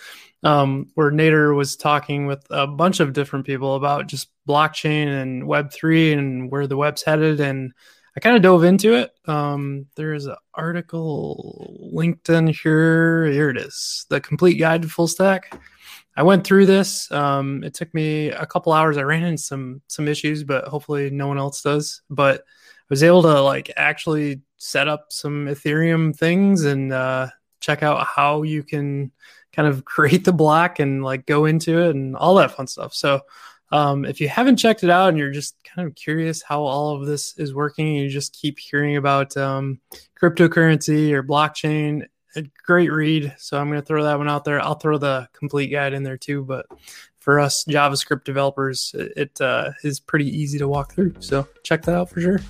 Um, 0.45 0.91
where 0.95 1.11
Nader 1.11 1.57
was 1.57 1.75
talking 1.75 2.27
with 2.27 2.47
a 2.51 2.67
bunch 2.67 3.01
of 3.01 3.15
different 3.15 3.47
people 3.47 3.77
about 3.77 4.07
just 4.07 4.29
blockchain 4.47 5.23
and 5.23 5.45
Web3 5.45 6.19
and 6.19 6.53
where 6.53 6.67
the 6.67 6.77
web's 6.77 7.03
headed. 7.03 7.41
And 7.41 7.73
I 8.17 8.21
kind 8.21 8.37
of 8.37 8.43
dove 8.43 8.63
into 8.63 8.95
it. 8.95 9.13
Um, 9.27 9.87
there's 9.97 10.27
an 10.27 10.37
article 10.55 11.77
linked 11.93 12.29
in 12.29 12.49
here. 12.49 13.27
Here 13.27 13.51
it 13.51 13.57
is 13.57 14.07
The 14.11 14.21
Complete 14.21 14.59
Guide 14.59 14.83
to 14.83 14.89
Full 14.89 15.09
Stack. 15.09 15.59
I 16.17 16.23
went 16.23 16.47
through 16.47 16.67
this. 16.67 17.11
Um, 17.11 17.65
it 17.65 17.75
took 17.75 17.93
me 17.93 18.29
a 18.29 18.47
couple 18.47 18.73
hours. 18.73 18.97
I 18.97 19.03
ran 19.03 19.25
into 19.25 19.43
some 19.43 19.83
some 19.89 20.07
issues, 20.07 20.45
but 20.45 20.69
hopefully 20.69 21.11
no 21.11 21.27
one 21.27 21.39
else 21.39 21.61
does. 21.63 22.03
But 22.09 22.41
I 22.41 22.87
was 22.89 23.03
able 23.03 23.23
to 23.23 23.41
like 23.41 23.73
actually 23.77 24.43
set 24.57 24.87
up 24.87 25.07
some 25.11 25.47
Ethereum 25.47 26.15
things 26.17 26.65
and 26.65 26.93
uh, 26.93 27.29
check 27.59 27.83
out 27.83 28.07
how 28.07 28.43
you 28.43 28.63
can 28.63 29.11
kind 29.55 29.69
of 29.69 29.85
create 29.85 30.25
the 30.25 30.33
block 30.33 30.79
and 30.79 31.05
like 31.05 31.27
go 31.27 31.45
into 31.45 31.81
it 31.81 31.95
and 31.95 32.17
all 32.17 32.35
that 32.37 32.53
fun 32.53 32.67
stuff. 32.67 32.95
So 32.95 33.21
um, 33.73 34.05
if 34.05 34.21
you 34.21 34.29
haven't 34.29 34.57
checked 34.57 34.85
it 34.85 34.91
out 34.91 35.09
and 35.09 35.19
you're 35.19 35.33
just 35.33 35.57
kind 35.65 35.89
of 35.89 35.95
curious 35.95 36.43
how 36.43 36.63
all 36.63 36.95
of 36.95 37.07
this 37.07 37.37
is 37.39 37.55
working, 37.55 37.95
you 37.95 38.09
just 38.09 38.33
keep 38.33 38.59
hearing 38.59 38.97
about 38.97 39.37
um, 39.37 39.81
cryptocurrency 40.21 41.13
or 41.13 41.23
blockchain, 41.23 42.07
a 42.37 42.45
great 42.65 42.93
read. 42.93 43.35
So 43.39 43.59
I'm 43.59 43.69
going 43.69 43.81
to 43.81 43.87
throw 43.87 44.05
that 44.05 44.19
one 44.19 44.29
out 44.29 44.45
there. 44.45 44.61
I'll 44.61 44.75
throw 44.75 44.99
the 44.99 45.29
complete 45.33 45.69
guide 45.69 45.93
in 45.93 46.03
there 46.03 46.19
too. 46.19 46.45
But 46.45 46.67
for 47.19 47.41
us 47.41 47.65
JavaScript 47.65 48.25
developers, 48.25 48.95
it, 48.95 49.41
uh, 49.41 49.71
is 49.83 49.99
pretty 49.99 50.29
easy 50.29 50.59
to 50.59 50.69
walk 50.69 50.93
through. 50.93 51.15
So 51.21 51.49
check 51.63 51.83
that 51.83 51.95
out 51.97 52.11
for 52.11 52.21
sure. 52.21 52.41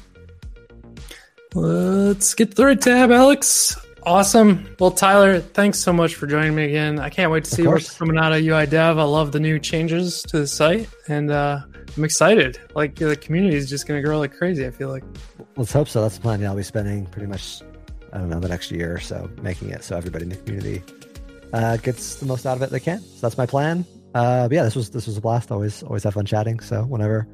Let's 1.55 2.35
get 2.35 2.57
the 2.57 2.67
right 2.67 2.81
tab, 2.81 3.13
Alex. 3.13 3.77
Awesome. 4.07 4.77
Well, 4.79 4.91
Tyler, 4.91 5.41
thanks 5.41 5.79
so 5.79 5.93
much 5.93 6.15
for 6.15 6.27
joining 6.27 6.55
me 6.55 6.65
again. 6.65 6.99
I 6.99 7.09
can't 7.09 7.31
wait 7.31 7.45
to 7.45 7.51
see 7.51 7.67
what's 7.67 7.97
coming 7.97 8.19
out 8.19 8.33
of 8.33 8.45
UI 8.45 8.67
Dev. 8.67 8.99
I 8.99 9.03
love 9.03 9.33
the 9.33 9.41
new 9.41 9.59
changes 9.59 10.23
to 10.25 10.41
the 10.41 10.47
site, 10.47 10.89
and 11.09 11.31
uh, 11.31 11.61
I'm 11.97 12.05
excited. 12.05 12.59
Like 12.75 12.97
the 12.97 13.17
community 13.17 13.57
is 13.57 13.69
just 13.69 13.87
going 13.87 14.01
to 14.01 14.07
grow 14.07 14.19
like 14.19 14.37
crazy. 14.37 14.67
I 14.67 14.71
feel 14.71 14.91
like. 14.91 15.05
Let's 15.57 15.73
hope 15.73 15.89
so. 15.89 16.03
That's 16.03 16.17
the 16.17 16.21
plan. 16.23 16.41
Yeah, 16.41 16.51
I'll 16.51 16.57
be 16.57 16.63
spending 16.63 17.07
pretty 17.07 17.29
much, 17.29 17.63
I 18.13 18.19
don't 18.19 18.29
know, 18.29 18.41
the 18.41 18.49
next 18.49 18.71
year 18.71 18.95
or 18.95 19.01
so 19.01 19.31
making 19.41 19.71
it 19.71 19.83
so 19.85 19.97
everybody 19.97 20.25
in 20.25 20.31
the 20.31 20.37
community 20.37 20.83
uh, 21.55 21.79
gets 21.79 22.17
the 22.17 22.27
most 22.27 22.45
out 22.45 22.57
of 22.57 22.63
it 22.63 22.71
they 22.71 22.81
can. 22.81 23.01
So 23.01 23.21
that's 23.23 23.39
my 23.39 23.47
plan. 23.47 23.87
Uh, 24.15 24.49
but 24.49 24.55
yeah, 24.55 24.65
this 24.65 24.77
was 24.77 24.91
this 24.91 25.07
was 25.07 25.17
a 25.17 25.21
blast. 25.21 25.51
Always 25.51 25.83
always 25.83 26.05
have 26.05 26.15
fun 26.15 26.27
chatting. 26.27 26.61
So 26.61 26.83
whenever 26.83 27.27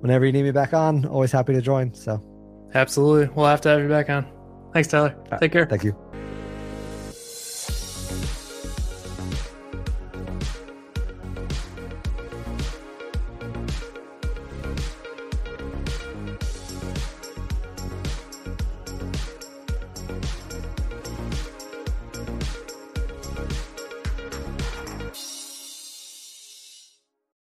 whenever 0.00 0.26
you 0.26 0.32
need 0.32 0.42
me 0.42 0.50
back 0.50 0.74
on, 0.74 1.06
always 1.06 1.32
happy 1.32 1.54
to 1.54 1.62
join. 1.62 1.94
So 1.94 2.22
Absolutely. 2.74 3.32
We'll 3.34 3.46
have 3.46 3.60
to 3.62 3.68
have 3.70 3.80
you 3.80 3.88
back 3.88 4.10
on. 4.10 4.26
Thanks, 4.72 4.88
Tyler. 4.88 5.16
Uh, 5.32 5.38
Take 5.38 5.52
care. 5.52 5.66
thank 5.66 5.82
you. 5.82 5.96